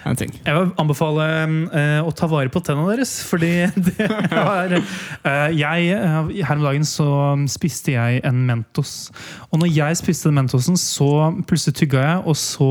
en 0.07 0.19
ting. 0.19 0.33
Jeg 0.47 0.57
vil 0.57 0.73
anbefale 0.81 1.27
uh, 1.71 2.01
å 2.07 2.13
ta 2.17 2.29
vare 2.31 2.51
på 2.53 2.63
tennene 2.67 2.97
deres, 2.97 3.15
fordi 3.29 3.53
det 3.89 4.09
er 4.09 4.77
uh, 4.81 5.49
jeg, 5.55 5.89
eh, 5.95 6.35
Her 6.47 6.59
om 6.59 6.67
dagen 6.67 6.87
så 6.89 7.09
spiste 7.53 7.95
jeg 7.95 8.23
en 8.27 8.43
Mentos. 8.49 9.13
Og 9.51 9.63
når 9.63 9.75
jeg 9.77 10.03
spiste 10.03 10.31
den 10.31 10.41
Mentosen, 10.41 10.79
så 10.81 11.31
plutselig 11.47 11.79
tygga 11.79 12.05
jeg, 12.05 12.23
og 12.27 12.39
så 12.41 12.71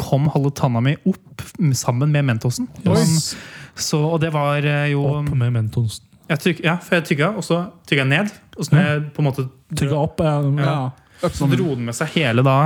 kom 0.00 0.30
halve 0.32 0.52
tanna 0.56 0.82
mi 0.82 0.96
opp 1.08 1.44
sammen 1.76 2.12
med 2.14 2.26
Mentosen. 2.26 2.68
Yes. 2.86 3.34
Så, 3.80 4.00
og 4.00 4.20
det 4.22 4.32
var 4.34 4.64
eh, 4.66 4.90
jo 4.94 5.04
Opp 5.08 5.30
med 5.34 5.52
Mentosen. 5.54 6.06
tyk, 6.30 6.62
Ja, 6.64 6.76
for 6.82 6.98
jeg 6.98 7.10
tygga, 7.12 7.32
og 7.36 7.44
så 7.46 7.66
tygga 7.88 8.04
jeg 8.04 8.12
ned. 8.12 8.32
Og 8.60 8.68
så 8.68 8.76
når 8.76 8.86
jeg 8.86 9.02
på 9.16 9.22
en 9.22 9.28
måte 9.30 9.46
Tygge 9.72 9.96
opp. 9.96 10.20
Ja. 10.20 10.36
Ja. 10.60 11.28
så 11.32 11.48
dro 11.48 11.72
den 11.72 11.86
med 11.88 11.96
seg 11.96 12.12
hele 12.18 12.44
da 12.44 12.58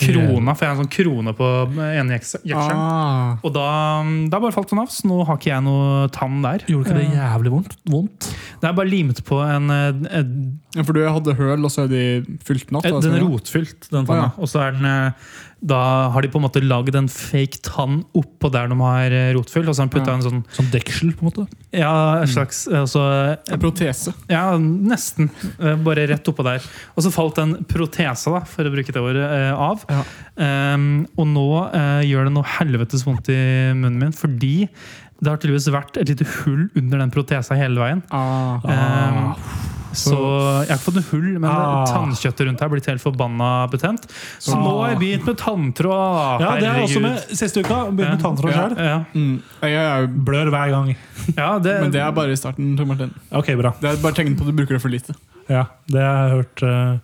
krona, 0.00 0.54
for 0.56 0.64
jeg 0.66 0.70
har 0.70 0.76
en 0.76 0.82
sånn 0.84 0.92
krone 0.96 1.34
på 1.38 1.48
ene 1.86 2.16
jeks- 2.18 2.36
jekselen. 2.42 2.76
Ah. 2.76 3.38
Og 3.42 3.52
da, 3.56 3.66
da 4.32 4.40
bare 4.42 4.52
falt 4.56 4.70
den 4.72 4.82
av, 4.82 4.88
så 4.92 5.08
nå 5.10 5.22
har 5.26 5.36
ikke 5.40 5.52
jeg 5.54 5.64
noe 5.66 6.08
tann 6.14 6.38
der. 6.44 6.64
Gjorde 6.68 6.92
ikke 6.92 7.00
det 7.00 7.16
jævlig 7.18 7.54
vondt? 7.56 7.76
vondt? 7.90 8.30
Det 8.60 8.70
er 8.70 8.78
bare 8.78 8.90
limt 8.92 9.24
på 9.26 9.40
en, 9.46 9.70
eh, 9.70 10.20
en, 10.20 10.60
Ja, 10.76 10.82
for 10.84 10.92
du 10.92 11.02
hadde 11.08 11.34
høl, 11.38 11.64
og 11.64 11.70
så 11.72 11.84
er 11.86 11.88
de 11.88 12.38
fylt 12.44 12.70
natt? 12.74 12.84
en 12.84 13.00
Den 13.00 13.14
er 13.16 13.24
rotfylt, 13.26 13.88
den 13.90 14.04
tanna. 14.04 14.30
Ah, 14.30 14.32
ja. 14.36 14.42
Og 14.42 14.48
så 14.52 14.60
er 14.66 14.72
den 14.76 14.84
eh, 14.84 15.12
Da 15.66 16.10
har 16.12 16.20
de 16.22 16.28
på 16.28 16.36
en 16.36 16.44
måte 16.44 16.60
lagd 16.60 16.94
en 16.94 17.08
fake 17.08 17.62
tann 17.64 18.02
oppå 18.14 18.50
der 18.52 18.68
de 18.68 18.76
har 18.76 19.10
eh, 19.16 19.30
rotfyll, 19.34 19.64
og 19.66 19.74
så 19.74 19.82
har 19.82 19.88
de 19.88 19.94
putta 19.96 20.12
Ja. 20.12 20.16
en 20.18 20.22
sånn 20.26 20.42
Sånn 20.52 20.68
deksel, 20.70 21.14
på 21.16 21.24
en 21.24 21.30
måte? 21.30 21.46
Ja, 21.72 22.20
en 22.20 22.28
slags 22.28 22.66
altså, 22.68 23.00
En 23.50 23.58
protese. 23.62 24.12
Ja, 24.28 24.52
nesten. 24.60 25.30
Eh, 25.58 25.74
Bare 25.80 26.04
rett 26.12 26.28
oppå 26.28 26.44
der. 26.44 26.60
Og 26.96 27.02
så 27.06 27.10
falt 27.10 27.38
en 27.38 27.56
protese, 27.64 28.30
da, 28.30 28.40
for 28.44 28.64
å 28.68 28.72
bruke 28.74 28.92
det 28.92 29.00
ordet, 29.00 29.24
eh, 29.24 29.56
Ja. 29.90 30.02
Um, 30.74 31.06
og 31.16 31.26
nå 31.32 31.46
uh, 31.72 32.02
gjør 32.04 32.28
det 32.28 32.32
noe 32.36 32.44
helvetes 32.58 33.04
vondt 33.06 33.28
i 33.32 33.40
munnen 33.72 33.98
min, 34.02 34.12
fordi 34.12 34.68
det 35.16 35.30
har 35.32 35.38
tydeligvis 35.40 35.70
vært 35.72 35.96
et 35.96 36.10
lite 36.12 36.26
hull 36.42 36.66
under 36.76 36.98
den 37.00 37.10
protesa 37.14 37.56
hele 37.56 37.80
veien. 37.80 38.02
Ah. 38.12 38.60
Um, 38.66 39.34
så 39.96 40.12
jeg 40.12 40.68
har 40.68 40.76
ikke 40.76 40.84
fått 40.90 40.98
noe 40.98 41.06
hull, 41.08 41.28
men 41.40 41.48
Ah. 41.48 41.86
tannkjøttet 41.88 42.44
rundt 42.50 42.60
her 42.60 42.66
er 42.68 42.72
blitt 42.74 42.88
helt 42.90 43.00
forbanna 43.00 43.48
betent. 43.72 44.04
Så 44.38 44.52
Ah. 44.52 44.60
nå 44.60 44.74
har 44.82 44.90
jeg 44.90 44.98
begynt 45.00 45.24
med 45.30 45.38
tanntråd. 45.40 46.40
Ja, 46.44 46.50
det 46.60 46.68
er 46.68 46.82
også 46.82 47.00
Herregud. 47.00 47.02
med 47.02 47.38
siste 47.40 47.60
uka. 47.64 47.78
Begynt 47.96 48.10
med 48.10 48.20
tanntråd 48.20 48.50
Ja. 48.52 48.68
sjøl. 48.68 48.76
Ja, 48.76 49.04
Mm. 49.14 49.42
Jeg 49.62 50.08
Blør 50.26 50.50
hver 50.52 50.70
gang. 50.70 50.96
ja 51.36 51.58
det, 51.58 51.80
Men 51.80 51.90
det 51.92 52.00
er 52.02 52.12
bare 52.12 52.30
i 52.32 52.36
starten. 52.36 52.76
Tor 52.76 52.84
Martin. 52.84 53.14
Ok, 53.32 53.46
bra. 53.56 53.72
Det 53.80 53.90
er 53.90 54.02
bare 54.02 54.12
tegn 54.12 54.36
på 54.36 54.42
at 54.42 54.46
du 54.46 54.52
bruker 54.52 54.74
det 54.76 54.82
for 54.82 54.88
lite. 54.90 55.14
Ja, 55.48 55.64
det 55.88 56.02
har 56.02 56.28
jeg 56.28 56.36
hørt. 56.36 56.62
uh, 56.62 56.98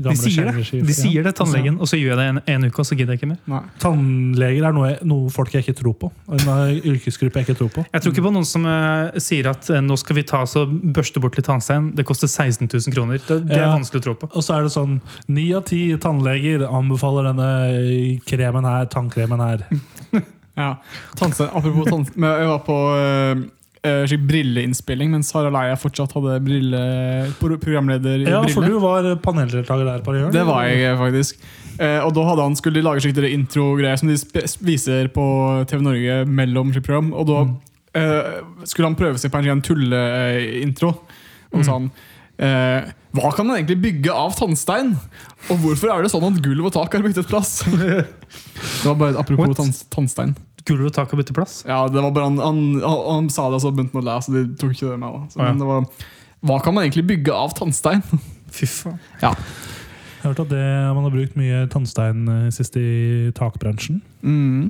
de 0.00 0.14
sier 0.16 0.50
det, 0.52 0.64
de 0.86 0.94
sier 0.94 1.24
det 1.26 1.32
tannlegen, 1.38 1.78
og 1.82 1.88
så 1.90 1.98
gjør 1.98 2.12
jeg 2.14 2.18
det 2.20 2.26
en, 2.30 2.40
en 2.54 2.66
uke, 2.68 2.82
og 2.82 2.86
så 2.88 2.96
gidder 2.98 3.14
jeg 3.16 3.20
ikke 3.22 3.28
mer. 3.32 3.40
Nei. 3.50 3.60
Tannleger 3.82 4.66
er 4.68 4.76
noe, 4.76 4.90
noe 5.06 5.30
folk 5.34 5.54
jeg 5.56 5.64
ikke 5.66 5.76
tror 5.80 5.96
på. 6.04 6.10
En 6.30 6.44
uh, 6.46 6.70
yrkesgruppe 6.92 7.40
jeg 7.42 7.48
ikke 7.48 7.58
tror 7.60 7.72
på. 7.74 7.84
Jeg 7.90 8.04
tror 8.04 8.14
ikke 8.14 8.24
på 8.28 8.32
noen 8.36 8.48
som 8.48 8.66
uh, 8.68 9.10
sier 9.20 9.50
at 9.50 9.70
uh, 9.72 9.80
nå 9.84 9.98
skal 10.00 10.18
vi 10.20 10.26
ta 10.30 10.42
så 10.48 10.64
børste 10.70 11.22
bort 11.22 11.38
litt 11.38 11.48
tannstein. 11.50 11.90
Det 11.98 12.06
koster 12.08 12.30
16 12.30 12.68
000 12.70 12.94
kroner. 12.96 13.20
Det, 13.26 13.40
det 13.50 13.58
er 13.58 13.66
Ja. 13.66 13.72
vanskelig 13.74 14.02
å 14.02 14.06
tro 14.10 14.16
på. 14.22 14.30
Og 14.34 14.44
så 14.46 14.56
er 14.58 14.66
det 14.68 14.74
sånn 14.74 14.98
Ni 15.30 15.48
av 15.56 15.64
ti 15.68 15.82
tannleger 16.00 16.66
anbefaler 16.68 17.30
denne 17.32 18.20
kremen 18.28 18.66
her, 18.68 18.86
tannkremen 18.92 19.42
her. 19.42 19.66
Ja. 20.60 20.74
Tannstein. 21.16 21.48
Apropos 21.56 21.86
tannstein. 21.88 22.20
men 22.20 22.40
Jeg 22.42 22.48
var 22.50 22.58
på 22.66 22.74
uh, 22.92 23.44
slik 23.80 24.26
brilleinnspilling 24.28 25.08
mens 25.08 25.30
Harald 25.32 25.56
Eia 25.56 25.76
fortsatt 25.80 26.12
hadde 26.12 26.34
brille, 26.44 26.80
programleder 27.40 28.20
i 28.20 28.28
Ja, 28.28 28.42
for 28.52 28.66
du 28.66 28.76
var 28.82 29.08
paneldeltaker 29.24 29.88
der 29.88 30.04
Par 30.04 30.18
Det 30.34 30.42
var 30.44 30.66
jeg 30.68 30.98
faktisk. 31.00 31.40
Uh, 31.80 32.02
og 32.04 32.12
da 32.12 32.26
hadde 32.28 32.44
han 32.44 32.56
skulle 32.58 32.76
de 32.76 32.84
lage 32.84 33.00
skikkelig 33.00 33.30
intro-greier 33.32 33.96
som 33.96 34.10
de 34.10 34.18
viser 34.68 35.08
på 35.14 35.24
TV 35.70 35.80
Norge 35.86 36.16
mellom 36.28 36.74
sitt 36.74 36.84
program. 36.84 37.14
Og 37.16 37.28
da 37.30 37.38
uh, 37.48 38.64
skulle 38.68 38.90
han 38.90 38.98
prøve 38.98 39.20
seg 39.20 39.32
på 39.32 39.40
en 39.40 39.64
tulleintro. 39.64 40.92
Og 41.50 41.56
da 41.56 41.64
sa 41.66 41.78
han 41.78 41.88
uh, 41.88 42.90
Hva 43.16 43.32
kan 43.32 43.48
man 43.48 43.56
egentlig 43.56 43.80
bygge 43.86 44.12
av 44.12 44.36
tannstein? 44.36 44.92
Og 45.48 45.64
hvorfor 45.64 45.94
er 45.94 46.04
det 46.04 46.12
sånn 46.12 46.28
at 46.28 46.42
gulv 46.44 46.68
og 46.68 46.76
tak 46.76 46.92
har 46.98 47.06
byttet 47.06 47.30
plass? 47.30 47.62
det 47.64 48.84
var 48.84 49.00
bare 49.00 49.14
et 49.16 49.22
apropos 49.24 49.48
What? 49.48 49.62
tann, 49.62 49.72
tannstein. 49.96 50.36
Gulv 50.68 50.88
og 50.90 50.94
tak 50.96 51.12
har 51.12 51.20
byttet 51.20 51.36
plass. 51.36 51.60
Ja, 51.68 51.82
det 51.90 52.02
var 52.02 52.12
bare 52.14 52.28
han, 52.30 52.38
han, 52.42 52.62
han, 52.82 53.02
han 53.06 53.30
sa 53.32 53.48
det, 53.48 53.60
og 53.60 53.64
så 53.64 53.72
begynte 53.74 53.96
han 53.96 54.02
å 54.02 54.08
le, 54.08 54.16
så 54.24 54.34
de 54.34 54.44
tok 54.60 54.74
ikke 54.76 54.92
det 54.92 54.98
med. 55.00 55.16
Da. 55.16 55.32
Så, 55.32 55.40
ah, 55.40 55.44
ja. 55.44 55.52
men 55.52 55.62
det 55.62 55.68
var, 55.70 56.08
hva 56.50 56.58
kan 56.64 56.76
man 56.76 56.86
egentlig 56.86 57.06
bygge 57.10 57.36
av 57.36 57.54
tannstein? 57.58 58.04
Fy 58.56 58.68
faen. 58.68 59.00
Ja. 59.22 59.34
Jeg 60.20 60.26
har 60.26 60.34
hørt 60.34 60.42
at 60.44 60.52
det, 60.52 60.64
man 60.92 61.06
har 61.06 61.12
brukt 61.14 61.36
mye 61.40 61.64
tannstein 61.72 62.26
uh, 62.28 62.48
sist 62.52 62.74
i 62.76 63.30
takbransjen. 63.36 64.02
Mm. 64.20 64.68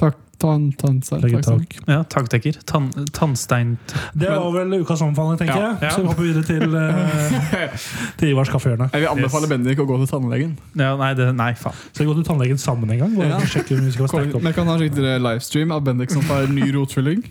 Takk, 0.00 0.18
tann, 0.42 0.68
tannstein. 0.78 1.22
Legge 1.22 1.42
sånn. 1.46 1.62
tak. 1.64 1.88
Ja, 1.88 2.00
takdekker. 2.10 2.58
Tann, 2.68 2.90
tannstein. 3.14 3.76
Det 4.18 4.30
var 4.30 4.50
vel 4.56 4.76
ukas 4.82 5.02
omfavning, 5.04 5.38
tenker 5.40 5.60
Ja, 5.60 5.70
jeg. 5.80 5.94
Så 5.94 6.02
vi 6.02 6.10
hopper 6.10 6.26
videre 6.26 6.44
til, 6.46 6.74
uh, 6.74 7.66
til 8.20 8.32
Ivars 8.32 8.50
kaffehjørne. 8.52 8.90
Jeg 8.92 9.04
vil 9.04 9.12
anbefale 9.14 9.46
Yes. 9.46 9.52
Bendik 9.52 9.80
å 9.82 9.86
gå 9.88 9.96
til 10.02 10.10
tannlegen. 10.10 10.54
Ja, 10.78 10.92
nei, 11.00 11.12
det, 11.18 11.28
nei, 11.38 11.50
faen. 11.58 11.76
Skal 11.90 12.04
vi 12.04 12.10
gå 12.10 12.18
til 12.20 12.28
tannlegen 12.28 12.60
sammen 12.62 12.92
en 12.94 13.02
gang? 13.04 13.16
Ja. 13.18 13.40
vi 13.42 13.92
skal 13.94 14.10
strekke 14.10 14.38
opp. 14.38 14.46
Vi 14.46 14.54
kan 14.56 14.70
ha 14.70 14.78
skikkelig 14.80 15.16
livestream 15.22 15.74
av 15.74 15.84
Bendik 15.86 16.14
som 16.14 16.24
tar 16.28 16.50
ny 16.52 16.70
rotfylling. 16.76 17.24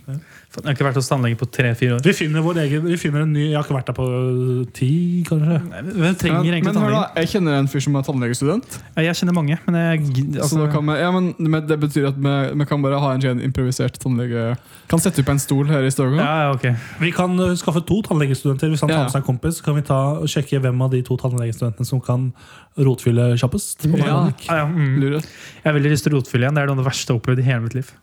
Jeg 0.52 0.66
har 0.66 0.74
ikke 0.76 0.84
vært 0.84 0.97
hos 0.99 1.08
tannlegen 1.08 1.38
på 1.39 1.45
tre-fire 1.47 1.95
år. 1.95 2.02
Vi 2.04 2.12
finner, 2.12 2.43
vår 2.43 2.58
egen, 2.66 2.82
vi 2.84 2.97
finner 2.99 3.24
en 3.24 3.30
ny 3.32 3.45
Jeg 3.45 3.56
har 3.56 3.64
ikke 3.64 3.76
vært 3.78 3.88
der 3.88 3.95
på 3.95 4.08
ti, 4.76 4.89
kanskje. 5.30 5.60
Nei, 5.70 5.84
Hvem 5.86 6.18
trenger 6.20 6.41
Men, 6.41 6.49
egentlig 6.49 6.74
men 6.76 6.80
hør 6.84 6.95
da, 6.97 7.04
jeg 7.22 7.30
kjenner 7.32 7.56
en 7.56 7.70
fyr 7.72 7.86
som 7.86 7.95
er 7.95 8.04
tannlegestudent. 8.04 8.76
Ja, 8.97 9.06
Jeg 9.06 9.20
kjenner 9.22 9.38
mange, 9.38 9.58
men 9.64 9.78
jeg 9.80 10.02
altså, 10.41 10.60
da 10.60 10.68
kan 10.74 10.84
vi, 10.89 10.97
ja, 10.99 11.14
men, 11.16 11.56
Det 11.70 11.78
betyr 11.86 12.10
at 12.10 12.20
vi, 12.20 12.36
vi 12.60 12.68
kan 12.68 12.84
bare 12.84 12.99
ha 12.99 13.14
en 13.16 13.45
improvisert 13.47 13.95
tannlege 14.04 14.58
Kan 14.91 14.99
sette 14.99 15.24
opp 15.24 15.32
en 15.32 15.39
stol 15.39 15.72
her 15.72 15.88
i 15.88 15.93
stua. 15.95 16.12
ja, 16.20 16.52
okay. 16.52 16.76
Vi 16.99 17.14
kan 17.16 17.39
uh, 17.39 17.56
skaffe 17.56 17.86
to 17.88 18.02
tannlegestudenter. 18.10 18.76
Hvis 18.76 18.84
han 18.84 18.91
tar 18.91 19.06
med 19.06 19.16
seg 19.16 19.24
en 19.24 19.30
kompis, 19.32 19.64
kan 19.64 19.80
vi 19.80 19.88
ta 19.88 20.02
og 20.20 20.28
sjekke 20.28 20.60
hvem 20.60 20.84
av 20.84 20.91
de 20.91 20.99
to 21.08 21.16
tannlegestudentene 21.16 21.88
som 21.88 22.04
kan 22.04 22.28
rotfylle 22.76 23.38
kjappest. 23.39 23.88
Ja. 23.88 24.28
Ja, 24.49 24.62
ja, 24.66 24.68
mm. 24.68 24.99
Jeg 25.16 25.64
har 25.64 25.80
veldig 25.80 25.95
lyst 25.95 26.04
til 26.04 26.12
å 26.12 26.20
rotfylle 26.20 26.49
igjen. 26.49 26.60
Det 26.60 26.68
er 26.68 26.76
det 26.76 26.91
verste 26.91 27.08
jeg 27.08 27.16
har 27.16 27.24
opplevd 27.24 27.39
i 27.39 27.47
hele 27.47 27.64
mitt 27.64 27.80
liv. 27.80 27.95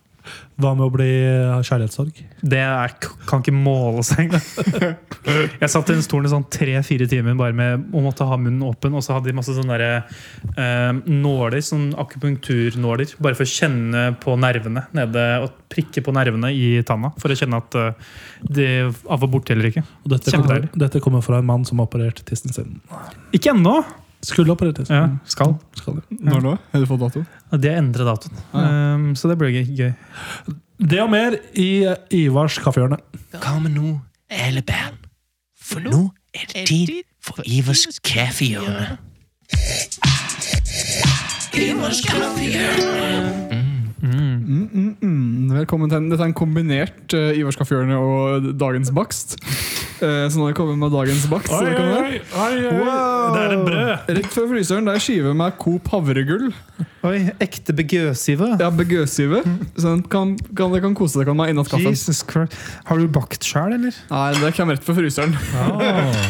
Hva 0.58 0.72
med 0.74 0.88
å 0.88 0.90
bli 0.92 1.06
uh, 1.06 1.60
kjærlighetssorg? 1.62 2.16
Det 2.42 2.60
er, 2.60 2.94
kan 3.28 3.42
ikke 3.44 3.54
måle 3.54 4.02
seg 4.06 4.26
engang. 4.26 4.96
Jeg 5.62 5.70
satt 5.70 5.92
i 5.92 5.94
den 5.94 6.02
stolen 6.04 6.26
i 6.26 6.32
sånn 6.32 6.46
tre-fire 6.50 7.06
timer 7.10 7.36
bare 7.38 7.54
med 7.56 7.86
å 7.94 8.02
måtte 8.02 8.26
ha 8.26 8.38
munnen 8.40 8.64
åpen. 8.66 8.96
Og 8.98 9.04
så 9.04 9.14
hadde 9.14 9.30
de 9.30 9.36
masse 9.38 9.54
sånne 9.54 9.78
der, 9.78 10.18
eh, 10.58 10.90
nåler, 11.06 11.60
sånn 11.64 11.92
akupunkturnåler, 12.00 13.14
bare 13.22 13.38
for 13.38 13.46
å 13.46 13.52
kjenne 13.52 14.08
på 14.22 14.34
nervene 14.40 14.86
nede 14.96 15.28
og 15.44 15.54
prikke 15.70 16.02
på 16.04 16.14
nervene 16.16 16.50
i 16.54 16.82
tanna. 16.86 17.12
For 17.22 17.30
å 17.30 17.38
kjenne 17.38 17.62
at 17.62 17.78
uh, 17.78 18.10
det 18.42 18.70
var 19.04 19.30
borte 19.30 19.54
eller 19.54 19.70
ikke. 19.70 19.86
Og 20.04 20.16
dette, 20.16 20.60
dette 20.74 21.04
kommer 21.04 21.22
fra 21.24 21.38
en 21.38 21.48
mann 21.48 21.66
som 21.68 21.78
har 21.78 21.90
operert 21.90 22.24
tissen 22.26 22.54
sin. 22.54 22.78
Ikke 23.36 23.54
ennå! 23.54 23.78
Skulle 24.22 24.52
opereres. 24.52 24.88
Ja, 24.90 25.04
skal. 25.30 25.54
Skal 25.78 26.00
det. 26.00 26.18
Når 26.26 26.40
nå? 26.42 26.54
Har 26.72 26.82
du 26.82 26.86
fått 26.90 27.00
dato? 27.04 27.22
Det 27.52 27.70
endrer 27.70 27.78
endret 27.78 28.08
datoen. 28.08 28.40
Ah, 28.52 28.64
ja. 28.64 28.94
Um, 28.94 29.12
så 29.16 29.30
det 29.30 29.38
blir 29.38 29.54
gøy. 29.54 29.92
Det 30.78 31.00
og 31.02 31.10
mer 31.10 31.36
i 31.54 31.86
Ivars 32.18 32.58
kaffehjørne. 32.62 32.98
Hva 33.38 33.58
med 33.62 33.76
nå, 33.76 33.94
alle 34.30 34.62
band? 34.66 35.06
For 35.62 35.84
nå 35.84 36.08
er 36.34 36.50
det 36.50 36.66
tid 36.70 36.92
for 37.22 37.46
Ivars 37.46 37.86
kaffehjørne. 38.02 38.98
Mm, 44.98 45.50
velkommen 45.54 45.90
til 45.90 45.98
en, 45.98 46.10
Dette 46.10 46.22
er 46.22 46.30
en 46.30 46.36
kombinert 46.36 47.14
uh, 47.14 47.30
Ivars 47.38 47.58
kaffehjørne 47.58 47.98
og 48.02 48.50
dagens 48.58 48.90
bakst. 48.94 49.38
Eh, 49.98 50.24
så 50.30 50.38
nå 50.38 50.46
har 50.46 50.52
jeg 50.52 50.58
kommet 50.60 50.78
med 50.80 50.92
dagens 50.94 51.24
bakst. 51.30 51.52
Oi, 51.52 51.72
oi, 51.72 52.20
oi, 52.38 52.52
oi. 52.68 52.78
Wow. 52.78 53.34
Det 53.34 53.42
er 53.42 53.54
et 53.56 53.64
brød. 53.66 54.12
Rett 54.18 54.30
fra 54.34 54.44
fryseren. 54.52 54.86
Det 54.88 54.94
er 54.98 55.04
skive 55.04 55.34
med 55.36 55.56
Coop 55.60 55.88
havregull. 55.92 56.48
Oi, 57.06 57.18
ekte 57.42 57.74
begøsive. 57.78 58.52
Ja, 58.58 58.68
begøsive. 58.74 59.40
Så 59.78 59.84
den 59.92 60.02
kan, 60.10 60.32
kan, 60.58 60.72
det 60.74 60.80
kan 60.82 60.94
kose 60.98 61.22
deg 61.22 61.30
med 61.38 61.52
innat 61.52 61.70
kaffen. 61.70 61.92
Jesus 61.94 62.24
Christ. 62.26 62.54
Har 62.88 62.98
du 62.98 63.06
bakt 63.14 63.46
sjøl, 63.46 63.74
eller? 63.76 63.94
Nei, 64.10 64.24
det 64.38 64.52
kommer 64.56 64.78
rett 64.78 64.86
fra 64.86 64.96
fryseren. 64.98 65.34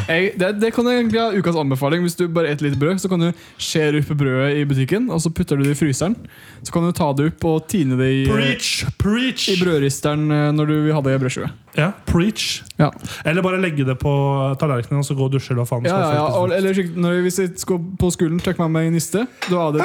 Jeg, 0.08 0.34
det, 0.40 0.50
det 0.62 0.72
kan 0.76 0.88
egentlig 0.92 1.20
ha 1.22 1.28
ukas 1.36 1.56
anbefaling. 1.60 2.04
Hvis 2.04 2.18
du 2.20 2.26
bare 2.32 2.52
et 2.52 2.64
litt 2.64 2.76
brød, 2.80 3.00
så 3.02 3.10
kan 3.12 3.22
du 3.26 3.30
skjære 3.60 4.02
opp 4.02 4.12
brødet 4.20 4.60
i 4.60 4.66
butikken, 4.68 5.08
og 5.12 5.22
så 5.24 5.32
putter 5.34 5.60
du 5.60 5.64
det 5.68 5.76
i 5.76 5.78
fryseren. 5.80 6.16
Så 6.64 6.74
kan 6.74 6.84
du 6.88 6.92
ta 6.96 7.10
det 7.16 7.30
opp 7.32 7.48
og 7.48 7.64
tine 7.70 7.96
det 8.00 8.10
i, 8.12 8.22
Preach, 8.28 8.84
preach. 9.00 9.48
i 9.52 9.56
brødristeren 9.60 10.28
eh, 10.32 10.48
når 10.56 10.68
du 10.72 10.76
vil 10.88 10.94
ha 10.96 11.02
det 11.04 11.16
i 11.16 11.22
brødskive. 11.24 11.50
Ja, 11.76 11.90
preach. 12.08 12.62
Ja. 12.78 12.90
Eller 13.24 13.42
bare 13.44 13.58
legge 13.60 13.84
det 13.86 13.98
på 14.00 14.12
tallerkenen 14.60 15.02
og 15.02 15.06
så 15.06 15.14
gå 15.18 15.26
og 15.28 15.32
dusje. 15.34 15.54
Faen 15.68 15.84
Ja, 15.86 15.98
ja, 16.00 16.12
ja. 16.16 16.44
Eller 16.56 16.82
når, 16.96 17.20
hvis 17.26 17.38
jeg 17.42 17.52
skal 17.60 17.78
på 18.00 18.10
skolen, 18.14 18.40
trekker 18.40 18.64
med 18.66 18.74
meg 18.78 18.88
i 18.88 18.94
niste, 18.96 19.26
da 19.50 19.70
det 19.76 19.84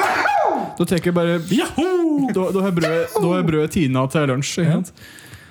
Da 0.78 0.84
tar 0.88 0.98
jeg 1.04 1.14
bare! 1.14 1.38
Da, 2.34 2.46
da 2.54 2.60
har 2.64 2.72
brødet, 2.74 3.46
brødet 3.46 3.70
tina 3.74 4.06
til 4.10 4.26
lunsj. 4.30 4.60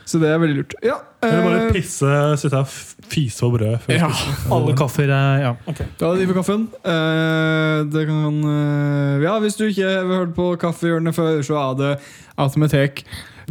Så 0.05 0.19
det 0.19 0.27
er 0.34 0.39
veldig 0.41 0.55
lurt. 0.57 0.73
Ja, 0.84 0.97
Eller 1.23 1.43
bare 1.45 1.59
eh, 1.67 1.71
pisse, 1.71 2.09
sitte 2.41 2.59
f- 2.67 2.92
fise 3.11 3.45
og 3.45 3.57
brød. 3.57 3.89
ja. 3.91 4.09
Alle 4.53 4.75
kaffer 4.77 5.11
er 5.11 5.41
ja. 5.43 5.51
Da 5.99 6.09
er 6.11 6.21
det 6.21 6.29
for 6.29 6.39
kaffen. 6.39 6.67
Eh, 6.85 7.83
det 7.93 8.05
kan 8.09 8.39
eh, 8.53 9.23
Ja, 9.25 9.37
hvis 9.43 9.57
du 9.59 9.65
ikke 9.67 9.89
har 9.89 10.09
hørt 10.09 10.33
på 10.37 10.49
Kaffehjørnet 10.61 11.15
før, 11.15 11.41
så 11.45 11.59
er 11.61 11.77
det 11.81 11.91
Automatek. 12.37 13.03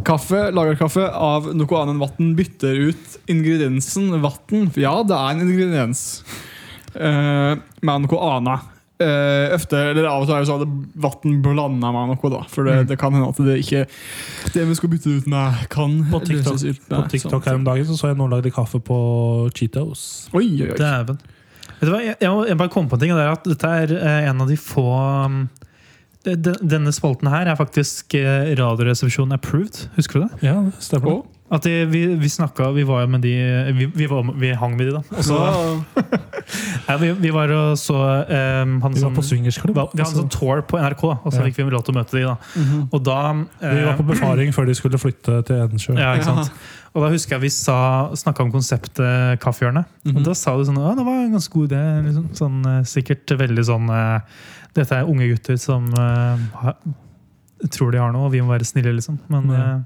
Kaffe, 0.03 0.47
lagerkaffe 0.51 1.05
av 1.05 1.51
noe 1.53 1.79
annet 1.79 1.93
enn 1.93 2.01
vann 2.01 2.33
bytter 2.35 2.79
ut 2.89 3.17
ingrediensen 3.31 4.09
vann. 4.23 4.71
Ja, 4.75 4.97
det 5.05 5.15
er 5.15 5.29
en 5.35 5.45
ingrediens. 5.45 6.03
Eh, 6.95 7.53
med 7.81 8.07
noe 8.07 8.29
annet. 8.37 8.69
Uh, 9.01 9.49
ofte, 9.55 9.79
eller 9.89 10.05
Av 10.05 10.21
og 10.21 10.27
til 10.29 10.35
er 10.35 10.43
det 10.43 10.47
sånn 10.51 10.61
at 10.63 10.73
vann 11.01 11.39
blanda 11.43 11.89
meg 11.91 12.11
noe, 12.11 12.29
da. 12.29 12.43
For 12.47 12.67
det, 12.69 12.75
det 12.91 12.97
kan 13.01 13.15
hende 13.15 13.31
at 13.33 13.39
det 13.41 13.55
ikke 13.63 13.81
Det 14.53 14.65
vi 14.69 14.75
skal 14.77 14.91
bytte 14.91 15.15
ut 15.17 15.29
med, 15.33 15.63
kan 15.73 15.95
På 16.11 16.21
TikTok, 16.21 16.53
løses 16.53 16.77
ut 16.77 16.85
på 16.91 16.99
TikTok 17.09 17.33
sånn. 17.33 17.47
her 17.49 17.57
om 17.57 17.65
dagen 17.65 17.89
så, 17.89 17.97
så 17.97 18.11
jeg 18.11 18.19
noen 18.21 18.35
lagde 18.35 18.53
kaffe 18.53 18.79
på 18.85 18.99
Cheetos. 19.57 20.05
Oi, 20.31 20.45
oi, 20.61 20.69
oi. 20.69 20.77
Dæven. 20.77 21.17
Vet 21.73 21.89
du 21.89 21.91
hva, 21.91 22.03
jeg, 22.05 22.15
jeg, 22.21 22.57
bare 22.61 22.71
kom 22.71 22.87
på 22.87 22.99
en 22.99 23.03
ting. 23.03 23.15
det 23.17 23.25
er 23.25 23.33
at 23.33 23.49
Dette 23.49 23.73
er 23.81 23.95
eh, 23.97 24.29
en 24.29 24.45
av 24.45 24.53
de 24.53 24.59
få 24.61 24.85
de- 26.23 26.59
Denne 26.61 26.93
spalten 26.95 27.27
her 27.33 27.49
er 27.49 27.57
faktisk 27.59 28.13
eh, 28.15 28.53
Radioresepsjonen 28.61 29.35
approved. 29.35 29.87
Husker 29.97 30.21
du 30.21 30.27
det? 30.27 30.43
Ja, 30.47 30.59
det 30.69 30.85
stemmer. 30.85 31.17
Å, 31.17 31.32
At 31.53 31.61
det, 31.67 31.73
vi, 31.91 31.99
vi 32.17 32.29
snakka 32.33 32.71
Vi 32.73 32.81
var 32.87 33.03
jo 33.03 33.07
med 33.13 33.21
de 33.21 33.33
Vi, 33.77 33.85
vi, 33.93 34.05
var, 34.09 34.23
vi 34.41 34.49
hang 34.57 34.73
med 34.77 34.87
de, 34.89 34.93
da. 34.95 35.01
Og 35.13 35.23
så, 35.27 35.35
ja, 36.87 36.95
vi, 37.03 37.11
vi 37.21 37.29
var 37.35 37.51
og 37.53 37.75
så 37.77 37.93
um, 37.93 38.79
han 38.81 38.93
Vi 38.95 38.99
var 38.99 39.01
sånn, 39.03 39.17
på 39.19 39.23
swingersklubb. 39.27 39.75
vi 39.75 39.83
hadde 40.01 40.05
en 40.07 40.23
sånn 40.23 40.31
tour 40.33 40.63
på 40.65 40.79
NRK, 40.81 41.03
da, 41.11 41.17
og 41.21 41.29
så 41.35 41.43
Ja. 41.43 41.45
fikk 41.49 41.59
vi 41.61 41.67
lov 41.75 41.83
til 41.85 41.93
å 41.93 41.97
møte 41.99 42.17
de. 42.17 42.23
da 42.25 42.37
Mhm. 42.57 42.87
Og 42.93 43.03
da 43.05 43.17
eh, 43.61 43.75
Vi 43.77 43.83
var 43.85 43.97
på 43.99 44.07
befaring 44.07 44.49
før 44.55 44.65
de 44.65 44.75
skulle 44.79 44.97
flytte 45.01 45.43
til 45.45 45.61
Edensjø. 45.67 45.93
Ja, 45.99 46.15
ikke 46.17 46.25
sant? 46.31 46.51
Og 46.93 47.01
da 47.05 47.09
husker 47.13 47.35
jeg 47.37 47.41
vi 47.41 47.49
snakka 47.49 48.43
om 48.45 48.51
konseptet 48.53 49.39
Kaffehjørnet. 49.41 49.85
Og 50.07 50.13
Mhm. 50.15 50.23
da 50.25 50.33
sa 50.33 50.55
du 50.57 50.63
sånn 50.65 50.77
Ja, 50.81 50.95
det 50.95 51.05
var 51.05 51.21
en 51.23 51.31
ganske 51.37 51.53
god 51.53 51.69
idé. 51.71 51.83
Liksom. 52.07 52.27
Sånn, 52.37 52.59
eh, 52.65 52.81
sikkert 52.83 53.25
veldig 53.37 53.65
sånn 53.65 53.89
eh, 53.89 54.19
Dette 54.73 54.91
er 54.97 55.05
unge 55.05 55.27
gutter 55.29 55.57
som 55.61 55.85
uh, 55.93 56.73
tror 57.69 57.91
de 57.93 57.99
har 58.01 58.11
noe, 58.11 58.25
og 58.25 58.31
vi 58.33 58.39
må 58.41 58.49
være 58.49 58.65
snille, 58.65 58.89
liksom. 58.97 59.19
Men 59.29 59.49
Ja. 59.51 59.61
eh, 59.75 59.79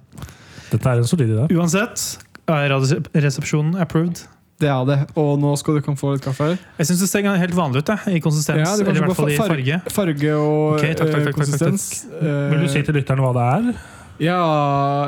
Dette 0.72 0.90
er 0.94 1.04
en 1.04 1.08
solid 1.08 1.30
idé. 1.32 1.46
uansett 1.56 2.08
er 2.48 2.70
Radioresepsjonen 2.72 3.78
approved. 3.84 4.26
Det 4.58 4.70
er 4.74 4.86
det. 4.90 4.98
Og 5.20 5.36
nå 5.38 5.52
skal 5.62 5.78
du 5.78 5.84
kan 5.86 5.98
få 6.00 6.16
litt 6.16 6.24
kaffe. 6.26 6.56
Jeg 6.80 6.90
syns 6.90 7.04
det 7.04 7.10
ser 7.12 7.28
helt 7.28 7.58
vanlig 7.58 7.84
ut, 7.84 7.92
jeg, 7.94 8.18
i 8.18 8.22
konsistens. 8.24 8.64
Ja, 8.64 8.72
er 8.74 8.82
eller 8.82 9.04
i 9.04 9.04
hvert 9.06 9.20
fall 9.20 9.30
i 9.30 9.38
farge. 9.38 9.78
Farge 9.94 10.32
og 10.34 10.80
okay, 10.80 10.96
takk, 10.98 10.98
takk, 10.98 11.08
eh, 11.08 11.14
takk, 11.14 11.28
takk, 11.28 11.38
konsistens. 11.38 11.86
Eh, 12.18 12.40
Vil 12.54 12.66
du 12.66 12.72
si 12.74 12.82
til 12.88 12.98
lytteren 12.98 13.22
hva 13.22 13.36
det 13.38 13.46
er? 13.52 13.70
Ja 14.18 14.38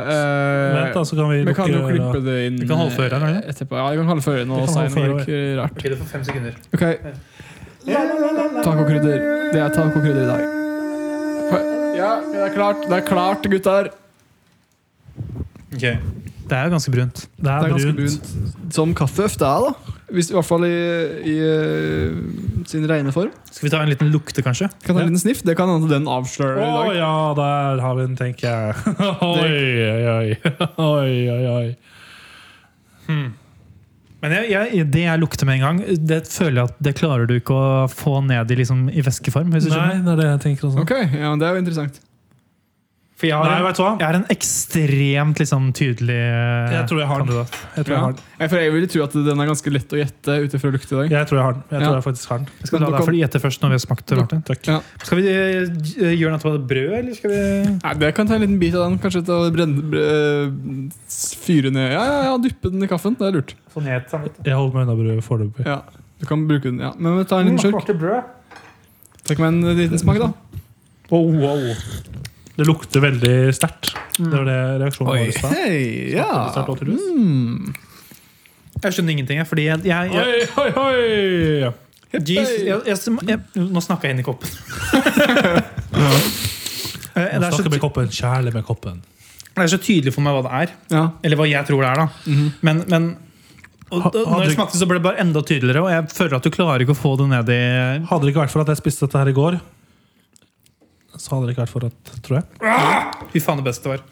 øh, 0.05 0.75
Vent, 0.75 0.93
da, 0.93 1.01
så 1.01 1.15
kan 1.17 1.31
vi 1.31 1.39
Vi 1.41 1.53
kan 1.57 1.71
jo 1.71 1.79
lukke 1.79 1.95
klippe 1.95 2.19
det 2.27 2.35
inn 2.45 2.59
Vi 2.61 2.67
kan 2.69 2.77
holde 2.77 2.93
for 2.93 3.07
øret, 3.07 3.15
kan 3.23 3.39
eh, 3.39 3.49
etterpå. 3.49 3.79
Ja, 3.79 3.87
vi 3.89 3.97
kan 3.97 4.11
holde 4.11 4.21
for 4.21 4.37
ørene 4.37 4.53
og 4.53 4.67
kan 4.67 4.91
si 4.93 5.01
noe 5.01 5.23
ikke 5.23 5.39
rart. 5.57 5.73
Ok, 5.73 5.87
du 5.89 5.95
får 5.97 6.11
fem 6.11 6.27
sekunder. 6.27 6.59
Ok. 6.77 6.85
Tacokrydder. 7.89 9.25
Det 9.49 9.63
er 9.63 9.73
tacokrydder 9.73 10.21
i 10.21 10.29
dag. 10.29 10.45
Ja, 11.99 12.11
det 12.21 12.43
er 12.45 12.53
klart, 12.53 12.85
det 12.85 12.95
er 12.95 13.03
klart, 13.07 13.49
gutter. 13.51 13.89
Ok. 15.73 15.83
Det 16.49 16.57
er 16.57 16.65
jo 16.65 16.71
ganske 16.73 16.91
brunt. 16.91 17.19
Det 17.37 17.45
Det 17.45 17.49
er 17.51 17.63
er 17.65 17.69
ganske 17.69 17.93
brunt. 17.93 18.29
brunt. 18.33 18.73
Som 18.73 18.93
kaffeøft 18.97 19.41
er, 19.45 19.67
da. 19.67 19.95
Hvis, 20.09 20.31
I 20.31 20.33
hvert 20.33 20.47
fall 20.47 20.63
i, 20.65 20.77
i 21.29 21.35
eh, 21.45 22.63
sin 22.65 22.87
rene 22.89 23.11
form. 23.13 23.29
Skal 23.51 23.67
vi 23.67 23.71
ta 23.75 23.81
en 23.83 23.91
liten 23.91 24.09
lukte, 24.09 24.41
kanskje? 24.41 24.69
Kan 24.81 24.95
ta 24.95 25.01
Ja. 25.03 25.05
en 25.05 25.11
liten 25.13 25.21
sniff. 25.21 25.43
Det 25.45 25.53
kan 25.59 25.69
hende 25.69 25.89
den 25.91 26.07
avslører 26.09 26.57
i 26.57 26.65
Å 26.65 26.95
ja, 26.97 27.11
der 27.37 27.83
har 27.85 27.93
vi 27.99 28.07
den, 28.07 28.15
tenker 28.17 28.49
jeg. 28.49 28.95
Oi, 29.21 29.61
oi, 29.93 30.03
oi. 30.15 30.37
oi, 30.89 31.29
oi, 31.29 31.45
oi. 31.53 31.75
Men 34.19 34.33
jeg, 34.35 34.49
jeg, 34.51 34.85
det 34.91 35.05
jeg 35.05 35.19
lukter 35.21 35.47
med 35.47 35.59
en 35.59 35.63
gang, 35.63 35.77
det 36.09 36.23
føler 36.27 36.57
jeg 36.63 36.69
at 36.73 36.81
det 36.83 36.95
klarer 36.99 37.29
du 37.29 37.37
ikke 37.37 37.55
å 37.55 37.85
få 37.87 38.17
ned 38.25 38.51
i, 38.51 38.57
liksom, 38.59 38.87
i 38.91 39.01
væskeform. 39.05 39.53
Hvis 39.55 39.69
du 39.69 39.71
Nei, 39.71 39.77
skjønner. 39.93 40.03
det 40.03 40.11
er 40.11 40.19
det 40.19 40.27
jeg 40.33 40.41
tenker 40.47 40.67
også. 40.69 40.83
Ok, 40.83 40.91
ja, 41.15 41.35
Det 41.39 41.47
er 41.47 41.53
jo 41.55 41.61
interessant. 41.63 42.01
For 43.19 43.27
jeg 43.27 43.35
Nei, 43.35 43.49
har, 43.51 43.59
en, 43.59 43.65
vet 43.67 43.79
jeg 43.99 44.07
har 44.07 44.15
en 44.15 44.27
ekstremt 44.31 45.39
liksom, 45.41 45.63
tydelig 45.75 46.15
eh, 46.15 46.69
Jeg 46.71 46.85
tror 46.87 46.99
jeg 47.01 47.07
har 47.09 47.19
den. 47.19 47.27
kandidat. 47.27 47.57
Jeg 47.75 47.83
tror 47.89 47.93
jeg 47.97 48.03
har 48.05 48.13
den. 48.15 48.21
Ja. 48.23 48.37
Jeg, 48.39 48.49
for 48.53 48.61
jeg 48.63 48.71
vil 48.71 48.85
tro 48.93 49.01
at 49.03 49.17
den 49.27 49.41
er 49.43 49.49
ganske 49.49 49.73
lett 49.75 49.91
å 49.91 49.99
gjette 49.99 50.35
ut 50.45 50.55
ifra 50.55 50.71
lukt 50.71 50.87
i 50.93 50.95
dag. 50.95 51.11
Jeg 51.17 51.27
tror 51.27 51.39
jeg 51.39 51.43
har 51.49 51.57
den. 51.57 51.63
Jeg 51.73 51.81
Ja. 51.83 51.89
jeg 51.97 52.05
faktisk 52.05 52.29
har 52.31 52.37
den. 52.39 52.47
Jeg 52.61 52.67
skal 52.71 52.79
la 52.79 52.91
deg 52.93 53.03
kan- 53.09 53.17
gjette 53.19 53.41
først 53.43 53.59
når 53.65 53.73
vi 53.73 53.75
har 53.75 53.83
smakt 53.83 54.05
det. 54.07 54.17
Martin. 54.21 54.41
Takk. 54.47 54.61
Ja. 54.71 54.77
Skal 55.03 55.17
vi 55.19 55.27
eh, 55.35 56.15
gjøre 56.15 56.31
noe 56.37 56.53
med 56.53 56.67
brød, 56.71 56.93
eller 57.01 57.13
skal 57.19 57.29
vi 57.35 57.41
Nei, 57.83 57.93
det 58.05 58.13
kan 58.15 58.27
ta 58.31 58.35
en 58.39 58.41
liten 58.45 58.59
bit 58.63 58.75
av 58.79 58.87
den. 58.87 58.97
Kanskje 59.03 59.25
ta 59.27 59.33
og 59.43 59.51
brenne, 59.53 60.89
fyre 61.43 61.71
ned 61.75 61.91
Ja, 61.91 62.03
ja, 62.07 62.23
ja, 62.29 62.37
dyppe 62.39 62.71
den 62.71 62.83
i 62.83 62.87
kaffen. 62.87 63.19
Det 63.19 63.27
er 63.27 63.35
lurt. 63.35 63.53
Sånn 63.75 63.83
het. 63.91 64.07
Jeg 64.47 64.55
holder 64.55 64.79
meg 64.79 64.87
unna 64.87 64.95
brødet 64.95 65.27
foreløpig. 65.27 65.65
Ja, 65.67 65.81
Du 66.19 66.25
kan 66.25 66.47
bruke 66.47 66.63
den. 66.71 66.79
ja 66.79 66.93
Men 66.97 67.19
ta 67.25 67.39
en 67.43 67.51
liten 67.51 67.59
slurk. 67.67 67.83
brød. 67.99 68.23
Takk 69.27 69.39
med 69.43 69.47
en 69.59 69.77
liten 69.77 69.99
smak, 69.99 70.17
da. 70.23 70.31
Oh, 71.11 71.27
wow. 71.35 71.75
Det 72.59 72.65
lukter 72.67 73.03
veldig 73.03 73.35
sterkt. 73.55 73.93
Det 74.17 74.29
var 74.33 74.47
det 74.49 74.59
reaksjonen 74.81 75.09
var 75.13 75.21
i 75.23 75.35
stad. 75.35 75.53
hei, 75.55 75.77
ja. 76.17 76.31
Sterkt. 76.51 76.81
Mm. 76.89 77.69
Jeg 78.83 78.95
skjønner 78.95 79.15
ingenting, 79.15 79.39
jeg. 79.39 79.47
Fordi 79.47 79.67
jeg, 79.69 79.85
jeg, 79.87 80.11
jeg, 80.15 80.49
Oi, 80.59 80.71
oi, 80.75 80.97
oi! 81.69 81.71
Jeez, 82.09 82.51
jeg, 82.65 82.81
jeg, 82.89 82.97
jeg, 83.29 83.39
Nå 83.69 83.83
snakka 83.85 84.09
jeg 84.09 84.17
inn 84.17 84.23
i 84.23 84.27
koppen. 84.27 84.49
Eh, 87.19 87.25
det, 87.25 87.39
Nå 87.41 87.47
er 87.49 87.55
så, 87.57 87.63
med 87.67 87.81
koppen. 87.81 88.05
Kjærlig 88.13 88.51
med 88.53 88.63
koppen. 88.63 88.99
det 89.55 89.63
er 89.65 89.71
så 89.73 89.79
tydelig 89.81 90.13
for 90.15 90.23
meg 90.23 90.37
hva 90.37 90.43
det 90.45 90.51
er. 90.59 90.75
Ja. 90.93 91.01
Eller 91.25 91.39
hva 91.39 91.47
jeg 91.49 91.67
tror 91.67 91.81
det 91.83 91.89
er, 91.89 91.99
da. 91.99 92.29
Mhm. 92.29 92.45
Men, 92.63 92.83
men 92.87 93.07
og, 93.89 94.03
Ha- 94.05 94.11
og, 94.13 94.13
hadde 94.13 94.35
når 94.37 94.45
det 94.45 94.53
smakte, 94.53 94.79
så 94.79 94.87
ble 94.87 94.99
det 94.99 95.05
bare 95.07 95.19
enda 95.23 95.41
tydeligere. 95.41 95.81
Og 95.83 95.91
jeg 95.91 96.05
føler 96.13 96.37
at 96.37 96.45
du 96.45 96.53
klarer 96.53 96.85
ikke 96.85 96.95
å 96.95 96.99
få 97.01 97.15
det 97.19 97.27
ned 97.33 97.51
i 97.51 97.59
Hadde 98.07 98.21
det 98.23 98.31
ikke 98.31 98.43
vært 98.45 98.53
for 98.53 98.63
at 98.63 98.71
jeg 98.71 98.79
spiste 98.79 99.07
dette 99.07 99.19
her 99.19 99.31
i 99.31 99.35
går, 99.35 99.57
så 101.19 101.35
hadde 101.35 101.47
det 101.49 101.53
ikke 101.55 101.65
vært 101.65 101.73
for 101.75 101.85
at 101.89 102.11
Tror 102.25 102.39
jeg. 102.39 102.45
Fy 103.33 103.41
faen, 103.43 103.59
det 103.61 103.67
beste 103.69 103.91
var. 103.91 104.03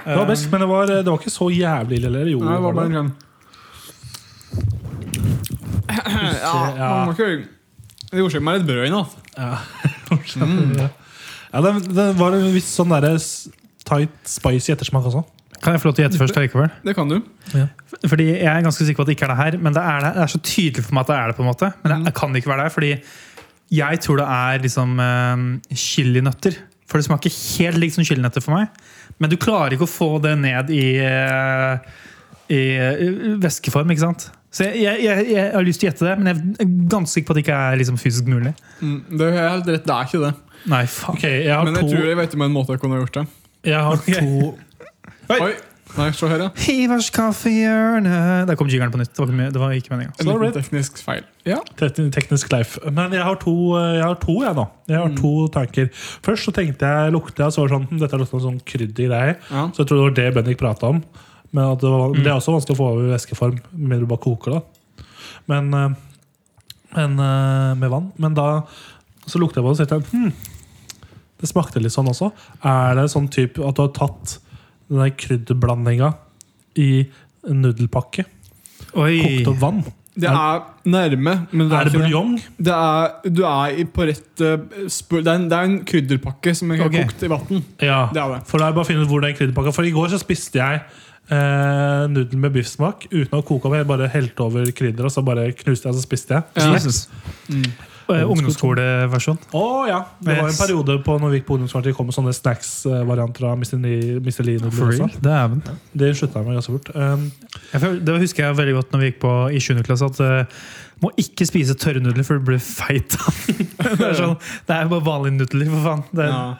Det 0.00 0.16
var 0.16 0.26
best, 0.30 0.46
men 0.52 0.62
det 0.64 0.68
var, 0.70 0.86
det 0.90 1.04
var 1.10 1.18
ikke 1.20 1.32
så 1.34 1.50
jævlig 1.52 1.98
ille. 2.00 2.08
Eller? 2.08 2.30
Jo, 2.32 2.40
Nei, 2.40 2.54
det 2.56 2.62
var 2.64 2.76
bare 2.78 2.88
en 2.88 2.96
gang. 2.98 3.10
Ja, 5.90 6.54
Ja. 6.76 6.88
man 6.94 7.10
må 7.10 7.14
ikke 7.16 7.48
Det 8.10 8.18
gjorde 8.18 8.32
seg 8.34 8.42
med 8.42 8.58
litt 8.60 8.66
brød 8.70 8.86
i 8.86 8.92
natt. 8.94 9.12
Ja, 11.50 11.58
det, 11.64 11.70
det 11.90 12.04
var 12.14 12.34
en 12.36 12.44
viss 12.54 12.68
sånn 12.78 12.92
derre 12.94 13.16
tight, 13.18 14.12
spicy 14.30 14.70
ettersmak 14.70 15.06
også. 15.08 15.24
Kan 15.60 15.74
jeg 15.74 15.82
få 15.82 15.88
lov 15.90 15.96
til 15.96 16.04
å 16.04 16.06
gjette 16.06 16.20
først? 16.20 16.36
allikevel? 16.38 16.68
Det 16.86 16.92
kan 16.94 17.10
du. 17.10 17.16
Fordi 18.06 18.26
Jeg 18.36 18.46
er 18.46 18.62
ganske 18.62 18.86
sikker 18.86 19.00
på 19.00 19.02
at 19.02 19.10
det 19.10 19.16
ikke 19.16 19.26
er 19.26 19.32
det 19.34 19.38
her, 19.40 19.56
men 19.58 19.74
det 19.74 19.82
er, 19.82 19.98
det. 20.04 20.12
det 20.14 20.22
er 20.22 20.30
så 20.30 20.38
tydelig 20.46 20.84
for 20.86 20.94
meg 20.94 21.02
at 21.02 21.10
det 21.10 21.16
er 21.18 21.26
det. 21.32 21.36
på 21.40 21.42
en 21.42 21.48
måte 21.50 21.72
Men 21.82 22.04
det 22.06 22.12
kan 22.14 22.36
ikke 22.38 22.52
være 22.52 22.68
det, 22.68 22.72
fordi 22.76 22.92
jeg 23.70 24.02
tror 24.02 24.20
det 24.20 24.26
er 24.26 24.64
liksom 24.64 24.98
uh, 24.98 25.46
chilinøtter. 25.70 26.58
For 26.90 26.98
det 26.98 27.06
smaker 27.06 27.30
helt 27.30 27.78
likt 27.78 27.96
som 27.96 28.06
chilinøtter 28.06 28.42
for 28.42 28.58
meg. 28.58 28.82
Men 29.22 29.30
du 29.30 29.38
klarer 29.40 29.76
ikke 29.76 29.86
å 29.86 29.90
få 29.90 30.10
det 30.24 30.34
ned 30.42 30.72
i, 30.74 30.84
uh, 30.98 31.78
i 32.50 32.60
uh, 32.82 33.34
væskeform. 33.42 33.94
ikke 33.94 34.08
sant? 34.08 34.30
Så 34.50 34.66
jeg, 34.66 34.82
jeg, 34.82 35.02
jeg, 35.06 35.26
jeg 35.30 35.50
har 35.54 35.62
lyst 35.66 35.82
til 35.82 35.86
å 35.86 35.92
gjette 35.92 36.06
det, 36.08 36.14
men 36.18 36.32
jeg 36.32 36.38
er 36.64 36.70
ganske 36.90 37.14
sikker 37.14 37.28
på 37.28 37.34
at 37.34 37.38
det 37.38 37.44
ikke 37.44 37.58
er 37.68 37.76
liksom 37.78 38.00
fysisk 38.02 38.30
mulig. 38.30 38.50
Mm, 38.82 38.96
det 39.20 39.28
er 39.28 39.36
helt 39.38 39.70
rett, 39.70 39.84
det 39.86 39.94
er 39.94 40.08
ikke 40.08 40.22
det. 40.24 40.32
Nei, 40.70 40.82
faen. 40.90 41.20
Okay, 41.20 41.36
jeg 41.46 41.54
har 41.54 41.68
Men 41.68 41.78
jeg 41.78 41.86
to, 41.86 41.92
tror 41.94 42.08
jeg 42.10 42.18
vet 42.18 42.34
om 42.36 42.42
en 42.48 42.56
måte 42.56 42.74
jeg 42.74 42.82
kunne 42.82 42.98
gjort 42.98 43.20
det. 43.20 43.26
jeg 43.70 43.84
har 43.86 44.02
to 44.10 44.50
Oi! 45.30 45.52
Nei, 45.98 46.10
se 46.14 46.28
her, 46.30 46.42
ja. 46.44 46.48
Ivars 46.70 47.08
kaffehjørne 47.10 48.46
Der 48.46 48.56
kom 48.58 48.68
jingeren 48.70 48.92
på 48.94 48.98
nytt. 49.00 49.10
Det 49.16 49.20
var 49.22 49.30
ikke, 49.32 49.52
det 49.54 49.60
var 49.62 49.72
ikke 49.74 49.90
meninga. 49.94 50.12
En 50.20 50.28
Sorry. 50.28 50.46
liten 50.50 50.62
teknisk 50.62 51.00
feil. 51.02 51.24
Ja. 51.48 51.56
Tek- 51.80 51.98
Teknisk 52.14 52.52
leif. 52.52 52.76
Men 52.94 53.12
jeg 53.16 53.24
har 53.26 53.38
to, 53.42 53.54
jeg 53.78 54.04
har 54.04 54.14
to, 54.22 54.36
jeg, 54.44 54.54
nå. 54.54 54.66
Jeg 54.92 54.98
har 55.00 55.16
to 55.18 55.32
tanker. 55.56 55.88
Først 56.26 56.46
så 56.46 56.54
tenkte 56.54 56.86
jeg 56.86 57.14
lukte 57.16 57.42
jeg 57.42 57.52
så 57.56 57.62
var 57.64 57.68
det 57.72 57.74
sånn, 57.76 57.88
hm, 57.90 57.98
Dette 58.04 58.14
er 58.18 58.22
noe 58.22 58.44
sånn 58.46 58.60
kryddergreier. 58.70 59.36
Ja. 59.50 59.64
Så 59.74 59.82
jeg 59.82 59.90
tror 59.90 59.98
det 59.98 60.06
var 60.06 60.16
det 60.20 60.28
Bendik 60.38 60.60
prata 60.62 60.92
om. 60.94 61.02
Men 61.50 61.72
at 61.72 61.80
det, 61.82 61.90
var, 61.90 62.14
det 62.14 62.26
er 62.30 62.36
også 62.38 62.54
vanskelig 62.54 62.76
å 62.76 62.78
få 62.78 62.90
over 62.92 63.08
i 63.08 63.14
væskeform 63.16 63.58
med 63.90 64.00
du 64.04 64.06
bare 64.06 64.22
koker 64.22 64.54
det. 64.58 64.62
Men, 65.50 65.72
eh, 65.74 65.88
men 66.94 67.18
eh, 67.18 67.72
med 67.80 67.90
vann. 67.90 68.12
Men 68.22 68.34
da 68.38 68.46
så 69.26 69.38
lukta 69.42 69.58
jeg 69.58 69.66
på 69.66 69.74
det 69.74 69.80
og 69.80 69.90
tenkte 69.90 69.98
jeg, 69.98 70.30
hm, 70.30 71.10
det 71.40 71.48
smakte 71.50 71.80
litt 71.82 71.94
sånn 71.94 72.08
også. 72.12 72.30
Er 72.62 72.94
det 73.00 73.08
sånn 73.10 73.26
type 73.32 73.58
at 73.66 73.74
du 73.78 73.82
har 73.82 73.92
tatt 73.96 74.38
den 74.90 75.00
der 75.00 75.14
krydderblandinga 75.16 76.12
i 76.80 76.90
en 77.48 77.64
nudelpakke? 77.64 78.26
Oi! 78.98 79.16
Kokt 79.22 79.50
opp 79.54 79.60
vann? 79.62 79.82
Det 80.20 80.28
er 80.28 80.64
nærme, 80.90 81.34
men 81.54 81.68
det 81.70 81.76
er, 81.76 81.80
Er 81.80 81.88
det 81.88 81.92
buljong? 81.94 82.32
det 82.58 82.72
er, 82.74 83.12
du 83.30 83.44
er 83.46 83.84
på 83.94 84.08
rett 84.08 84.42
spør. 84.90 85.22
Det 85.22 85.30
er 85.30 85.38
en, 85.38 85.46
det 85.48 85.56
er 85.58 85.68
en 85.68 85.76
krydderpakke 85.86 86.54
som 86.58 86.72
er 86.74 86.82
okay. 86.84 87.06
kokt 87.06 87.22
i 87.24 87.30
vann. 87.30 87.62
Ja. 87.80 88.00
Det 88.12 88.20
er 88.20 88.34
det. 88.34 88.40
For 88.50 88.60
da 88.60 88.68
er 88.68 88.76
bare 88.76 88.84
å 88.84 88.88
finne 88.88 89.06
ut 89.06 89.12
hvor 89.12 89.22
den 89.24 89.36
krydderpakka 89.38 89.72
For 89.76 89.86
i 89.86 89.94
går 89.94 90.10
så 90.12 90.18
spiste 90.20 90.60
jeg 90.60 90.82
eh, 91.30 92.02
nudel 92.10 92.42
med 92.42 92.54
biffsmak 92.58 93.06
uten 93.12 93.38
å 93.38 93.44
koke 93.46 93.70
opp. 93.70 93.78
Jeg 93.78 93.88
bare 93.88 94.10
helte 94.12 94.44
over 94.44 94.66
krydder, 94.76 95.06
og 95.08 95.14
så 95.14 95.24
bare 95.26 95.46
knuste 95.62 95.88
jeg, 95.88 95.94
og 95.94 96.00
så 96.00 96.04
spiste 96.04 96.36
jeg. 96.36 96.48
Ja. 96.58 96.74
Jesus. 96.74 97.04
Eh, 98.14 98.24
Ungdomsskoleversjon. 98.26 99.38
Å 99.54 99.62
ja! 99.88 100.00
Det 100.20 100.34
var 100.40 100.48
en 100.50 100.56
periode 100.58 100.96
på 101.06 101.12
når 101.20 101.28
vi 101.32 101.38
gikk 101.40 101.46
på 101.48 101.54
ungdomsskolen 101.58 101.84
at 101.84 101.88
det 101.90 101.96
kom 101.96 102.06
med 102.10 102.16
sånne 102.16 102.34
snacks-varianter 102.36 103.42
av 103.50 103.54
Mr. 103.60 103.76
Lee- 103.84 104.18
Mr. 104.20 104.42
Lee-nudler 104.48 104.86
også. 104.94 105.08
Dæven. 105.24 105.60
Det 105.94 106.10
slutta 106.18 106.38
jeg 106.40 106.46
med 106.48 106.54
ganske 106.60 106.74
fort. 106.76 106.88
Um, 106.94 107.28
Jeg 107.72 107.80
føler- 107.84 108.00
Det 108.04 108.18
husker 108.24 108.44
jeg 108.46 108.56
veldig 108.56 108.74
godt 108.80 108.90
når 108.92 108.98
vi 109.00 109.06
gikk 109.10 109.20
på 109.20 109.32
i 109.54 109.58
7. 109.60 109.82
klasse. 109.86 110.04
At 110.10 110.18
uh, 110.20 110.44
må 111.02 111.08
ikke 111.16 111.46
spise 111.48 111.74
tørre 111.74 112.00
nudler, 112.04 112.24
for 112.24 112.34
du 112.38 112.44
blir 112.50 112.58
feit. 112.60 113.10
det, 113.46 114.00
er 114.10 114.14
sånn, 114.18 114.36
det 114.68 114.74
er 114.76 114.88
bare 114.90 115.04
vanlige 115.06 115.38
nudler, 115.38 115.66
for 115.70 115.80
faen. 115.86 116.02
Det 116.12 116.24
er, 116.26 116.28
Ja. 116.34 116.56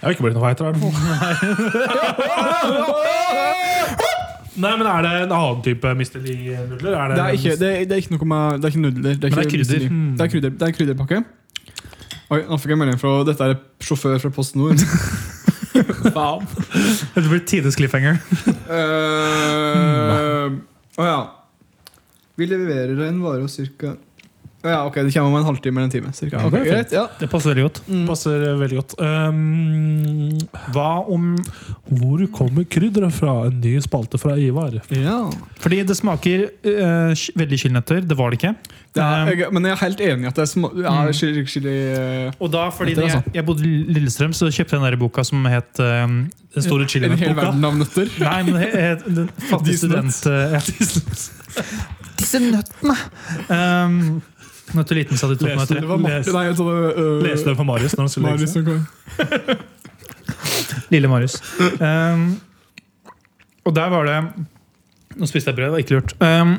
jeg 0.00 0.06
har 0.06 0.12
ikke 0.16 0.24
blitt 0.28 0.36
noe 0.38 0.46
feitere, 0.48 0.66
i 0.68 0.72
hvert 0.72 0.82
fall. 0.82 0.94
Nei, 4.60 4.72
men 4.76 4.86
Er 4.86 5.04
det 5.06 5.12
en 5.22 5.32
annen 5.32 5.62
type 5.64 5.92
Mr. 5.96 6.18
Lee-nudler? 6.20 6.92
Er 6.92 7.14
Det 7.14 7.22
er 7.24 7.36
ikke, 7.38 7.54
det 7.56 7.68
er, 7.68 7.84
det 7.88 7.96
er 7.96 8.02
ikke 8.02 8.16
noe 8.16 8.28
med 8.32 8.58
Det 8.60 8.68
er 8.68 8.74
ikke 8.74 8.82
nudler. 8.84 9.14
Det 9.14 9.24
er, 9.24 9.30
Men 9.30 9.38
det 9.38 9.46
er 9.46 9.50
krydder. 9.52 9.86
Mm. 9.88 10.10
Det 10.18 10.26
er 10.26 10.32
krydder. 10.34 10.50
Det 10.60 10.68
er 10.68 10.76
krydderpakke. 10.76 11.22
Oi, 12.32 12.40
nå 12.48 12.58
fikk 12.60 12.72
jeg 12.74 12.80
melding 12.80 13.00
fra 13.00 13.14
Dette 13.28 13.48
er 13.52 13.58
sjåfør 13.84 14.20
fra 14.22 14.32
Post 14.32 14.56
Nord. 14.60 14.80
Faen. 16.16 16.44
det 17.14 17.28
blir 17.28 17.44
tidenes 17.48 17.78
cliffhanger. 17.78 18.20
Eh, 18.72 20.52
Å 20.96 21.04
ja. 21.04 21.16
Vi 22.40 22.46
leverer 22.48 22.96
en 23.04 23.18
vare 23.20 23.48
cirka 23.52 23.90
Å 24.62 24.70
ja, 24.70 24.78
ok, 24.88 24.94
Det 25.04 25.12
kommer 25.12 25.28
om 25.28 25.36
en 25.42 25.48
halvtime 25.50 25.82
eller 25.82 25.90
en 25.90 25.92
time. 25.92 26.12
Cirka. 26.16 26.40
Ja, 26.40 26.52
det 26.54 26.62
greit, 26.64 26.94
ja. 26.94 27.02
Det 27.18 27.28
passer 27.28 27.52
veldig 27.52 27.66
godt. 27.66 27.80
Passer 28.08 28.46
veldig 28.62 28.78
godt. 28.78 28.94
Um, 29.02 29.91
Hva 30.74 30.88
om 31.12 31.36
hvor 31.92 32.22
kommer 32.34 32.64
krydderet 32.70 33.12
fra? 33.16 33.34
En 33.48 33.60
ny 33.60 33.76
spalte 33.84 34.18
fra 34.20 34.36
Ivar. 34.40 34.78
ja. 34.90 35.18
Fordi 35.62 35.82
det 35.86 35.96
smaker 35.96 36.46
uh, 36.66 37.12
veldig 37.38 37.58
chilinøtter. 37.62 38.00
Det 38.08 38.16
var 38.18 38.30
det 38.34 38.40
ikke. 38.42 38.54
Det 38.92 39.00
er, 39.02 39.22
Um, 39.22 39.28
jeg, 39.38 39.52
men 39.56 39.64
jeg 39.64 39.72
er 39.72 39.80
helt 39.86 40.00
enig 40.04 40.24
i 40.26 40.28
at 40.28 40.36
det 40.36 40.42
er 40.44 40.82
ja, 40.82 40.90
Mm. 41.06 41.12
chili, 41.16 41.44
chili 41.48 41.72
eh, 41.94 42.32
og 42.38 42.50
da, 42.52 42.66
fordi 42.70 42.92
nøtter, 42.94 43.02
er 43.06 43.08
jeg, 43.08 43.22
jeg 43.38 43.44
bodde 43.46 43.64
i 43.64 43.78
Lillestrøm, 43.96 44.34
så 44.36 44.50
kjøpte 44.52 44.74
jeg 44.76 44.82
den 44.82 44.90
der 44.90 44.96
boka 45.00 45.24
som 45.24 45.46
het 45.48 45.80
uh, 45.80 46.04
Den 46.52 46.66
store 46.66 46.84
En 46.84 47.16
hel 47.16 47.34
verden 47.38 47.64
av 47.64 47.78
nøtter. 47.80 48.10
Nei, 48.26 48.42
men 48.50 48.58
det 48.60 48.68
het 48.74 49.06
den 49.08 49.30
fattige 49.48 49.78
student... 49.80 50.18
eh, 50.28 50.58
ja. 50.58 50.60
Disse 52.20 52.38
nøttene! 52.44 52.98
Um, 53.48 54.20
Nøtteliten 54.76 55.18
sa 55.20 55.28
de 55.28 55.36
tok 55.40 55.48
nøtter 55.48 55.58
Leste 55.58 55.74
tre. 55.74 55.80
Det 55.82 55.88
var 55.90 55.98
Martin, 56.00 56.22
Les- 56.22 56.32
nei, 56.36 56.44
jeg 56.46 56.54
tror 56.56 56.68
det 56.68 56.76
var, 56.76 57.02
øh, 57.02 57.22
Leste 57.26 57.48
den 57.50 57.56
for 57.58 57.68
Marius 57.68 57.96
når 57.96 58.06
han 58.06 58.12
skulle 58.12 58.36
lese 58.36 58.60
legge 58.60 58.76
seg. 59.16 59.64
Lille 60.92 61.10
Marius. 61.10 61.38
Um, 61.78 62.40
og 63.62 63.74
der 63.76 63.92
var 63.92 64.08
det 64.08 64.18
Nå 65.12 65.28
spiste 65.28 65.52
jeg 65.52 65.58
brød, 65.58 65.66
det 65.66 65.72
var 65.74 65.82
ikke 65.82 65.96
lurt. 65.98 66.14
Um, 66.24 66.54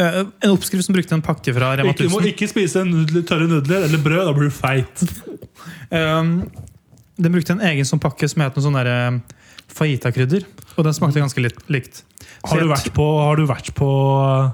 eh, 0.00 0.20
en 0.24 0.52
oppskrift 0.54 0.86
som 0.86 0.94
brukte 0.96 1.12
en 1.12 1.22
pakke 1.24 1.52
fra 1.52 1.74
Rema 1.76 1.92
Ikke, 1.92 2.06
du 2.08 2.14
må 2.14 2.22
ikke 2.24 2.48
spise 2.48 2.86
nudler, 2.88 3.20
tørre 3.28 3.48
nudler 3.50 3.84
eller 3.84 4.00
brød, 4.00 4.22
da 4.24 4.32
blir 4.32 4.48
du 4.48 4.54
feit. 4.56 5.02
Um, 5.92 6.38
den 7.20 7.36
brukte 7.36 7.52
en 7.52 7.60
egen 7.68 7.84
sånn 7.84 8.00
pakke 8.00 8.28
som 8.32 8.40
het 8.42 8.56
noe 8.56 8.64
sånn 8.64 8.78
derre 8.78 8.96
fajita-krydder. 9.74 10.46
Og 10.78 10.88
den 10.88 10.96
smakte 10.96 11.20
ganske 11.20 11.44
litt 11.44 11.60
likt. 11.68 12.00
Har 12.48 12.64
du 12.64 12.70
vært 12.72 12.88
på, 12.96 13.04
har 13.20 13.36
du 13.36 13.44
vært 13.48 13.70
på 13.76 13.90
uh, 14.24 14.48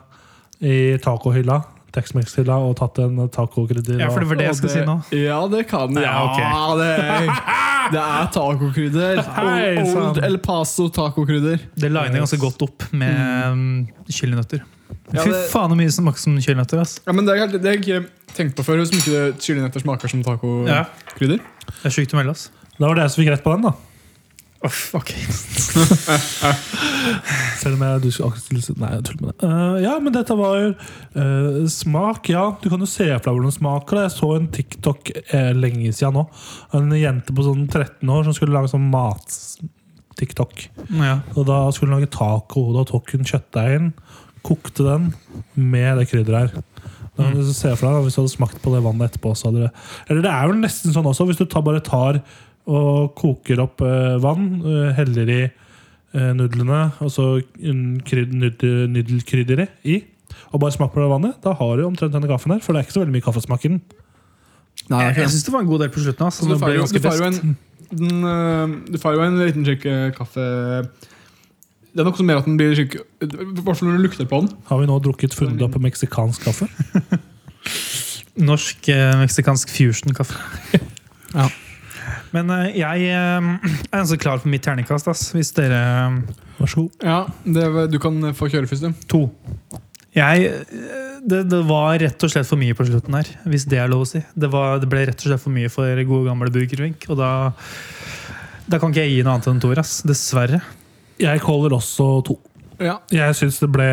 i 0.61 0.99
tacohylla, 1.03 1.63
Tex-Mex-hylla, 1.95 2.57
og 2.63 2.77
tatt 2.79 3.01
en 3.03 3.19
tacokrydder? 3.33 3.99
Ja, 4.01 4.11
for 4.13 4.23
det 4.23 4.31
var 4.31 4.41
det 4.41 4.49
jeg 4.49 4.59
skulle 4.61 4.75
si 4.75 4.85
nå. 4.87 4.97
Ja, 5.17 5.41
det 5.51 5.65
kan 5.71 5.97
jeg. 5.97 6.07
Ja, 6.07 6.21
okay. 6.29 6.47
det 6.81 6.91
det 7.95 8.03
er 8.03 8.29
tacokrydder. 8.35 9.23
Old, 9.83 10.21
El 10.27 10.39
Paso 10.45 10.89
tacokrydder. 10.95 11.65
Det 11.75 11.91
liner 11.91 12.23
ganske 12.23 12.39
godt 12.41 12.63
opp 12.67 12.87
med 12.93 13.59
mm. 13.59 13.75
kyllingnøtter. 14.09 14.63
Ja, 15.11 15.25
Fy 15.27 15.35
faen 15.51 15.73
så 15.73 15.79
mye 15.79 15.91
som 15.91 16.07
smaker 16.07 16.23
som 16.23 16.39
kyllingnøtter. 16.39 16.83
ass. 16.85 16.99
Ja, 17.07 17.15
men 17.17 17.27
det 17.27 17.35
har 17.37 17.45
jeg, 17.45 17.59
det 17.59 17.67
har 17.67 17.79
jeg 17.79 17.85
ikke 17.85 18.35
tenkt 18.37 18.57
på 18.59 18.67
før. 18.67 18.83
Hvor 18.85 19.11
mye 19.11 19.27
kyllingnøtter 19.39 19.85
smaker 19.85 20.13
som 20.13 20.25
Ja. 20.71 20.85
Det 21.19 21.41
er 21.85 21.95
sjukt 21.95 22.15
å 22.15 22.21
melde. 22.21 22.37
ass. 22.37 22.51
Da 22.79 22.87
var 22.87 22.97
det 22.97 23.09
jeg 23.09 23.15
som 23.15 23.23
fikk 23.25 23.33
rett 23.35 23.45
på 23.45 23.55
den, 23.57 23.67
da. 23.67 23.90
Ok. 24.61 25.15
Selv 27.61 27.79
om 27.79 27.85
jeg 27.87 28.03
du 28.03 28.11
skulle 28.13 28.29
akkurat 28.29 28.45
stille 28.45 28.75
Nei, 28.77 28.91
jeg 28.99 29.05
tuller 29.09 29.23
med 29.23 29.31
det. 29.33 29.49
Uh, 29.49 29.77
ja, 29.81 29.95
men 30.05 30.13
dette 30.13 30.37
var 30.37 30.59
eh, 30.67 31.61
smak. 31.73 32.29
Ja, 32.33 32.43
du 32.61 32.69
kan 32.69 32.85
jo 32.85 32.89
se 32.91 33.07
for 33.09 33.25
deg 33.25 33.39
hvordan 33.39 33.49
det 33.49 33.57
smaker. 33.57 34.03
Jeg 34.05 34.15
så 34.19 34.29
en 34.37 34.51
TikTok 34.53 35.13
eh, 35.17 35.53
lenge 35.57 35.95
siden 35.97 36.19
nå. 36.19 36.27
En 36.77 36.93
jente 36.93 37.37
på 37.37 37.47
sånn 37.47 37.65
13 37.71 38.13
år 38.13 38.29
som 38.29 38.37
skulle 38.37 38.57
lage 38.57 38.73
sånn 38.75 38.91
mat-TikTok. 38.93 40.67
Ja. 40.99 41.17
Og 41.37 41.49
da 41.49 41.63
skulle 41.73 41.95
hun 41.95 42.03
lage 42.03 42.13
taco. 42.13 42.67
Da 42.77 42.85
tok 42.91 43.17
hun 43.17 43.29
kjøttdeigen, 43.29 43.95
kokte 44.45 44.85
den 44.85 45.09
med 45.57 46.03
det 46.03 46.11
krydderet 46.13 46.53
her. 46.53 46.69
Da 47.17 47.25
kan 47.25 47.35
du 47.37 47.49
se 47.53 47.73
for 47.75 47.85
deg 47.85 48.07
Hvis 48.07 48.17
du 48.17 48.21
hadde 48.23 48.33
smakt 48.33 48.61
på 48.63 48.71
det 48.73 48.85
vannet 48.85 49.11
etterpå 49.11 49.33
så 49.37 49.51
hadde 49.51 49.67
det, 49.67 49.71
Eller 50.07 50.23
det 50.25 50.31
er 50.31 50.47
jo 50.47 50.55
nesten 50.57 50.95
sånn 50.95 51.09
også, 51.11 51.27
hvis 51.29 51.41
du 51.41 51.45
tar, 51.45 51.65
bare 51.67 51.83
tar 51.85 52.21
og 52.71 53.15
koker 53.19 53.63
opp 53.65 53.83
eh, 53.87 54.17
vann, 54.23 54.49
eh, 54.63 54.93
heller 54.99 55.33
i 55.33 55.41
eh, 55.49 56.31
nudlene, 56.39 56.83
og 57.03 57.13
så 57.13 57.27
kryd, 58.07 58.35
nudelkrydderet 58.35 59.87
i, 59.91 60.01
og 60.51 60.63
bare 60.63 60.75
smak 60.75 60.93
på 60.95 61.03
det 61.03 61.11
vannet, 61.11 61.39
da 61.45 61.55
har 61.59 61.77
du 61.79 61.87
omtrent 61.87 62.15
denne 62.15 62.31
kaffen 62.31 62.55
her. 62.55 62.63
For 62.63 62.73
det 62.73 62.81
er 62.81 62.87
ikke 62.87 62.97
så 62.97 63.03
veldig 63.05 63.17
mye 63.17 63.27
kaffesmak 63.27 63.67
i 63.67 63.73
den. 63.75 63.81
Nei, 64.91 65.05
Jeg, 65.09 65.17
jeg 65.21 65.33
syns 65.35 65.47
det 65.47 65.55
var 65.55 65.65
en 65.65 65.71
god 65.71 65.83
del 65.85 65.93
på 65.95 66.03
slutten. 66.03 66.27
Altså. 66.27 66.47
Du 66.49 66.59
får 66.59 66.75
jo, 66.75 66.87
du 66.87 67.01
får 67.05 67.19
jo 67.21 67.29
en, 67.29 67.57
den, 67.91 68.77
du 68.91 68.99
får 69.03 69.17
jo 69.17 69.25
en 69.27 69.41
liten 69.41 69.67
slik 69.67 69.87
øh, 69.91 70.13
kaffe 70.15 70.45
Det 71.91 71.99
er 72.03 72.07
noe 72.07 72.19
som 72.19 72.29
gjør 72.31 72.43
at 72.43 72.47
den 72.47 72.59
blir 72.59 72.77
slik 72.79 72.95
Hvorfor 73.19 73.67
hvert 73.67 73.83
når 73.83 73.99
du 73.99 74.05
lukter 74.07 74.29
på 74.31 74.43
den. 74.45 74.53
Har 74.71 74.79
vi 74.83 74.87
nå 74.91 74.99
drukket 75.03 75.35
funda 75.35 75.67
på 75.71 75.83
meksikansk 75.83 76.47
kaffe? 76.47 76.71
Norsk 78.51 78.89
eh, 78.95 79.19
meksikansk 79.25 79.75
fusion-kaffe. 79.75 80.39
Ja. 81.31 81.45
Men 82.37 82.51
eh, 82.55 82.77
jeg 82.81 83.09
eh, 83.11 83.51
er 83.91 84.01
ganske 84.01 84.19
klar 84.23 84.41
for 84.43 84.51
mitt 84.53 84.65
terningkast. 84.67 85.09
Ass, 85.11 85.29
hvis 85.37 85.53
dere 85.57 85.81
eh, 85.81 86.19
Vær 86.61 86.69
så 86.71 86.85
god. 86.85 87.07
Ja, 87.07 87.21
det, 87.45 87.91
Du 87.95 87.99
kan 88.03 88.19
få 88.37 88.51
kjøre 88.53 88.69
først. 88.71 88.85
du. 88.85 89.07
To. 89.15 89.23
Jeg, 90.15 90.51
det, 91.23 91.45
det 91.49 91.61
var 91.69 91.95
rett 92.03 92.25
og 92.27 92.33
slett 92.33 92.49
for 92.49 92.59
mye 92.61 92.75
på 92.75 92.85
slutten 92.89 93.15
her, 93.15 93.29
hvis 93.49 93.65
det 93.71 93.79
er 93.79 93.89
lov 93.93 94.03
å 94.03 94.09
si. 94.11 94.21
Det, 94.35 94.49
var, 94.51 94.81
det 94.83 94.89
ble 94.91 95.05
rett 95.07 95.23
og 95.23 95.29
slett 95.31 95.43
for 95.45 95.55
mye 95.55 95.71
for 95.73 96.03
gode 96.09 96.27
gamle 96.27 96.51
Burgervink. 96.53 97.07
Og 97.13 97.17
da, 97.21 97.31
da 98.67 98.81
kan 98.83 98.91
ikke 98.91 99.05
jeg 99.07 99.15
gi 99.15 99.23
noe 99.25 99.37
annet 99.39 99.51
enn 99.53 99.63
toer. 99.63 99.81
ass, 99.85 100.01
Dessverre. 100.09 100.61
Jeg 101.21 101.43
caller 101.45 101.77
også 101.79 102.09
to. 102.27 102.37
Ja. 102.81 102.99
Jeg 103.13 103.37
syns 103.37 103.59
det 103.61 103.69
ble 103.69 103.87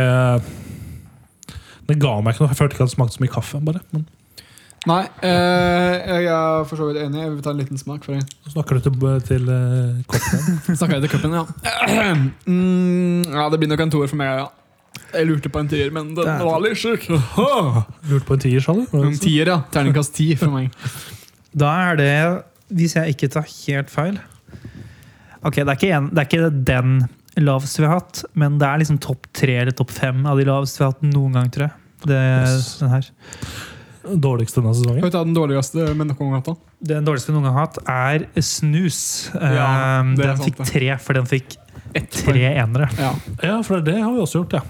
Det 1.90 1.98
ga 2.00 2.14
meg 2.24 2.34
ikke 2.36 2.46
noe. 2.46 2.52
Jeg 2.54 2.60
følte 2.62 2.78
ikke 2.78 2.86
at 2.86 2.92
det 2.92 2.96
smakte 2.96 3.18
så 3.18 3.24
mye 3.24 3.34
kaffe. 3.34 3.60
bare 3.64 3.82
Men 3.92 4.06
Nei, 4.88 5.02
øh, 5.28 5.96
jeg 6.08 6.28
er 6.32 6.64
for 6.70 6.80
så 6.80 6.86
vidt 6.88 7.00
enig. 7.04 7.20
Jeg 7.26 7.32
vil 7.34 7.42
ta 7.44 7.52
en 7.52 7.58
liten 7.60 7.78
smak. 7.82 8.06
for 8.06 8.16
deg. 8.16 8.30
snakker 8.54 8.78
du 8.78 8.86
til, 8.88 9.00
til 9.28 9.50
uh, 9.52 9.98
koppen. 10.08 10.60
Snakker 10.80 10.96
jeg 10.98 11.04
til 11.10 11.12
cupen, 11.18 11.36
ja. 11.36 11.44
Mm, 12.48 13.26
ja, 13.34 13.50
det 13.52 13.60
blir 13.60 13.70
nok 13.74 13.84
en 13.84 13.92
toer 13.92 14.08
for 14.12 14.20
meg, 14.22 14.32
ja. 14.40 14.48
Jeg 15.14 15.28
lurte 15.30 15.50
på 15.52 15.60
en 15.62 15.68
tier, 15.72 15.92
men 15.94 16.14
den 16.16 16.24
Det 16.24 16.28
er- 16.38 16.46
var 16.46 16.60
litt 16.64 16.78
sjuk. 16.80 17.06
Lurte 17.10 18.26
på 18.28 18.34
en 18.38 18.40
tier, 18.44 18.64
sa 18.64 18.74
du? 18.74 18.86
Var 18.86 19.02
det 19.04 19.08
En 19.12 19.14
sånn? 19.18 19.24
tier, 19.28 19.52
ja. 19.52 19.60
Terningkast 19.72 20.16
ti 20.16 20.30
for 20.40 20.52
meg. 20.56 20.72
Da 21.58 21.70
er 21.92 21.96
det, 21.98 22.44
hvis 22.70 22.94
jeg 22.96 23.16
ikke 23.16 23.30
tar 23.34 23.46
helt 23.48 23.90
feil 23.90 24.18
Ok, 25.48 25.56
det 25.56 25.64
er 25.72 25.78
ikke, 25.80 25.90
en, 25.96 26.10
det 26.12 26.20
er 26.22 26.28
ikke 26.28 26.50
den 26.68 26.92
laveste 27.40 27.82
vi 27.82 27.88
har 27.88 28.00
hatt, 28.02 28.20
men 28.38 28.58
det 28.60 28.68
er 28.68 28.82
liksom 28.84 29.00
topp 29.02 29.26
tre 29.34 29.56
eller 29.62 29.72
topp 29.78 29.92
fem 29.96 30.26
av 30.28 30.38
de 30.38 30.46
laveste 30.46 30.78
vi 30.82 30.84
har 30.86 30.92
hatt 30.94 31.06
noen 31.08 31.34
gang, 31.38 31.50
tror 31.54 31.68
jeg. 31.68 31.74
Det, 32.12 32.20
Yes. 32.44 32.68
den 32.82 32.90
her. 32.94 33.10
Dårligste 34.16 34.62
denne 34.62 34.74
sesongen? 34.78 35.02
Vet 35.04 35.12
du, 35.14 35.20
den 35.20 35.34
dårligste 35.36 35.88
med 35.98 36.08
noen 36.14 36.32
gang? 36.38 36.44
da? 36.46 36.56
Den 36.94 37.06
dårligste 37.08 37.34
noen 37.36 37.44
gang 37.50 37.58
hatt, 37.58 37.78
er 37.90 38.28
snus. 38.44 39.00
Ja, 39.34 40.04
det 40.16 40.24
er 40.24 40.32
den 40.32 40.38
sant, 40.38 40.48
fikk 40.48 40.62
tre, 40.70 40.92
for 41.04 41.14
den 41.20 41.28
fikk 41.30 41.58
tre 42.14 42.44
enere. 42.54 42.88
Ja. 43.00 43.12
Ja, 43.44 43.56
for 43.66 43.82
det 43.82 43.96
har 44.00 44.12
vi 44.14 44.22
også 44.24 44.44
gjort, 44.44 44.54
ja. 44.60 44.62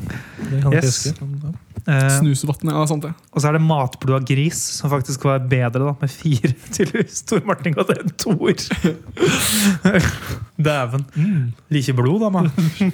Det 0.50 0.62
kan 0.64 0.74
Yes. 0.74 1.08
ikke 1.12 1.26
huske. 1.28 1.54
Eh, 1.88 2.10
Snusvann, 2.18 2.68
ja, 2.74 2.82
sant 2.90 3.04
det. 3.06 3.14
og 3.32 3.40
så 3.40 3.48
er 3.48 3.54
det 3.56 3.62
matblod 3.64 4.16
av 4.18 4.26
gris, 4.28 4.58
som 4.76 4.90
faktisk 4.92 5.24
var 5.24 5.40
bedre, 5.48 5.86
da, 5.86 5.94
med 6.02 6.12
fire 6.12 6.52
til 6.76 6.92
Tor 7.30 7.46
Martin 7.48 7.72
ga 7.78 7.86
det 7.88 7.98
en 8.04 8.12
toer. 8.20 8.60
Dæven. 10.60 11.06
Mm. 11.16 11.54
Like 11.72 11.94
blod, 11.96 12.20
da, 12.26 12.30
mann. 12.30 12.52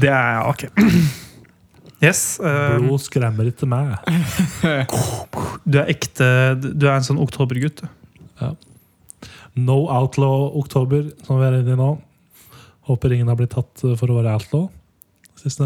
Det 0.00 0.10
er 0.12 0.42
ok. 0.50 0.66
Yes. 2.00 2.38
Um, 2.40 2.86
Blod 2.86 3.04
skremmer 3.04 3.48
ikke 3.50 3.68
meg. 3.68 3.96
du 5.68 5.76
er 5.82 5.90
ekte 5.92 6.28
Du 6.56 6.86
er 6.88 6.94
en 6.96 7.04
sånn 7.06 7.20
oktobergutt. 7.20 7.84
Ja. 8.40 8.54
No 9.60 9.82
Outlaw 9.92 10.54
Oktober, 10.62 11.10
som 11.26 11.40
vi 11.40 11.48
er 11.48 11.60
inne 11.60 11.76
i 11.76 11.80
nå. 11.80 11.90
Håper 12.88 13.12
ingen 13.12 13.28
har 13.28 13.36
blitt 13.36 13.52
tatt 13.52 13.84
for 13.84 14.08
å 14.08 14.20
være 14.20 14.32
outlaw 14.38 14.68
siste, 15.40 15.64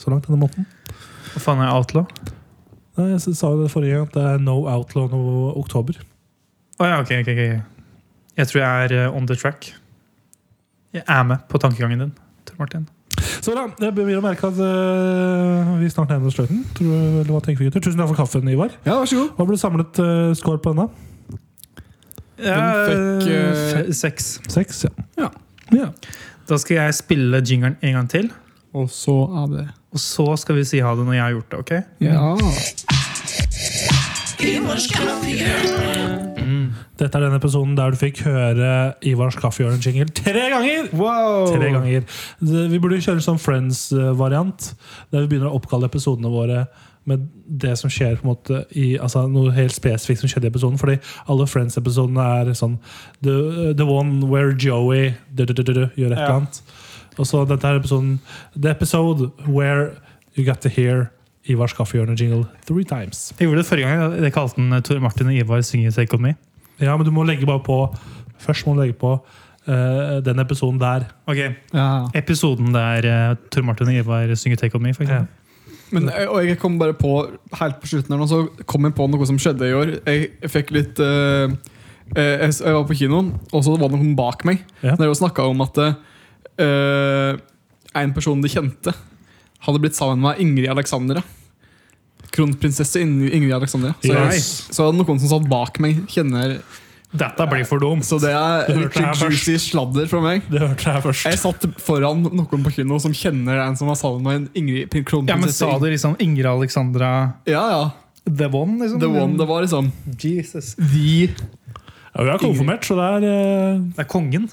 så 0.00 0.12
langt 0.12 0.26
denne 0.28 0.40
måneden. 0.40 0.66
Hva 1.34 1.42
faen 1.42 1.62
er 1.64 1.72
outlaw? 1.74 2.06
Nei, 2.96 3.10
jeg 3.10 3.34
sa 3.34 3.50
jo 3.52 3.62
det 3.64 3.72
forrige 3.72 3.98
gang, 3.98 4.08
at 4.08 4.16
det 4.16 4.24
er 4.30 4.42
no 4.42 4.56
outlaw 4.70 5.08
no 5.10 5.50
oktober. 5.60 5.98
Å 6.78 6.88
ja, 6.88 7.00
ok, 7.02 7.10
ok, 7.20 7.30
ok. 7.34 7.90
Jeg 8.38 8.50
tror 8.50 8.60
jeg 8.62 8.86
er 8.86 8.96
eh, 8.98 9.16
on 9.16 9.26
the 9.30 9.36
track. 9.38 9.72
Jeg 10.94 11.04
er 11.10 11.26
med 11.26 11.42
på 11.50 11.58
tankegangen 11.62 12.04
din, 12.06 12.14
Tor 12.46 12.58
Martin. 12.62 12.86
Så 13.44 13.52
da, 13.56 13.66
Det 13.76 13.90
begynner 13.92 14.22
å 14.22 14.24
merke 14.24 14.48
at 14.48 14.56
uh, 14.56 15.74
vi 15.80 15.88
snart 15.92 16.12
nærmer 16.14 16.30
oss 16.30 16.36
slutten. 16.38 16.62
Tror 16.76 16.88
du- 16.88 17.18
eller 17.20 17.32
hva 17.34 17.42
tenker 17.44 17.60
vi, 17.60 17.68
gutter? 17.68 17.82
Tusen 17.84 18.00
takk 18.00 18.08
for 18.14 18.20
kaffen, 18.22 18.48
Ivar. 18.48 18.72
Ja, 18.86 18.96
vær 19.02 19.10
så 19.10 19.18
god. 19.20 19.34
Hva 19.36 19.46
ble 19.50 19.58
samlet 19.60 20.00
uh, 20.00 20.30
score 20.38 20.60
på 20.64 20.72
denne? 20.72 20.88
fikk, 22.40 23.28
uh, 23.28 23.92
Seks. 23.94 24.30
Seks, 24.50 24.84
ja. 24.88 24.92
Ja. 25.20 25.28
ja. 25.76 25.90
Da 26.48 26.58
skal 26.60 26.80
jeg 26.80 26.96
spille 26.98 27.42
jingeren 27.44 27.76
en 27.84 27.98
gang 28.00 28.08
til. 28.10 28.32
Og 28.74 28.88
så 28.90 29.14
er 29.44 29.46
det 29.52 29.66
Og 29.94 30.00
så 30.02 30.24
skal 30.40 30.56
vi 30.58 30.64
si 30.66 30.80
ha 30.82 30.96
det 30.98 31.04
når 31.06 31.14
jeg 31.14 31.22
har 31.22 31.36
gjort 31.36 31.50
det. 31.50 31.58
ok? 31.60 31.72
Ja. 32.02 32.34
Dette 37.00 37.18
er 37.18 37.26
den 37.26 37.36
episoden 37.36 37.76
der 37.78 37.94
du 37.94 38.00
fikk 38.00 38.22
høre 38.26 38.70
Ivars 39.06 39.36
kaffehjørne-jingle 39.40 40.08
tre 40.14 40.48
ganger! 40.52 40.88
Tre 40.92 41.70
ganger. 41.74 42.08
Vi 42.40 42.80
burde 42.80 43.02
kjøre 43.02 43.20
en 43.20 43.28
sånn 43.28 43.42
Friends-variant, 43.42 44.72
der 45.12 45.24
vi 45.24 45.30
begynner 45.34 45.52
å 45.52 45.60
oppkalle 45.60 45.90
episodene 45.90 46.32
våre 46.32 46.66
med 47.04 47.26
det 47.44 47.74
som 47.76 47.92
skjer 47.92 48.16
på 48.16 48.24
en 48.24 48.30
måte 48.30 48.62
i, 48.72 48.94
altså 48.96 49.26
noe 49.28 49.52
helt 49.52 49.74
spesifikt 49.74 50.22
som 50.22 50.30
skjedde 50.30 50.48
i 50.48 50.52
episoden. 50.52 50.80
Fordi 50.80 50.96
alle 51.30 51.48
Friends-episodene 51.50 52.28
er 52.40 52.54
sånn 52.56 52.78
the, 53.20 53.74
the 53.76 53.84
one 53.88 54.30
where 54.30 54.54
Joey 54.56 55.12
du, 55.28 55.44
du, 55.44 55.52
du, 55.52 55.62
du, 55.62 55.72
du, 55.72 55.84
gjør 56.00 56.14
et 56.14 56.22
eller 56.22 56.38
annet. 56.40 56.62
Og 57.18 57.28
så 57.28 57.44
dette 57.46 57.68
er 57.68 57.78
episoden 57.78 58.16
The 58.56 58.72
episode 58.72 59.30
where 59.46 59.92
you 60.34 60.46
got 60.46 60.64
to 60.64 60.72
hear 60.72 61.10
Ivars 61.44 61.74
kaffehjørne-jingle 61.76 62.46
three 62.64 62.84
times. 62.84 63.32
Jeg 63.38 63.48
gjorde 63.48 63.60
det 63.60 63.66
forrige 63.68 63.88
gang. 63.88 64.16
Jeg 64.24 64.32
kalte 64.32 64.60
den 64.60 64.72
eh, 64.72 64.82
Tor 64.82 64.98
Martin 64.98 65.26
og 65.26 65.34
Ivar 65.34 65.60
synger 65.60 65.90
'Take 65.90 66.16
On 66.16 66.26
Me'. 66.26 66.34
Ja, 66.80 66.96
men 66.96 67.06
du 67.06 67.12
må 67.14 67.24
legge 67.26 67.46
bare 67.46 67.62
på 67.64 67.78
Først 68.44 68.66
må 68.66 68.74
du 68.74 68.82
legge 68.82 68.96
på 68.98 69.14
eh, 69.70 70.18
den 70.24 70.42
episoden 70.42 70.80
der. 70.80 71.06
Ok, 71.30 71.38
ja. 71.72 71.86
Episoden 72.18 72.74
der 72.74 73.06
eh, 73.08 73.36
Tor 73.50 73.64
Martin 73.64 73.88
og 73.88 73.94
Ivar 73.94 74.34
synger 74.36 74.60
'Take 74.60 74.76
On 74.76 74.82
Me'. 74.84 74.92
For 74.92 75.06
eksempel. 75.06 75.28
Men, 75.94 76.08
eh, 76.08 76.26
og 76.28 76.44
jeg 76.46 76.58
kom 76.58 76.78
bare 76.78 76.96
på 76.96 77.12
helt 77.60 77.80
på 77.80 77.86
slutten 77.86 78.12
her 78.12 78.20
nå, 78.20 78.26
så 78.28 78.42
kom 78.66 78.84
jeg 78.84 78.96
på 78.98 79.06
noe 79.10 79.26
som 79.26 79.38
skjedde 79.38 79.68
i 79.68 79.76
år. 79.76 79.94
Jeg, 80.04 80.28
jeg 80.42 80.50
fikk 80.50 80.74
litt 80.74 81.00
eh, 81.00 81.54
eh, 82.16 82.36
jeg, 82.42 82.58
jeg 82.60 82.74
var 82.74 82.84
på 82.88 82.98
kinoen, 82.98 83.32
og 83.52 83.64
så 83.64 83.76
var 83.76 83.88
det 83.88 84.00
noen 84.00 84.16
bak 84.18 84.44
meg. 84.44 84.64
Ja. 84.82 84.96
Der 84.98 85.06
de 85.06 85.14
snakka 85.14 85.46
om 85.48 85.62
at 85.64 85.80
eh, 86.58 87.32
en 87.94 88.14
person 88.16 88.42
de 88.42 88.50
kjente, 88.50 88.94
hadde 89.64 89.80
blitt 89.80 89.96
sammen 89.96 90.20
med 90.20 90.40
Ingrid 90.42 90.68
Alexandra. 90.68 91.22
Kronprinsesse 92.34 92.98
Ingrid 93.02 93.52
Alexandra. 93.54 93.94
Så, 94.02 94.10
jeg, 94.12 94.40
Yes. 94.40 94.48
så 94.74 94.88
noen 94.94 95.20
som 95.22 95.30
satt 95.30 95.46
bak 95.50 95.78
meg, 95.82 96.02
kjenner 96.10 96.58
Dette 97.14 97.44
blir 97.46 97.62
for 97.62 97.78
dumt. 97.78 98.02
Så 98.02 98.16
det 98.18 98.32
er 98.34 98.66
litt 98.74 98.96
juicy 99.20 99.54
sladder 99.62 100.08
fra 100.10 100.18
meg. 100.24 100.48
Det 100.50 100.58
hørte 100.58 100.90
jeg 100.96 101.02
først. 101.04 101.28
Jeg 101.30 101.38
satt 101.38 101.62
foran 101.78 102.24
noen 102.26 102.64
på 102.64 102.72
kino 102.74 102.98
som 102.98 103.14
kjenner 103.14 103.60
en 103.68 103.76
som 103.78 103.86
var 103.86 103.94
sammen 104.00 104.24
med 104.26 104.34
en 104.40 104.48
Ingrid 104.58 104.90
Ja, 105.30 105.36
men. 105.38 105.52
Sa 105.54 105.78
du 105.78 105.86
liksom 105.86 106.16
Ingrid 106.18 106.50
Alexandra 106.50 107.38
Ja, 107.46 107.62
ja. 107.70 107.90
The 108.26 108.50
One? 108.50 108.82
liksom? 108.82 108.98
The 108.98 109.06
One. 109.06 109.38
Det 109.38 109.46
var 109.46 109.62
liksom 109.62 109.92
Jesus. 110.18 110.74
the 110.74 111.30
Ja, 112.14 112.22
vi 112.22 112.30
har 112.30 112.38
konfirmert, 112.38 112.84
så 112.86 112.94
det 112.98 113.04
er 113.04 113.24
uh... 113.30 113.80
Det 113.94 114.00
er 114.04 114.08
kongen. 114.10 114.50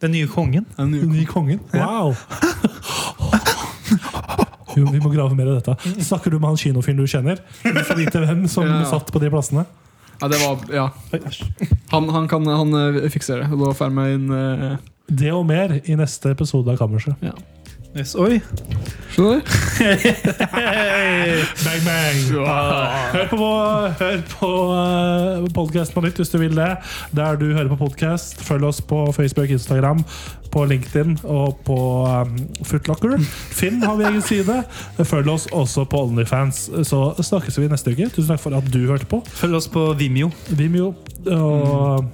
Den 0.00 0.10
nye 0.14 0.26
kongen. 0.30 0.66
en 0.78 0.92
den 0.92 1.10
nye 1.10 1.26
kongen. 1.26 1.60
Wow! 1.74 2.14
Vi 4.88 5.00
må 5.02 5.10
grave 5.12 5.36
mer 5.36 5.50
i 5.50 5.58
dette. 5.58 5.76
Snakker 6.06 6.30
du 6.32 6.38
med 6.38 6.48
han 6.52 6.60
kinofyren 6.60 7.00
du 7.00 7.06
kjenner? 7.10 7.40
Du 7.62 7.80
får 7.84 7.98
vite 7.98 8.22
hvem 8.24 8.46
som 8.48 8.66
Ja. 8.68 8.84
satt 8.88 9.12
på 9.12 9.20
de 9.22 9.30
plassene. 9.32 9.66
Ja, 10.20 10.28
det 10.28 10.40
var 10.42 10.58
Ja. 10.74 10.88
Han, 11.90 12.08
han 12.12 12.28
kan 12.28 12.46
han 12.46 12.74
eh, 12.74 13.08
fikser 13.10 13.40
det. 13.42 13.48
Da 13.60 13.72
får 13.76 13.94
vi 13.96 14.12
inn 14.14 14.30
uh... 14.30 14.76
Det 15.10 15.32
og 15.34 15.46
mer 15.48 15.80
i 15.84 15.96
neste 15.98 16.30
episode 16.30 16.70
av 16.70 16.78
Kammerset. 16.78 17.16
Yes. 17.90 18.12
Oi! 18.14 18.38
Skjønner 19.10 19.40
du? 19.42 19.46
Bang, 21.64 21.80
bang! 21.82 22.20
Hør 23.10 23.24
på, 23.32 23.48
hør 23.98 24.20
på 24.30 24.50
uh, 24.70 25.48
podkasten 25.56 25.96
på 25.96 26.04
nytt 26.04 26.20
hvis 26.22 26.30
du 26.30 26.36
vil 26.38 26.54
det. 26.54 26.68
Der 27.18 27.40
du 27.40 27.48
hører 27.48 27.66
på 27.72 27.80
podkast. 27.80 28.38
Følg 28.46 28.68
oss 28.68 28.78
på 28.78 29.00
Facebook, 29.16 29.50
Instagram, 29.50 30.04
på 30.54 30.64
LinkedIn 30.70 31.18
og 31.24 31.58
på 31.66 31.80
um, 32.06 32.38
Footlocker. 32.62 33.18
Finn 33.58 33.82
har 33.82 33.98
vi 33.98 34.06
egen 34.12 34.22
side. 34.22 34.62
Følg 35.02 35.34
oss 35.34 35.50
også 35.50 35.88
på 35.90 36.06
Onlyfans. 36.06 36.68
Så 36.86 37.02
snakkes 37.18 37.58
vi 37.58 37.66
neste 37.74 37.90
uke. 37.90 38.06
Tusen 38.14 38.30
takk 38.30 38.46
for 38.46 38.54
at 38.54 38.70
du 38.70 38.84
hørte 38.86 39.10
på. 39.10 39.24
Følg 39.42 39.58
oss 39.58 39.66
på 39.72 39.88
Vimeo. 39.98 40.30
Vimeo 40.54 40.94
og 41.26 42.06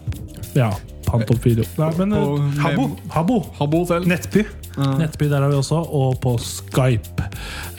ja, 0.56 0.72
pant 1.06 1.34
opp 1.34 1.42
video. 1.44 1.66
Nei, 1.80 1.90
men 2.00 2.16
På 2.16 2.24
uh, 2.36 2.62
Habbo. 2.64 2.88
Habbo. 3.14 3.40
Habbo 3.60 3.84
hotell. 3.84 4.08
Nettby. 4.10 4.46
Nettby 4.76 5.30
der 5.30 5.46
er 5.46 5.54
vi 5.54 5.60
også, 5.62 5.80
og 5.80 6.18
på 6.20 6.36
Skype. 6.42 7.30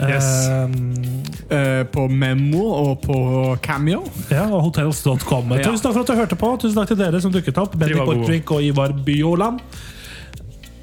Yes. 0.02 0.32
Um, 0.50 1.38
Eh, 1.48 1.84
på 1.88 2.08
Memo 2.12 2.64
og 2.76 3.02
på 3.02 3.18
Cameo. 3.64 4.02
Ja, 4.32 4.50
og 4.52 4.66
hotels.com. 4.68 5.54
Ja. 5.56 5.64
Tusen 5.64 5.86
takk 5.86 5.94
for 5.94 6.02
at 6.04 6.10
du 6.10 6.18
hørte 6.20 6.40
på. 6.40 6.50
Tusen 6.60 6.76
takk 6.76 6.92
til 6.92 7.00
dere 7.00 7.22
som 7.24 7.32
dukket 7.32 7.60
opp. 7.62 7.78
Bendik 7.80 8.02
Trivago. 8.02 8.58
Og 8.58 8.66
Ivar 8.68 8.96
Byoland. 9.06 9.62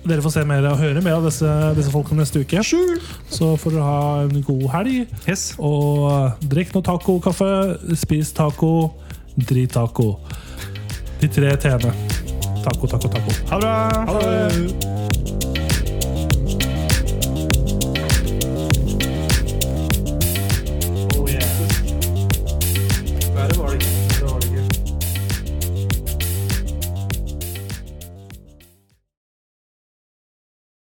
Dere 0.05 0.24
får 0.24 0.34
se 0.34 0.45
mer 0.49 0.64
og 0.68 0.80
høre 0.80 1.01
mer 1.05 1.18
av 1.18 1.28
disse, 1.28 1.51
disse 1.76 1.92
folkene 1.92 2.24
neste 2.24 2.40
uke. 2.45 2.64
Så 2.64 3.55
får 3.61 3.76
dere 3.76 3.84
ha 3.84 4.01
en 4.24 4.45
god 4.45 4.66
helg. 4.72 5.14
Yes. 5.28 5.51
Og 5.61 6.40
drikk 6.49 6.72
noe 6.76 6.84
taco-kaffe, 6.84 7.51
spis 8.01 8.32
taco, 8.36 8.74
drit 9.36 9.76
taco. 9.76 10.14
De 11.20 11.28
tre 11.28 11.57
t-ene. 11.61 11.92
Taco, 12.65 12.87
taco, 12.87 13.09
taco. 13.09 13.31
Ha 13.51 13.55
det 13.57 13.61
bra! 13.61 14.05
Ha 14.07 14.19
det. 14.21 15.24